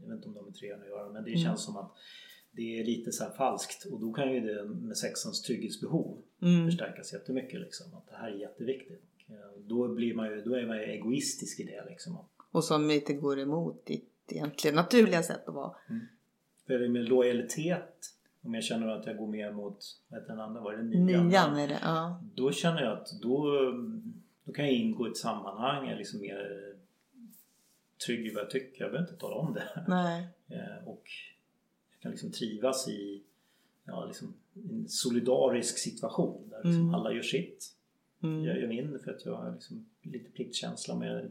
jag 0.00 0.06
vet 0.08 0.16
inte 0.16 0.28
om 0.28 0.36
har 0.36 0.42
med 0.42 0.54
trean 0.54 0.80
att 0.82 0.88
göra 0.88 1.08
men 1.12 1.24
det 1.24 1.30
Mm. 1.30 1.42
känns 1.42 1.64
som 1.64 1.76
att 1.76 1.92
det 2.52 2.80
är 2.80 2.84
lite 2.84 3.12
så 3.12 3.24
här 3.24 3.30
falskt 3.30 3.84
och 3.86 4.00
då 4.00 4.12
kan 4.12 4.32
ju 4.32 4.40
det 4.40 4.64
med 4.64 4.96
sexans 4.96 5.42
trygghetsbehov 5.42 6.22
Mm. 6.42 6.66
förstärkas 6.66 7.12
jättemycket. 7.12 7.60
Liksom. 7.60 7.94
Att 7.94 8.06
det 8.10 8.16
här 8.16 8.28
är 8.30 8.36
jätteviktigt. 8.36 9.04
Eh, 9.28 9.34
Då, 9.66 9.88
blir 9.94 10.14
man 10.14 10.26
ju, 10.30 10.42
då 10.42 10.54
är 10.54 10.66
man 10.66 10.76
ju 10.76 10.82
egoistisk 10.84 11.60
i 11.60 11.64
det. 11.64 11.84
Liksom. 11.88 12.18
Och 12.52 12.64
som 12.64 12.88
lite 12.88 13.12
går 13.14 13.38
emot 13.40 13.86
ditt 13.86 14.06
egentligen 14.28 14.74
naturliga 14.76 15.22
sätt 15.22 15.48
att 15.48 15.54
vara. 15.54 15.74
För 16.66 16.78
det 16.78 16.88
med 16.88 17.04
lojalitet, 17.08 18.06
om 18.42 18.54
jag 18.54 18.64
känner 18.64 18.86
att 18.88 19.06
jag 19.06 19.16
går 19.16 19.26
mer 19.26 19.52
mot, 19.52 19.78
vad 20.08 20.20
heter 20.20 20.32
den 20.32 20.40
andra, 20.40 20.60
var 20.60 20.72
det 20.72 20.82
nian? 20.82 21.28
Nian 21.28 21.56
är 21.58 21.68
det, 21.68 21.78
ja. 21.82 22.22
Då 22.34 22.52
känner 22.52 22.82
jag 22.82 22.92
att 22.98 23.08
då, 23.22 23.46
då 24.50 24.54
kan 24.54 24.64
jag 24.64 24.74
ingå 24.74 25.06
i 25.06 25.10
ett 25.10 25.16
sammanhang, 25.16 25.84
jag 25.84 25.92
är 25.92 25.98
liksom 25.98 26.20
mer 26.20 26.74
trygg 28.06 28.26
i 28.26 28.34
vad 28.34 28.42
jag 28.44 28.50
tycker. 28.50 28.82
Jag 28.84 28.92
behöver 28.92 29.10
inte 29.10 29.20
tala 29.20 29.34
om 29.34 29.54
det. 29.54 29.84
Nej. 29.88 30.28
Eh, 30.48 30.88
Och 30.88 31.02
jag 31.92 32.00
kan 32.02 32.10
liksom 32.10 32.32
trivas 32.32 32.88
i 32.88 33.22
ja, 33.84 34.04
liksom 34.04 34.34
en 34.70 34.88
solidarisk 34.88 35.78
situation 35.78 36.48
där 36.48 36.56
liksom 36.56 36.82
Mm. 36.82 36.94
alla 36.94 37.12
gör 37.12 37.22
sitt. 37.22 37.74
Mm. 38.22 38.44
Jag 38.44 38.60
gör 38.60 38.68
min 38.68 38.98
för 39.04 39.10
att 39.14 39.24
jag 39.24 39.34
har 39.36 39.52
liksom 39.52 39.86
lite 40.02 40.30
pliktkänsla 40.30 40.96
med 40.96 41.30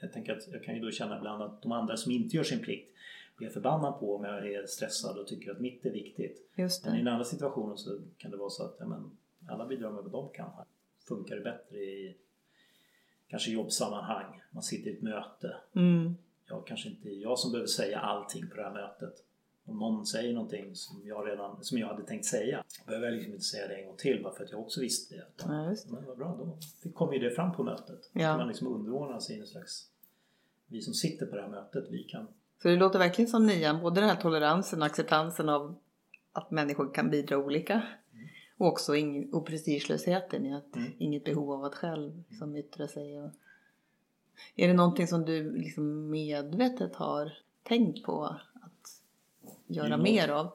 jag 0.00 0.12
tänker 0.12 0.32
att 0.36 0.48
jag 0.48 0.64
kan 0.64 0.74
ju 0.74 0.80
då 0.80 0.90
känna 0.90 1.16
ibland 1.18 1.42
att 1.42 1.62
de 1.62 1.72
andra 1.72 1.96
som 1.96 2.12
inte 2.12 2.36
gör 2.36 2.44
sin 2.44 2.58
plikt 2.60 2.94
blir 3.36 3.46
jag 3.46 3.54
förbannad 3.54 4.00
på 4.00 4.16
om 4.16 4.24
jag 4.24 4.52
är 4.52 4.66
stressad 4.66 5.18
och 5.18 5.26
tycker 5.26 5.50
att 5.50 5.60
mitt 5.60 5.86
är 5.86 5.90
viktigt. 5.90 6.50
Men 6.90 6.94
i 6.94 6.98
den 6.98 7.08
andra 7.12 7.24
situationen 7.24 7.78
så 7.78 7.98
kan 8.18 8.30
det 8.30 8.36
vara 8.36 8.50
så 8.50 8.64
att 8.64 8.76
ja, 8.78 8.86
men, 8.86 9.10
alla 9.48 9.66
bidrar 9.66 9.90
med 9.90 10.02
vad 10.04 10.12
de 10.12 10.28
kan. 10.32 10.50
Här 10.56 10.64
funkar 11.08 11.36
det 11.36 11.42
bättre 11.42 11.76
i 11.78 12.16
kanske 13.28 13.50
jobbsammanhang. 13.50 14.42
Man 14.50 14.62
sitter 14.62 14.90
i 14.90 14.94
ett 14.94 15.02
möte. 15.02 15.56
Mm. 15.76 16.16
Jag 16.48 16.66
kanske 16.66 16.88
inte 16.88 17.08
är 17.08 17.22
jag 17.22 17.38
som 17.38 17.52
behöver 17.52 17.68
säga 17.68 17.98
allting 17.98 18.48
på 18.50 18.56
det 18.56 18.62
här 18.62 18.72
mötet. 18.72 19.14
Om 19.64 19.78
någon 19.78 20.06
säger 20.06 20.34
någonting 20.34 20.74
som 20.74 21.02
jag 21.04 21.28
redan 21.28 21.64
som 21.64 21.78
jag 21.78 21.86
hade 21.86 22.02
tänkt 22.02 22.24
säga 22.24 22.64
behöver 22.86 23.06
jag 23.06 23.14
liksom 23.14 23.32
inte 23.32 23.44
säga 23.44 23.68
det 23.68 23.74
en 23.74 23.86
gång 23.86 23.96
till 23.96 24.22
bara 24.22 24.34
för 24.34 24.44
att 24.44 24.50
jag 24.50 24.60
också 24.60 24.80
visste 24.80 25.14
det. 25.16 25.24
Utan, 25.36 25.56
Ja, 25.64 25.70
det. 25.70 25.76
Men 25.92 26.06
vad 26.06 26.16
bra, 26.18 26.36
då 26.38 26.58
fick- 26.82 26.94
kom 26.94 27.12
ju 27.12 27.18
det 27.18 27.30
fram 27.30 27.52
på 27.52 27.62
mötet. 27.62 28.10
Ja. 28.12 28.36
Man 28.36 28.48
liksom 28.48 28.66
underordna 28.66 29.20
sig 29.20 29.36
i 29.36 29.40
en 29.40 29.46
slags... 29.46 29.88
Vi 30.66 30.80
som 30.80 30.94
sitter 30.94 31.26
på 31.26 31.36
det 31.36 31.42
här 31.42 31.48
mötet, 31.48 31.84
vi 31.90 32.02
kan... 32.04 32.26
Så 32.62 32.68
det 32.68 32.76
låter 32.76 32.98
verkligen 32.98 33.28
som 33.30 33.46
nian, 33.46 33.80
både 33.80 34.00
den 34.00 34.10
här 34.10 34.16
toleransen 34.20 34.82
och 34.82 34.86
acceptansen 34.86 35.48
av 35.48 35.78
att 36.32 36.50
människor 36.50 36.94
kan 36.94 37.10
bidra 37.10 37.38
olika. 37.38 37.82
Och 38.56 38.66
också 38.66 38.92
ing- 38.94 39.32
och 39.32 39.46
prestigelösheten 39.46 40.46
i 40.46 40.54
att 40.54 40.76
Mm. 40.76 40.92
inget 40.98 41.24
behov 41.24 41.52
av 41.52 41.64
att 41.64 41.74
själv 41.74 42.22
liksom 42.28 42.56
yttra 42.56 42.88
sig. 42.88 43.20
Och... 43.22 43.30
Är 44.56 44.68
det 44.68 44.74
någonting 44.74 45.06
som 45.06 45.24
du 45.24 45.50
liksom 45.56 46.10
medvetet 46.10 46.94
har 46.94 47.32
tänkt 47.62 48.02
på 48.04 48.24
att 48.24 49.02
göra 49.66 49.94
Jo. 49.96 50.02
mer 50.02 50.28
av? 50.28 50.52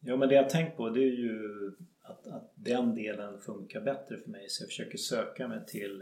Ja 0.00 0.16
men 0.16 0.28
det 0.28 0.34
jag 0.34 0.42
har 0.42 0.50
tänkt 0.50 0.76
på 0.76 0.90
det 0.90 1.00
är 1.00 1.12
ju 1.16 1.72
att, 2.02 2.26
att 2.26 2.52
den 2.54 2.94
delen 2.94 3.40
funkar 3.40 3.80
bättre 3.80 4.16
för 4.16 4.30
mig 4.30 4.48
så 4.48 4.62
jag 4.62 4.68
försöker 4.68 4.98
söka 4.98 5.48
mig 5.48 5.66
till 5.66 6.00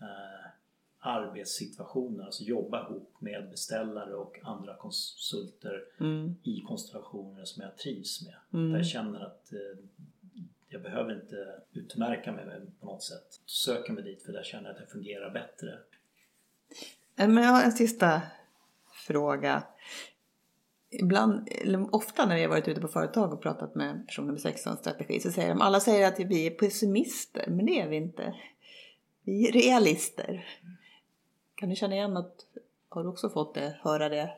eh, 0.00 0.50
arbetssituationer, 0.98 2.24
alltså 2.24 2.42
jobba 2.44 2.86
ihop 2.88 3.14
med 3.18 3.50
beställare 3.50 4.14
och 4.14 4.38
andra 4.42 4.76
konsulter 4.76 5.84
Mm. 6.00 6.34
i 6.42 6.60
konstellationer 6.60 7.44
som 7.44 7.62
jag 7.62 7.76
trivs 7.78 8.22
med. 8.26 8.34
Mm. 8.52 8.70
Där 8.70 8.78
jag 8.78 8.86
känner 8.86 9.20
att 9.20 9.52
eh, 9.52 9.58
jag 10.72 10.82
behöver 10.82 11.14
inte 11.14 11.62
utmärka 11.72 12.32
mig 12.32 12.44
på 12.80 12.86
något 12.86 13.02
sätt. 13.02 13.40
Söker 13.46 13.92
mig 13.92 14.04
dit 14.04 14.22
för 14.22 14.32
där 14.32 14.42
känner 14.42 14.64
jag 14.64 14.74
att 14.74 14.80
jag 14.80 14.90
fungerar 14.90 15.30
bättre. 15.30 15.78
Eh, 17.18 17.28
Men 17.28 17.44
jag 17.44 17.50
har 17.50 17.62
en 17.62 17.72
sista 17.72 18.22
fråga. 19.06 19.62
Ibland, 20.90 21.48
eller 21.62 21.94
ofta 21.94 22.26
när 22.26 22.36
har 22.42 22.48
varit 22.48 22.68
ute 22.68 22.80
på 22.80 22.88
företag 22.88 23.32
och 23.32 23.42
pratat 23.42 23.74
med 23.74 24.06
personer 24.06 24.32
med 24.32 24.40
strategi 24.78 25.20
så 25.20 25.32
säger 25.32 25.48
de 25.48 25.60
alla 25.60 25.80
säger 25.80 26.08
att 26.08 26.20
vi 26.20 26.46
är 26.46 26.50
pessimister, 26.50 27.44
men 27.48 27.66
det 27.66 27.80
är 27.80 27.88
vi 27.88 27.96
inte. 27.96 28.34
Vi 29.22 29.48
är 29.48 29.52
realister. 29.52 30.46
Kan 31.54 31.68
du 31.68 31.76
känna 31.76 31.94
igen 31.94 32.16
att, 32.16 32.46
har 32.88 33.02
du 33.02 33.08
också 33.08 33.30
fått 33.30 33.54
det, 33.54 33.78
höra 33.80 34.08
det? 34.08 34.36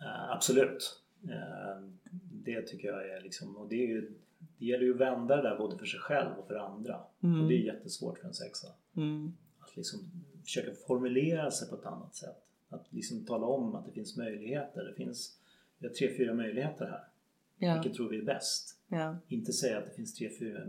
Eh, 0.00 0.30
absolut. 0.30 1.00
Eh, 1.24 1.82
det 2.44 2.62
tycker 2.62 2.88
jag 2.88 3.10
är 3.10 3.20
liksom, 3.20 3.56
och 3.56 3.68
det, 3.68 3.74
är 3.74 3.86
ju, 3.86 4.12
det 4.58 4.66
gäller 4.66 4.84
ju 4.84 4.94
att 4.94 5.00
vända 5.00 5.36
det 5.36 5.42
där 5.42 5.58
både 5.58 5.78
för 5.78 5.86
sig 5.86 6.00
själv 6.00 6.38
och 6.38 6.46
för 6.46 6.54
andra. 6.54 7.00
Mm. 7.22 7.40
Och 7.42 7.48
det 7.48 7.54
är 7.54 7.58
jättesvårt 7.58 8.18
för 8.18 8.28
en 8.28 8.34
sexa. 8.34 8.68
Mm. 8.96 9.32
Att 9.58 9.76
liksom 9.76 10.00
försöka 10.44 10.70
formulera 10.86 11.50
sig 11.50 11.68
på 11.68 11.74
ett 11.76 11.86
annat 11.86 12.14
sätt. 12.14 12.42
Att 12.68 12.86
liksom 12.90 13.24
tala 13.24 13.46
om 13.46 13.74
att 13.74 13.86
det 13.86 13.92
finns 13.92 14.16
möjligheter. 14.16 14.84
Det 14.84 14.94
finns 14.94 15.38
vi 15.78 15.86
har 15.86 15.94
tre, 15.94 16.16
fyra 16.16 16.34
möjligheter 16.34 16.84
här. 16.86 17.04
Ja, 17.58 17.74
Vilket 17.74 17.94
tror 17.96 18.08
vi 18.08 18.18
är 18.18 18.22
bäst? 18.24 18.78
ja. 18.88 19.16
Inte 19.28 19.52
säga 19.52 19.78
att 19.78 19.84
det 19.84 19.90
finns 19.96 20.14
tre, 20.14 20.30
fyra 20.38 20.60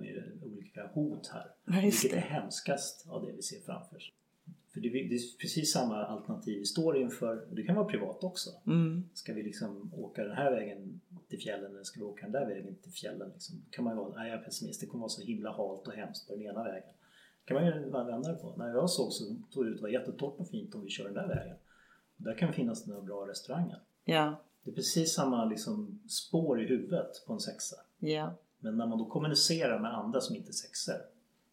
olika 0.46 0.88
hot 0.94 1.28
här. 1.28 1.46
Ja, 1.66 1.82
Vilket 1.82 2.12
är 2.12 2.16
det. 2.16 2.22
hemskast 2.22 3.06
av 3.10 3.26
det 3.26 3.32
vi 3.32 3.42
ser 3.42 3.60
framför 3.60 3.98
oss. 3.98 4.12
För 4.74 4.82
det 4.82 4.88
är 4.88 5.10
det 5.10 5.16
är 5.16 5.38
precis 5.40 5.72
samma 5.74 6.04
alternativ 6.06 6.60
vi 6.60 6.66
står 6.66 6.98
inför. 6.98 7.48
Det 7.52 7.64
kan 7.64 7.76
vara 7.76 7.86
privat 7.86 8.24
också. 8.24 8.50
Mm. 8.68 9.04
Ska 9.14 9.34
vi 9.34 9.44
liksom 9.44 9.92
åka 9.94 10.24
den 10.24 10.36
här 10.38 10.52
vägen 10.52 11.02
till 11.30 11.40
fjällen 11.40 11.72
eller 11.72 11.84
ska 11.84 12.00
vi 12.00 12.06
åka 12.06 12.22
den 12.22 12.32
där 12.32 12.46
vägen 12.46 12.76
till 12.76 12.92
fjällen? 12.92 13.32
Liksom? 13.34 13.56
Kan 13.70 13.84
man 13.84 13.94
ju 13.94 14.00
vara, 14.00 14.16
nej 14.16 14.30
jag 14.30 14.40
är 14.40 14.44
pessimist, 14.44 14.82
det 14.82 14.88
kommer 14.88 15.02
vara 15.02 15.10
så 15.10 15.22
himla 15.22 15.52
halt 15.52 15.88
och 15.88 15.94
hemskt 15.94 16.28
på 16.28 16.34
den 16.36 16.44
ena 16.44 16.64
vägen. 16.64 16.94
kan 17.46 17.56
man 17.56 17.66
ju 17.66 17.72
vända 17.90 18.32
det 18.32 18.38
på. 18.38 18.54
När 18.58 18.68
jag 18.70 18.90
såg 18.90 19.12
så 19.14 19.36
såg 19.50 19.66
det 19.66 19.70
ut 19.70 19.84
att 19.84 20.22
vara 20.22 20.32
och 20.32 20.48
fint 20.50 20.76
om 20.76 20.82
vi 20.84 20.90
kör 20.90 21.06
den 21.06 21.14
där 21.14 21.28
vägen. 21.28 21.56
Där 22.18 22.36
kan 22.38 22.54
finnas 22.54 22.88
några 22.88 23.02
bra 23.02 23.28
restauranger. 23.28 23.80
Ja, 24.06 24.42
Det 24.64 24.72
är 24.72 24.76
precis 24.76 25.14
samma 25.14 25.46
liksom, 25.46 26.00
spår 26.08 26.62
i 26.62 26.68
huvudet 26.68 27.26
på 27.28 27.34
en 27.34 27.40
sexa. 27.40 27.76
ja, 28.00 28.34
Men 28.60 28.78
när 28.78 28.86
man 28.88 28.98
då 28.98 29.06
kommunicerar 29.06 29.80
med 29.80 29.94
andra 29.98 30.22
som 30.22 30.36
inte 30.36 30.50
är 30.50 30.54
sexer 30.54 31.02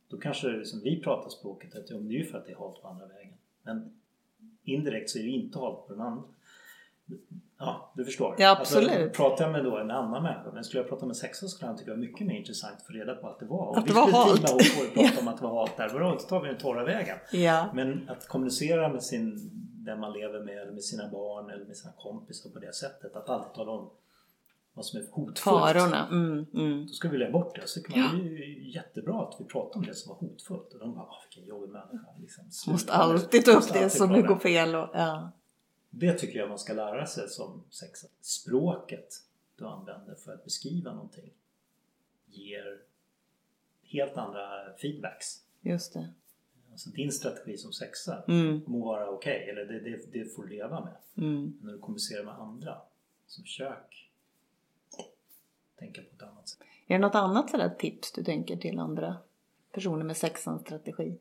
då 0.09 0.21
kanske 0.21 0.49
det 0.49 0.67
som 0.67 0.81
vi 0.81 1.03
pratar 1.03 1.31
språket 1.31 1.75
att 1.75 1.91
ja, 1.91 1.97
det 1.97 2.15
är 2.15 2.19
ju 2.19 2.25
för 2.25 2.39
att 2.39 2.47
det 2.47 2.53
är 2.53 2.57
halt 2.57 2.83
på 2.83 2.89
andra 2.89 3.07
vägen. 3.07 3.35
Men 3.63 4.01
indirekt 4.65 5.11
så 5.11 5.19
är 5.19 5.23
det 5.23 5.29
inte 5.29 5.59
halt 5.59 5.87
på 5.87 5.93
den 5.93 6.01
andra. 6.01 6.25
Ja, 7.59 7.93
du 7.97 8.05
förstår. 8.05 8.35
Ja, 8.39 8.57
absolut. 8.61 8.91
Alltså, 8.91 9.23
pratar 9.23 9.45
jag 9.45 9.53
med 9.53 9.65
då 9.65 9.77
en 9.79 9.91
annan 9.91 10.23
människa, 10.23 10.51
men 10.55 10.65
skulle 10.65 10.81
jag 10.83 10.89
prata 10.91 11.07
med 11.07 11.17
sexer 11.17 11.47
så 11.47 11.49
skulle 11.49 11.67
han 11.69 11.77
tycka 11.77 11.91
det 11.91 11.97
var 11.97 12.01
mycket 12.07 12.27
mer 12.27 12.35
intressant 12.35 12.75
att 12.81 12.87
få 12.87 12.93
reda 12.93 13.15
på 13.15 13.29
att 13.29 13.39
det 13.39 13.47
var. 13.47 13.79
Att 13.79 13.87
det 13.87 13.93
var 13.93 14.11
halt. 14.13 14.53
Och 14.53 14.61
prata 14.95 15.21
om 15.21 15.29
att 15.29 15.37
det 15.39 15.45
var 15.45 15.59
halt 15.59 15.77
där. 15.77 15.89
Då 16.13 16.19
tar 16.19 16.41
vi 16.41 16.49
den 16.49 16.59
torra 16.59 16.85
vägen. 16.85 17.17
ja, 17.33 17.67
Men 17.75 18.09
att 18.09 18.29
kommunicera 18.29 18.89
med 18.89 19.03
sin, 19.03 19.51
den 19.87 20.01
man 20.01 20.13
lever 20.13 20.41
med 20.41 20.59
eller 20.59 20.73
med 20.73 20.83
sina 20.85 21.09
barn 21.09 21.51
eller 21.51 21.65
med 21.65 21.77
sina 21.77 21.93
kompisar 21.99 22.51
på 22.51 22.59
det 22.59 22.75
sättet. 22.75 23.17
Att 23.17 23.29
alltid 23.29 23.55
tala 23.55 23.73
om 23.73 23.91
vad 24.77 24.85
som 24.87 25.01
är 25.01 25.05
hotfullt. 25.13 25.39
farorna. 25.39 26.09
Mm, 26.11 26.47
mm. 26.55 26.87
Då 26.87 26.93
ska 26.93 27.09
vi 27.09 27.19
lägga 27.19 27.33
bort 27.33 27.55
det. 27.57 27.69
Så 27.69 27.81
tycker 27.81 27.99
man 28.01 28.19
det 28.19 28.25
är 28.25 28.29
ju 28.29 28.71
jättebra 28.75 29.23
att 29.23 29.37
vi 29.41 29.45
pratar 29.45 29.79
om 29.81 29.87
det 29.87 29.95
som 29.95 30.09
var 30.15 30.29
hotfullt. 30.29 30.73
Och 30.73 30.79
de 30.81 30.95
bara, 30.95 31.05
"Åh, 31.05 31.17
vilken 31.29 31.49
jobbig 31.49 31.69
människa. 31.73 32.07
Liksom, 32.21 32.73
Måste 32.73 32.93
alltid 32.93 33.45
ta 33.45 33.51
upp 33.51 33.73
det 33.73 33.91
som 33.91 34.23
går 34.23 34.37
fel. 34.37 34.75
Och, 34.75 34.89
ja. 34.95 35.31
Det 35.99 36.13
tycker 36.19 36.39
jag 36.39 36.49
man 36.49 36.59
ska 36.59 36.73
lära 36.73 37.07
sig 37.07 37.29
som 37.29 37.65
sexa. 37.71 38.09
Språket 38.21 39.15
du 39.57 39.67
använder 39.67 40.15
för 40.15 40.33
att 40.35 40.45
beskriva 40.45 40.93
någonting 40.93 41.31
ger 42.27 42.81
helt 43.83 44.17
andra 44.17 44.77
feedbacks. 44.83 45.43
Just 45.61 45.93
det. 45.93 46.09
Alltså 46.73 46.91
din 46.91 47.13
strategi 47.13 47.57
som 47.57 47.73
sexa 47.73 48.23
Mm, 48.29 48.61
må 48.67 48.85
vara 48.87 49.11
okej, 49.11 49.49
eller 49.51 49.65
det, 49.65 49.81
det, 49.81 50.13
det 50.13 50.35
får 50.35 50.43
du 50.43 50.49
leva 50.49 50.81
med. 50.81 50.97
mm. 51.27 51.43
Men 51.43 51.67
när 51.67 51.73
du 51.73 51.79
kommunicerar 51.79 52.25
med 52.25 52.35
andra, 52.35 52.79
så 53.27 53.43
försök 53.43 54.11
tänka 55.79 56.03
på 56.03 56.17
ett 56.17 56.23
annat 56.23 56.49
sätt. 56.49 56.59
Är 56.87 56.95
det 56.95 56.99
något 56.99 57.15
annat 57.15 57.51
sådär 57.51 57.75
tips 57.79 58.13
du 58.13 58.25
tänker 58.25 58.57
till 58.57 58.79
andra 58.79 59.17
personer 59.73 60.05
med 60.05 60.17
sexans 60.17 60.63
strategi? 60.63 61.19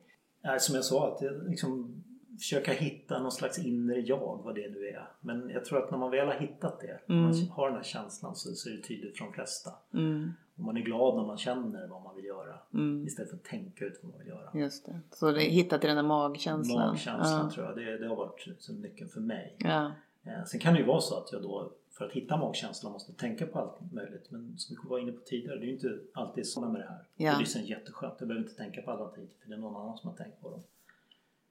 Som 0.58 0.74
jag 0.74 0.84
sa, 0.84 1.12
att 1.12 1.18
det, 1.18 1.30
liksom, 1.48 2.04
försöka 2.38 2.72
hitta 2.72 3.22
någon 3.22 3.32
slags 3.32 3.58
inre 3.58 4.00
jag, 4.00 4.40
vad 4.44 4.54
det 4.54 4.70
nu 4.70 4.88
är. 4.88 5.08
Men 5.20 5.50
jag 5.50 5.64
tror 5.64 5.84
att 5.84 5.90
när 5.90 5.98
man 5.98 6.10
väl 6.10 6.26
har 6.26 6.34
hittat 6.34 6.80
det, 6.80 7.00
när 7.06 7.16
man 7.16 7.32
Mm. 7.32 7.48
har 7.48 7.66
den 7.68 7.76
här 7.76 7.84
känslan 7.84 8.36
så, 8.36 8.54
så 8.54 8.68
är 8.68 8.72
det 8.72 8.82
tydligt 8.82 9.18
för 9.18 9.24
de 9.24 9.32
flesta. 9.32 9.70
Mm, 9.94 10.32
Och 10.56 10.64
man 10.64 10.76
är 10.76 10.80
glad 10.80 11.16
när 11.16 11.26
man 11.26 11.38
känner 11.38 11.86
vad 11.86 12.02
man 12.02 12.16
vill 12.16 12.24
göra 12.24 12.58
mm. 12.74 13.06
istället 13.06 13.30
för 13.30 13.36
att 13.36 13.44
tänka 13.44 13.84
ut 13.84 14.00
vad 14.02 14.10
man 14.10 14.18
vill 14.18 14.28
göra. 14.28 14.50
Just 14.54 14.86
det. 14.86 15.00
Så 15.10 15.32
det, 15.32 15.40
hitta 15.40 15.78
till 15.78 15.88
den 15.88 15.96
där 15.96 16.02
magkänslan. 16.02 16.88
Magkänslan 16.88 17.44
ja. 17.44 17.50
tror 17.50 17.66
jag, 17.66 17.76
det, 17.76 17.98
det 17.98 18.08
har 18.08 18.16
varit 18.16 18.68
nyckeln 18.68 19.10
för 19.10 19.20
mig. 19.20 19.56
Ja. 19.58 19.92
Eh, 20.24 20.44
Sen 20.46 20.60
kan 20.60 20.74
det 20.74 20.80
ju 20.80 20.86
vara 20.86 21.00
så 21.00 21.18
att 21.18 21.32
jag 21.32 21.42
då 21.42 21.72
för 21.90 22.04
att 22.06 22.12
hitta 22.12 22.36
magkänslan 22.36 22.92
måste 22.92 23.12
tänka 23.12 23.46
på 23.46 23.58
allt 23.58 23.92
möjligt. 23.92 24.30
Men 24.30 24.58
som 24.58 24.76
vi 24.82 24.88
var 24.88 24.98
inne 24.98 25.12
på 25.12 25.20
tidigare, 25.20 25.56
det 25.58 25.62
är 25.64 25.66
ju 25.66 25.72
inte 25.72 25.98
alltid 26.14 26.46
så 26.46 26.60
med 26.60 26.80
det 26.80 26.86
här. 26.88 27.04
Ja. 27.16 27.32
Och 27.32 27.38
det 27.38 27.44
är 27.44 27.46
sen 27.46 27.64
jätteskönt. 27.64 28.14
Jag 28.18 28.28
behöver 28.28 28.46
inte 28.48 28.56
tänka 28.56 28.82
på 28.82 28.90
alla 28.90 29.08
tid 29.08 29.28
för 29.42 29.48
det 29.48 29.54
är 29.54 29.58
någon 29.58 29.76
annan 29.82 29.96
som 29.98 30.10
har 30.10 30.16
tänkt 30.16 30.40
på 30.40 30.50
dem. 30.50 30.62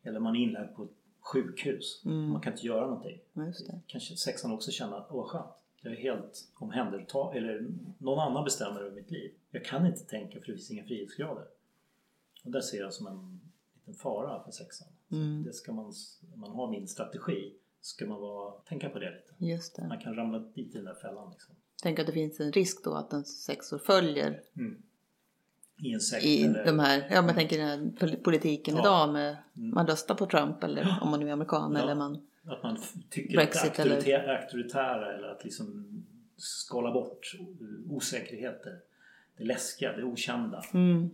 Eller 0.03 0.19
man 0.19 0.35
är 0.35 0.39
inlagd 0.39 0.75
på 0.75 0.83
ett 0.83 0.89
sjukhus. 1.19 2.01
Mm. 2.05 2.29
Man 2.29 2.41
kan 2.41 2.53
inte 2.53 2.65
göra 2.65 2.87
någonting. 2.87 3.19
Kanske 3.87 4.15
sexan 4.15 4.51
också 4.51 4.71
känna 4.71 4.97
att 4.97 5.07
åh 5.11 5.27
skönt. 5.27 5.55
Jag 5.81 5.93
är 5.93 5.97
helt 5.97 6.47
omhändertagen 6.55 7.43
eller 7.43 7.67
någon 7.97 8.19
annan 8.19 8.43
bestämmer 8.43 8.81
över 8.81 8.95
mitt 8.95 9.11
liv. 9.11 9.31
Jag 9.51 9.65
kan 9.65 9.85
inte 9.85 10.03
tänka 10.05 10.31
för 10.31 10.39
det 10.39 10.53
finns 10.53 10.71
inga 10.71 10.83
frihetsgrader. 10.83 11.45
Och 12.43 12.51
där 12.51 12.61
ser 12.61 12.79
jag 12.79 12.93
som 12.93 13.07
en 13.07 13.39
liten 13.75 13.93
fara 13.93 14.43
för 14.43 14.51
sexan. 14.51 14.87
Mm. 15.11 15.43
Det 15.43 15.53
ska 15.53 15.73
man, 15.73 15.93
om 16.33 16.39
man 16.39 16.51
har 16.51 16.71
min 16.71 16.87
strategi 16.87 17.53
ska 17.81 18.05
man 18.05 18.21
vara, 18.21 18.51
tänka 18.51 18.89
på 18.89 18.99
det 18.99 19.11
lite. 19.11 19.45
Just 19.45 19.75
det. 19.75 19.87
Man 19.87 19.99
kan 19.99 20.15
ramla 20.15 20.39
dit 20.39 20.75
i 20.75 20.77
den 20.77 20.85
där 20.85 20.95
fällan 20.95 21.31
liksom. 21.31 21.55
Tänk 21.83 21.99
att 21.99 22.07
det 22.07 22.13
finns 22.13 22.39
en 22.39 22.51
risk 22.51 22.83
då 22.83 22.93
att 22.93 23.13
en 23.13 23.25
sexor 23.25 23.77
följer 23.77 24.31
I 24.31 24.92
en 25.86 25.99
sekt 25.99 26.25
i 26.25 26.43
eller... 26.43 26.65
de 26.65 26.79
här, 26.79 27.07
ja 27.09 27.15
jag 27.15 27.36
tänker 27.36 27.57
den 27.57 27.67
här 27.67 27.91
pol- 27.99 28.23
politiken 28.23 28.75
Ja. 28.75 28.81
idag 28.81 29.13
med, 29.13 29.38
Mm. 29.57 29.69
man 29.73 29.88
röstar 29.88 30.15
på 30.15 30.25
Trump 30.25 30.63
eller 30.63 30.97
om 31.01 31.09
man 31.11 31.19
nu 31.19 31.27
är 31.29 31.34
amerikan 31.34 31.73
Ja. 31.75 31.81
eller 31.81 31.95
man, 31.95 32.27
Att 32.45 32.63
man 32.63 32.77
tycker 33.09 33.36
Brexit 33.38 33.69
att 33.71 33.75
det 33.75 33.81
är 33.84 33.89
auktoritä- 33.97 34.41
auktoritära 34.41 35.13
eller 35.17 35.27
att 35.27 35.43
liksom 35.43 35.86
skala 36.38 36.91
bort 36.91 37.31
osäkerheter. 37.89 38.79
Det 39.38 39.43
läskiga, 39.43 39.91
det 39.97 40.03
okända. 40.03 40.63
mm. 40.73 41.09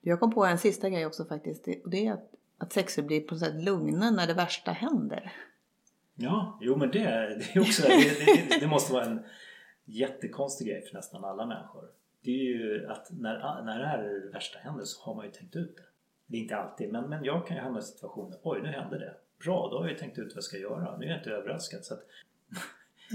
Jag 0.00 0.20
kom 0.20 0.32
på 0.34 0.44
en 0.44 0.58
sista 0.58 0.90
grej 0.90 1.06
också 1.06 1.24
faktiskt 1.24 1.68
det- 1.84 2.06
är 2.06 2.12
att, 2.12 2.30
att 2.58 2.72
sexor 2.72 3.02
blir 3.02 3.20
på 3.20 3.34
något 3.34 3.40
sätt 3.44 3.62
lugna 3.64 4.10
när 4.10 4.26
det 4.26 4.34
värsta 4.34 4.70
händer. 4.72 5.32
Ja, 6.14 6.58
jo 6.60 6.76
men 6.76 6.90
det, 6.90 6.98
det 6.98 7.56
är 7.56 7.60
också 7.60 7.82
det, 7.82 8.24
det, 8.48 8.60
det 8.60 8.66
måste 8.66 8.92
vara 8.92 9.04
en 9.04 9.20
jättekonstig 9.84 10.66
grej 10.66 10.86
för 10.86 10.94
nästan 10.94 11.24
alla 11.24 11.46
människor. 11.46 11.84
Det 12.24 12.30
är 12.30 12.44
ju 12.44 12.86
att 12.88 13.08
när, 13.10 13.62
när 13.64 13.78
det 13.78 13.86
här 13.86 14.30
värsta 14.32 14.58
händer 14.58 14.84
så 14.84 15.02
har 15.02 15.14
man 15.14 15.24
ju 15.24 15.30
tänkt 15.30 15.56
ut 15.56 15.76
det. 15.76 15.82
Det 16.26 16.36
är 16.36 16.40
inte 16.40 16.56
alltid, 16.56 16.92
men, 16.92 17.08
men 17.10 17.24
jag 17.24 17.46
kan 17.46 17.56
ju 17.56 17.62
hamna 17.62 17.78
i 17.78 17.82
situationer, 17.82 18.38
oj 18.42 18.62
nu 18.62 18.68
hände 18.68 18.98
det. 18.98 19.14
Bra, 19.44 19.68
då 19.70 19.76
har 19.76 19.84
jag 19.84 19.92
ju 19.92 19.98
tänkt 19.98 20.18
ut 20.18 20.28
vad 20.28 20.36
jag 20.36 20.44
ska 20.44 20.58
göra. 20.58 20.96
Nu 20.96 21.06
är 21.06 21.10
jag 21.10 21.18
inte 21.18 21.30
överraskad. 21.30 21.84
Så 21.84 21.94
att, 21.94 22.00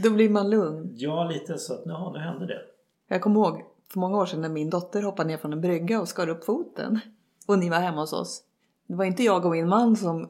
Då 0.03 0.09
blir 0.09 0.29
man 0.29 0.49
lugn. 0.49 0.89
ja, 0.95 1.29
lite 1.29 1.57
så 1.57 1.73
att, 1.73 1.85
nu 2.13 2.19
hände 2.19 2.45
det. 2.45 2.61
Jag 3.07 3.21
kommer 3.21 3.39
ihåg 3.39 3.65
för 3.91 3.99
många 3.99 4.17
år 4.17 4.25
sedan 4.25 4.41
när 4.41 4.49
min 4.49 4.69
dotter 4.69 5.01
hoppade 5.01 5.29
ner 5.29 5.37
från 5.37 5.53
en 5.53 5.61
brygga 5.61 6.01
och 6.01 6.07
skar 6.07 6.29
upp 6.29 6.45
foten. 6.45 6.99
Och 7.47 7.59
ni 7.59 7.69
var 7.69 7.77
hemma 7.77 8.01
hos 8.01 8.13
oss. 8.13 8.43
Det 8.87 8.95
var 8.95 9.05
inte 9.05 9.23
jag 9.23 9.45
och 9.45 9.51
min 9.51 9.69
man 9.69 9.95
som 9.95 10.29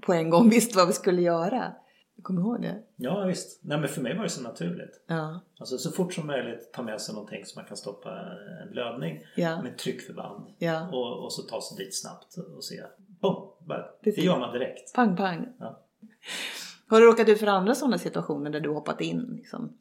på 0.00 0.12
en 0.12 0.30
gång 0.30 0.48
visste 0.50 0.78
vad 0.78 0.86
vi 0.86 0.92
skulle 0.92 1.22
göra. 1.22 1.72
Jag 2.20 2.24
kommer 2.24 2.40
ihåg 2.40 2.62
det. 2.62 2.82
Ja, 2.96 3.24
visst. 3.24 3.60
Nej, 3.62 3.78
men 3.78 3.88
för 3.88 4.00
mig 4.02 4.16
var 4.16 4.22
det 4.22 4.28
så 4.30 4.42
naturligt. 4.42 5.04
Ja. 5.06 5.40
Alltså 5.58 5.78
så 5.78 5.90
fort 5.90 6.14
som 6.14 6.26
möjligt 6.26 6.72
ta 6.72 6.82
med 6.82 7.00
sig 7.00 7.14
någonting 7.14 7.44
så 7.44 7.58
man 7.58 7.66
kan 7.68 7.76
stoppa 7.76 8.10
en 8.62 8.70
blödning 8.70 9.22
Ja. 9.36 9.62
med 9.62 9.78
tryckförband. 9.78 10.44
Ja. 10.58 10.88
Och, 10.88 11.24
och 11.24 11.32
så 11.32 11.42
ta 11.42 11.60
sig 11.60 11.84
dit 11.84 11.96
snabbt 12.00 12.36
och 12.56 12.64
se. 12.64 12.82
Boom! 13.06 13.48
Bara, 13.58 13.86
det 14.02 14.18
gör 14.18 14.38
man 14.38 14.52
direkt. 14.52 14.94
Pang 14.94 15.16
pang. 15.16 15.48
Ja. 15.58 15.80
Har 16.86 17.00
du 17.00 17.06
råkat 17.06 17.28
ut 17.28 17.38
för 17.40 17.46
andra 17.46 17.74
sådana 17.74 17.98
situationer 17.98 18.50
där 18.50 18.60
du 18.60 18.68
hoppat 18.68 19.00
in? 19.00 19.20
Liksom? 19.36 19.72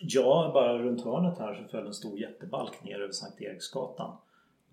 Ja, 0.00 0.50
bara 0.54 0.78
runt 0.78 1.04
hörnet 1.04 1.38
här 1.38 1.54
så 1.54 1.68
föll 1.70 1.86
en 1.86 1.94
stor 1.94 2.18
jättebalk 2.18 2.84
ner 2.84 3.00
över 3.00 3.12
Sankt 3.12 3.40
Eriksgatan. 3.40 4.16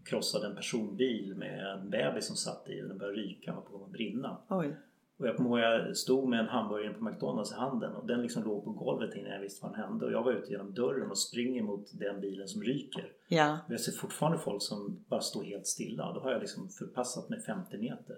Krossade 0.05 0.47
en 0.47 0.55
personbil 0.55 1.35
med 1.37 1.67
en 1.67 1.89
bebis 1.89 2.27
som 2.27 2.35
satt 2.35 2.69
i 2.69 2.81
och 2.83 2.87
den 2.87 2.97
började 2.97 3.17
ryka 3.17 3.53
och 3.53 3.71
på 3.71 3.83
att 3.85 3.91
brinna. 3.91 4.37
Oj. 4.49 4.75
Och 5.23 5.29
jag 5.29 5.37
kommer 5.37 5.49
ihåg 5.49 5.59
jag 5.59 5.97
stod 5.97 6.29
med 6.29 6.39
en 6.39 6.47
hamburgare 6.47 6.93
på 6.93 7.03
McDonalds 7.03 7.51
i 7.51 7.55
handen 7.55 7.95
och 7.95 8.07
den 8.07 8.21
liksom 8.21 8.43
låg 8.43 8.63
på 8.63 8.71
golvet 8.71 9.15
innan 9.15 9.31
jag 9.31 9.39
visste 9.39 9.65
vad 9.65 9.71
som 9.71 9.81
hände. 9.81 10.05
Och 10.05 10.11
jag 10.11 10.23
var 10.23 10.31
ute 10.31 10.51
genom 10.51 10.73
dörren 10.73 11.11
och 11.11 11.17
springer 11.17 11.63
mot 11.63 11.99
den 11.99 12.21
bilen 12.21 12.47
som 12.47 12.63
ryker. 12.63 13.05
Ja. 13.27 13.59
Och 13.67 13.73
jag 13.73 13.79
ser 13.79 13.91
fortfarande 13.91 14.37
folk 14.37 14.61
som 14.61 15.05
bara 15.09 15.21
står 15.21 15.43
helt 15.43 15.67
stilla. 15.67 16.13
Då 16.13 16.19
har 16.19 16.31
jag 16.31 16.39
liksom 16.41 16.69
förpassat 16.69 17.29
mig 17.29 17.41
50 17.41 17.77
meter. 17.77 18.15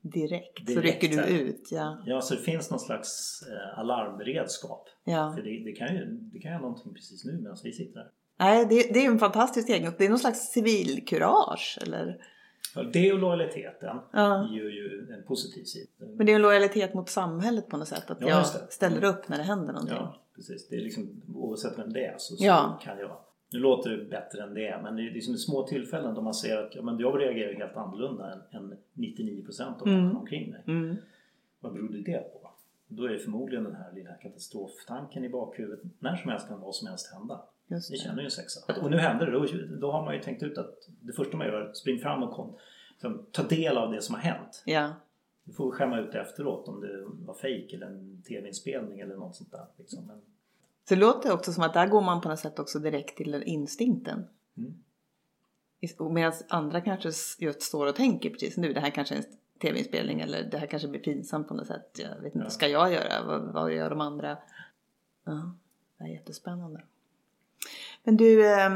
Direkt, 0.00 0.58
så 0.58 0.64
Direkt, 0.64 1.02
rycker 1.02 1.22
du 1.22 1.28
ut. 1.38 1.68
Ja. 1.70 2.02
Ja, 2.06 2.20
så 2.20 2.34
det 2.34 2.40
finns 2.40 2.70
någon 2.70 2.80
slags 2.80 3.42
eh, 3.42 3.78
alarmberedskap. 3.78 4.88
ja. 5.04 5.32
För 5.36 5.42
det, 5.42 5.64
det 5.64 5.72
kan 5.72 5.94
ju 5.94 6.06
det 6.06 6.38
kan 6.38 6.50
ju 6.50 6.56
ha 6.56 6.62
någonting 6.62 6.94
precis 6.94 7.24
nu 7.24 7.32
medan 7.32 7.56
vi 7.64 7.72
sitter 7.72 8.00
här. 8.00 8.10
Nej, 8.38 8.66
det, 8.66 8.94
det 8.94 9.04
är 9.04 9.10
en 9.10 9.18
fantastisk 9.18 9.68
egenskap. 9.68 9.98
Det 9.98 10.04
är 10.04 10.08
någon 10.08 10.18
slags 10.18 10.52
civilkurage. 10.52 11.78
Eller? 11.82 12.16
Det 12.92 13.12
och 13.12 13.18
lojaliteten 13.18 13.96
Ja. 14.12 14.48
ger 14.52 14.62
ju 14.62 15.12
en 15.14 15.22
positiv 15.22 15.64
sida. 15.64 15.90
Men 15.98 16.26
det 16.26 16.32
är 16.32 16.36
en 16.36 16.42
lojalitet 16.42 16.94
mot 16.94 17.08
samhället 17.08 17.68
på 17.68 17.76
något 17.76 17.88
sätt. 17.88 18.10
Att 18.10 18.20
Ja, 18.20 18.28
jag 18.28 18.46
ställer 18.72 19.04
upp 19.04 19.28
när 19.28 19.36
det 19.38 19.42
händer 19.42 19.72
någonting. 19.72 19.96
Ja, 19.96 20.16
precis. 20.34 20.68
Det 20.68 20.76
är 20.76 20.80
liksom, 20.80 21.22
oavsett 21.34 21.78
vem 21.78 21.92
det 21.92 22.04
är 22.06 22.14
så, 22.18 22.36
så 22.36 22.44
Ja. 22.44 22.78
kan 22.82 22.98
jag. 22.98 23.16
Nu 23.52 23.58
låter 23.58 23.90
det 23.90 24.04
bättre 24.04 24.42
än 24.42 24.54
det 24.54 24.66
är 24.68 24.82
men 24.82 24.96
det 24.96 25.02
är 25.02 25.10
liksom 25.10 25.34
små 25.36 25.66
tillfällen 25.66 26.14
då 26.14 26.22
man 26.22 26.34
ser 26.34 26.56
att 26.56 26.74
ja, 26.74 26.82
men 26.82 26.98
jag 26.98 27.20
reagerar 27.20 27.52
helt 27.54 27.76
annorlunda 27.76 28.32
än, 28.32 28.62
än 28.62 28.76
99% 28.94 29.82
av 29.82 29.88
Mm. 29.88 29.94
människorna 30.00 30.20
omkring 30.20 30.50
mig. 30.50 30.62
Mm. 30.66 30.96
Vad 31.60 31.72
berodde 31.72 31.98
det 32.02 32.32
på? 32.32 32.50
Då 32.88 33.04
är 33.04 33.08
det 33.08 33.18
förmodligen 33.18 33.64
den 33.64 33.74
här 33.74 33.92
lilla 33.92 34.12
katastroftanken 34.12 35.24
i 35.24 35.28
bakhuvudet. 35.28 35.80
När 35.98 36.16
som 36.16 36.30
helst 36.30 36.48
kan 36.48 36.60
vad 36.60 36.74
som 36.74 36.88
helst 36.88 37.12
hända. 37.12 37.40
Just 37.72 37.90
Ni 37.90 37.96
det. 37.96 38.02
känner 38.02 38.18
ju 38.18 38.24
en 38.24 38.30
sexa. 38.30 38.60
Och 38.82 38.90
nu 38.90 38.96
händer 38.96 39.26
det. 39.26 39.32
Då, 39.32 39.46
då 39.80 39.92
har 39.92 40.04
man 40.04 40.14
ju 40.14 40.20
tänkt 40.22 40.42
ut 40.42 40.58
att 40.58 40.74
det 41.00 41.12
första 41.12 41.36
man 41.36 41.46
gör 41.46 41.54
är 41.60 41.68
att 41.70 41.76
springa 41.76 42.00
fram 42.02 42.22
och 42.22 42.30
kom, 42.34 42.56
liksom, 42.92 43.26
ta 43.32 43.42
del 43.42 43.76
av 43.76 43.92
det 43.92 44.02
som 44.02 44.14
har 44.14 44.22
hänt. 44.22 44.62
Ja. 44.66 44.94
Du 45.44 45.52
får 45.52 45.70
skämma 45.72 45.98
ut 46.00 46.12
det 46.12 46.20
efteråt 46.20 46.68
om 46.68 46.80
det 46.80 47.02
var 47.26 47.34
fejk 47.34 47.72
eller 47.72 47.86
en 47.86 48.22
tv-inspelning 48.28 49.00
eller 49.00 49.16
något 49.16 49.36
sånt 49.36 49.52
där. 49.52 49.66
Liksom. 49.76 50.06
Men, 50.06 50.16
Så 50.88 50.94
det 50.94 51.00
låter 51.00 51.32
också 51.32 51.52
som 51.52 51.62
att 51.64 51.74
där 51.74 51.86
går 51.86 52.00
man 52.02 52.20
på 52.20 52.28
något 52.28 52.38
sätt 52.38 52.58
också 52.58 52.78
direkt 52.78 53.16
till 53.16 53.42
instinkten. 53.46 54.24
mm. 54.56 54.74
Medan 56.14 56.32
andra 56.48 56.80
kanske 56.80 57.10
just 57.38 57.62
står 57.62 57.86
och 57.86 57.94
tänker 57.96 58.30
precis 58.30 58.56
nu, 58.56 58.72
det 58.72 58.80
här 58.80 58.90
kanske 58.90 59.14
är 59.14 59.18
en 59.18 59.24
tv-inspelning 59.60 60.20
eller 60.20 60.42
det 60.42 60.58
här 60.58 60.66
kanske 60.66 60.88
blir 60.88 61.00
pinsamt 61.00 61.48
på 61.48 61.54
något 61.54 61.66
sätt. 61.66 61.98
Jag 61.98 62.08
vet 62.22 62.34
inte, 62.34 62.44
Ja. 62.46 62.50
ska 62.50 62.68
jag 62.68 62.92
göra? 62.92 63.26
Vad, 63.26 63.52
vad 63.52 63.72
gör 63.72 63.90
de 63.90 64.00
andra? 64.00 64.38
Ja, 65.24 65.54
det 65.98 66.04
är 66.04 66.08
jättespännande. 66.08 66.82
Men 68.04 68.16
du, 68.16 68.52
eh, 68.52 68.70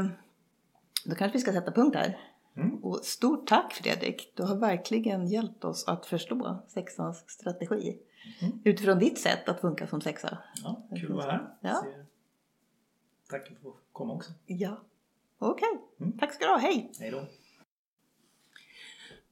då 1.05 1.15
kanske 1.15 1.37
vi 1.37 1.41
ska 1.41 1.53
sätta 1.53 1.71
punkt 1.71 1.95
här. 1.95 2.19
Mm. 2.55 2.83
Och 2.83 2.99
stort 3.03 3.47
tack 3.47 3.73
Fredrik! 3.73 4.33
Du 4.35 4.43
har 4.43 4.55
verkligen 4.55 5.27
hjälpt 5.27 5.63
oss 5.63 5.87
att 5.87 6.05
förstå 6.05 6.63
sexans 6.67 7.23
strategi. 7.29 7.97
Mm. 8.41 8.59
Utifrån 8.63 8.99
ditt 8.99 9.19
sätt 9.19 9.49
att 9.49 9.61
funka 9.61 9.87
som 9.87 10.01
sexa. 10.01 10.37
Ja, 10.63 10.87
kul 10.95 11.11
att 11.11 11.17
vara 11.17 11.31
här. 11.31 11.47
Ja. 11.61 11.83
Tack 13.29 13.47
för 13.47 13.55
att 13.55 13.61
få 13.61 13.75
komma 13.91 14.13
också. 14.13 14.31
Ja, 14.45 14.81
okej. 15.39 15.81
Mm. 15.99 16.17
Tack 16.17 16.33
ska 16.33 16.45
du 16.45 16.51
ha, 16.51 16.57
hej! 16.57 16.91
Hej 16.99 17.11
då. 17.11 17.27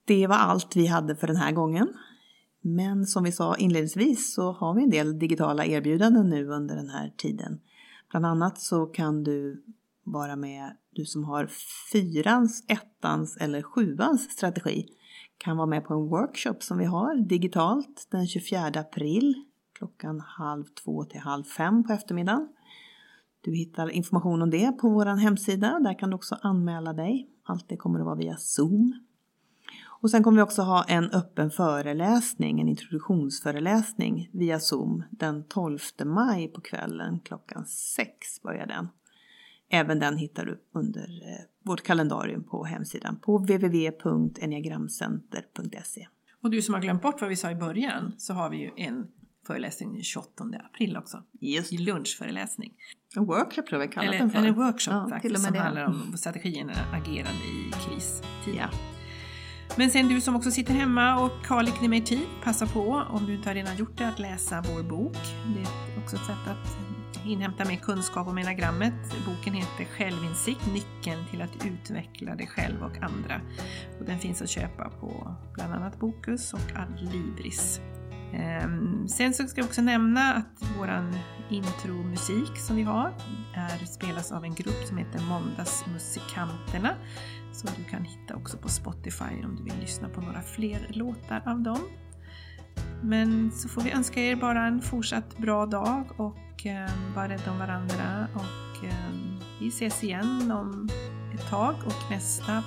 Det 0.06 0.28
var 0.28 0.36
allt 0.36 0.76
vi 0.76 0.88
hade 0.88 1.16
för 1.16 1.28
den 1.28 1.36
här 1.36 1.52
gången. 1.52 1.94
Men 2.62 3.06
som 3.06 3.24
vi 3.24 3.32
sa 3.32 3.56
inledningsvis 3.56 4.34
så 4.34 4.52
har 4.52 4.74
vi 4.74 4.84
en 4.84 4.90
del 4.90 5.20
digitala 5.20 5.66
erbjudanden 5.66 6.30
nu 6.30 6.48
under 6.48 6.76
den 6.76 6.90
här 6.90 7.14
tiden. 7.18 7.62
Bland 8.16 8.26
annat 8.26 8.60
så 8.60 8.86
kan 8.86 9.24
du 9.24 9.64
vara 10.04 10.36
med, 10.36 10.78
du 10.92 11.06
som 11.06 11.24
har 11.24 11.48
fyrans, 11.92 12.66
ettans 12.68 13.38
eller 13.38 13.62
sjuans 13.62 14.32
strategi 14.32 14.86
kan 15.38 15.58
vara 15.58 15.68
med 15.68 15.86
på 15.86 15.94
en 15.94 16.10
workshop 16.10 16.56
som 16.60 16.78
vi 16.78 16.86
har 16.86 17.16
digitalt 17.16 18.08
den 18.12 18.28
24 18.28 18.68
april 18.68 19.34
klockan 19.74 20.20
halv 20.20 20.64
två 20.84 21.04
till 21.04 21.20
halv 21.20 21.44
fem 21.44 21.84
på 21.84 21.94
eftermiddagen. 21.94 22.48
Du 23.42 23.56
hittar 23.56 23.90
information 23.90 24.42
om 24.42 24.50
det 24.50 24.72
på 24.72 24.90
vår 24.90 25.06
hemsida. 25.06 25.80
Där 25.80 26.00
kan 26.00 26.10
du 26.10 26.16
också 26.16 26.38
anmäla 26.42 26.94
dig. 26.94 27.30
Allt 27.44 27.70
det 27.70 27.78
kommer 27.78 28.00
att 28.00 28.06
vara 28.06 28.16
via 28.16 28.38
Zoom. 28.38 29.05
Och 30.02 30.12
sen 30.12 30.24
kommer 30.24 30.36
vi 30.38 30.42
också 30.42 30.62
ha 30.62 30.84
en 30.84 31.12
öppen 31.12 31.52
föreläsning, 31.52 32.62
en 32.62 32.68
introduktionsföreläsning 32.70 34.30
via 34.34 34.60
Zoom 34.60 35.04
den 35.10 35.44
12 35.48 35.80
maj 36.06 36.48
på 36.48 36.62
kvällen 36.62 37.20
klockan 37.20 37.66
6 37.66 38.42
börjar 38.42 38.66
den. 38.68 38.88
Även 39.70 40.00
den 40.00 40.18
hittar 40.18 40.46
du 40.46 40.62
under 40.74 41.02
eh, 41.04 41.40
vårt 41.64 41.84
kalendarium 41.84 42.44
på 42.44 42.64
hemsidan 42.66 43.20
på 43.22 43.38
www.enneagramcenter.se. 43.38 46.08
Och 46.42 46.50
du 46.50 46.62
som 46.62 46.74
har 46.74 46.82
glömt 46.82 47.02
bort 47.02 47.22
vad 47.22 47.30
vi 47.30 47.36
sa 47.36 47.52
i 47.52 47.56
början 47.56 48.14
så 48.18 48.34
har 48.34 48.50
vi 48.50 48.58
ju 48.58 48.72
en 48.78 49.08
föreläsning 49.48 49.94
den 49.94 50.04
28 50.04 50.44
april 50.74 50.98
också. 50.98 51.24
Just 51.40 51.74
I 51.74 51.78
lunchföreläsning. 51.78 52.74
en 53.16 53.26
workshop 53.26 53.64
tror 53.68 53.82
jag 53.82 53.88
vi 53.88 53.94
kallar 53.94 54.12
den 54.14 54.30
för. 54.30 54.40
eller 54.40 54.52
workshop 54.52 54.92
Ja, 54.94 55.08
faktiskt 55.10 55.44
som 55.44 55.54
det. 55.54 55.60
handlar 55.60 55.86
om 55.86 56.18
strategierna 56.18 56.74
agerande 56.94 57.44
i 57.46 57.72
kristider. 57.72 58.58
Ja. 58.58 58.70
Men 59.78 59.90
sen 59.90 60.08
du 60.08 60.22
som 60.22 60.36
också 60.36 60.52
sitter 60.52 60.74
hemma 60.74 61.20
och 61.20 61.48
har 61.48 61.64
lite 61.64 61.88
mer 61.88 62.02
tid, 62.02 62.28
passa 62.44 62.68
på 62.68 63.06
om 63.10 63.26
du 63.26 63.34
inte 63.34 63.50
har 63.50 63.56
redan 63.56 63.76
gjort 63.76 63.98
det 63.98 64.08
att 64.08 64.20
läsa 64.20 64.62
vår 64.62 64.84
bok. 64.84 65.18
Det 65.56 65.62
är 65.62 66.04
också 66.04 66.16
ett 66.16 66.26
sätt 66.26 66.48
att 66.48 66.78
inhämta 67.26 67.66
mer 67.66 67.76
kunskap 67.76 68.28
om 68.28 68.38
enagrammet. 68.38 68.94
Boken 69.26 69.54
heter 69.54 69.86
Självinsikt, 69.98 70.68
nyckeln 70.74 71.26
till 71.32 71.42
att 71.42 71.66
utveckla 71.66 72.36
dig 72.36 72.48
själv 72.48 72.84
och 72.84 72.98
andra. 72.98 73.42
Och 74.00 74.06
den 74.06 74.20
finns 74.20 74.42
att 74.42 74.50
köpa 74.50 74.90
på 74.90 75.36
bland 75.54 75.74
annat 75.74 76.00
Bokus 76.00 76.54
och 76.54 76.76
Adlibris. 76.76 77.82
Ehm, 78.36 79.08
sen 79.08 79.34
så 79.34 79.48
ska 79.48 79.62
jag 79.62 79.66
också 79.66 79.82
nämna 79.82 80.34
att 80.34 80.78
våran 80.78 81.16
intromusik 81.50 82.58
som 82.58 82.76
vi 82.76 82.84
har 82.84 83.14
är, 83.56 83.86
spelas 83.86 84.32
av 84.32 84.44
en 84.44 84.56
grupp 84.56 84.88
som 84.88 84.98
heter 84.98 85.20
Måndagsmusikanterna 85.30 86.94
som 87.56 87.70
du 87.78 87.84
kan 87.84 88.04
hitta 88.04 88.36
också 88.36 88.58
på 88.58 88.70
Spotify 88.70 89.44
om 89.44 89.56
du 89.56 89.64
vill 89.64 89.80
lyssna 89.80 90.10
på 90.10 90.22
några 90.22 90.42
fler 90.42 90.88
låtar 90.90 91.44
av 91.46 91.62
dem. 91.62 91.80
Men 93.04 93.52
så 93.52 93.70
får 93.70 93.82
vi 93.82 93.92
önska 93.92 94.22
er 94.22 94.36
bara 94.36 94.68
en 94.68 94.82
fortsatt 94.82 95.38
bra 95.38 95.66
dag 95.66 96.06
och 96.18 96.66
eh, 96.66 96.90
var 97.16 97.28
rädda 97.28 97.52
om 97.52 97.60
varandra 97.60 98.28
och 98.34 98.86
eh, 98.86 99.16
vi 99.60 99.68
ses 99.68 100.04
igen 100.04 100.52
om 100.52 100.90
ett 101.34 101.50
tag 101.50 101.76
och 101.86 102.12
nästa 102.12 102.64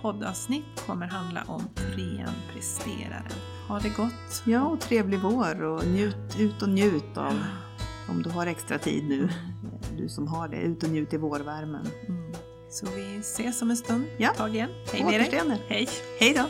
poddavsnitt 0.00 0.86
kommer 0.86 1.06
handla 1.06 1.42
om 1.46 1.62
trean 1.74 2.34
presteraren. 2.52 3.49
Ha 3.70 3.78
det 3.78 3.88
gott! 3.88 4.42
ja, 4.46 4.66
och 4.66 4.80
trevlig 4.80 5.20
vår 5.20 5.62
och 5.62 5.86
njut, 5.86 6.36
ut 6.38 6.62
och 6.62 6.68
njut 6.68 7.16
av 7.16 7.34
om 8.08 8.22
du 8.22 8.30
har 8.30 8.46
extra 8.46 8.78
tid 8.78 9.08
nu. 9.08 9.28
Du 9.96 10.08
som 10.08 10.26
har 10.26 10.48
det, 10.48 10.56
ut 10.56 10.82
och 10.82 10.88
njut 10.88 11.12
i 11.12 11.16
vårvärmen. 11.16 11.86
Mm. 12.08 12.32
Så 12.70 12.86
vi 12.96 13.16
ses 13.18 13.62
om 13.62 13.70
en 13.70 13.76
stund, 13.76 14.04
Ja. 14.18 14.30
ett 14.30 14.36
tag 14.36 14.54
igen. 14.54 14.70
Hej 14.92 15.04
med 15.04 15.20
dig! 15.20 15.62
Hej! 15.68 15.88
Hej 16.20 16.34
då! 16.34 16.44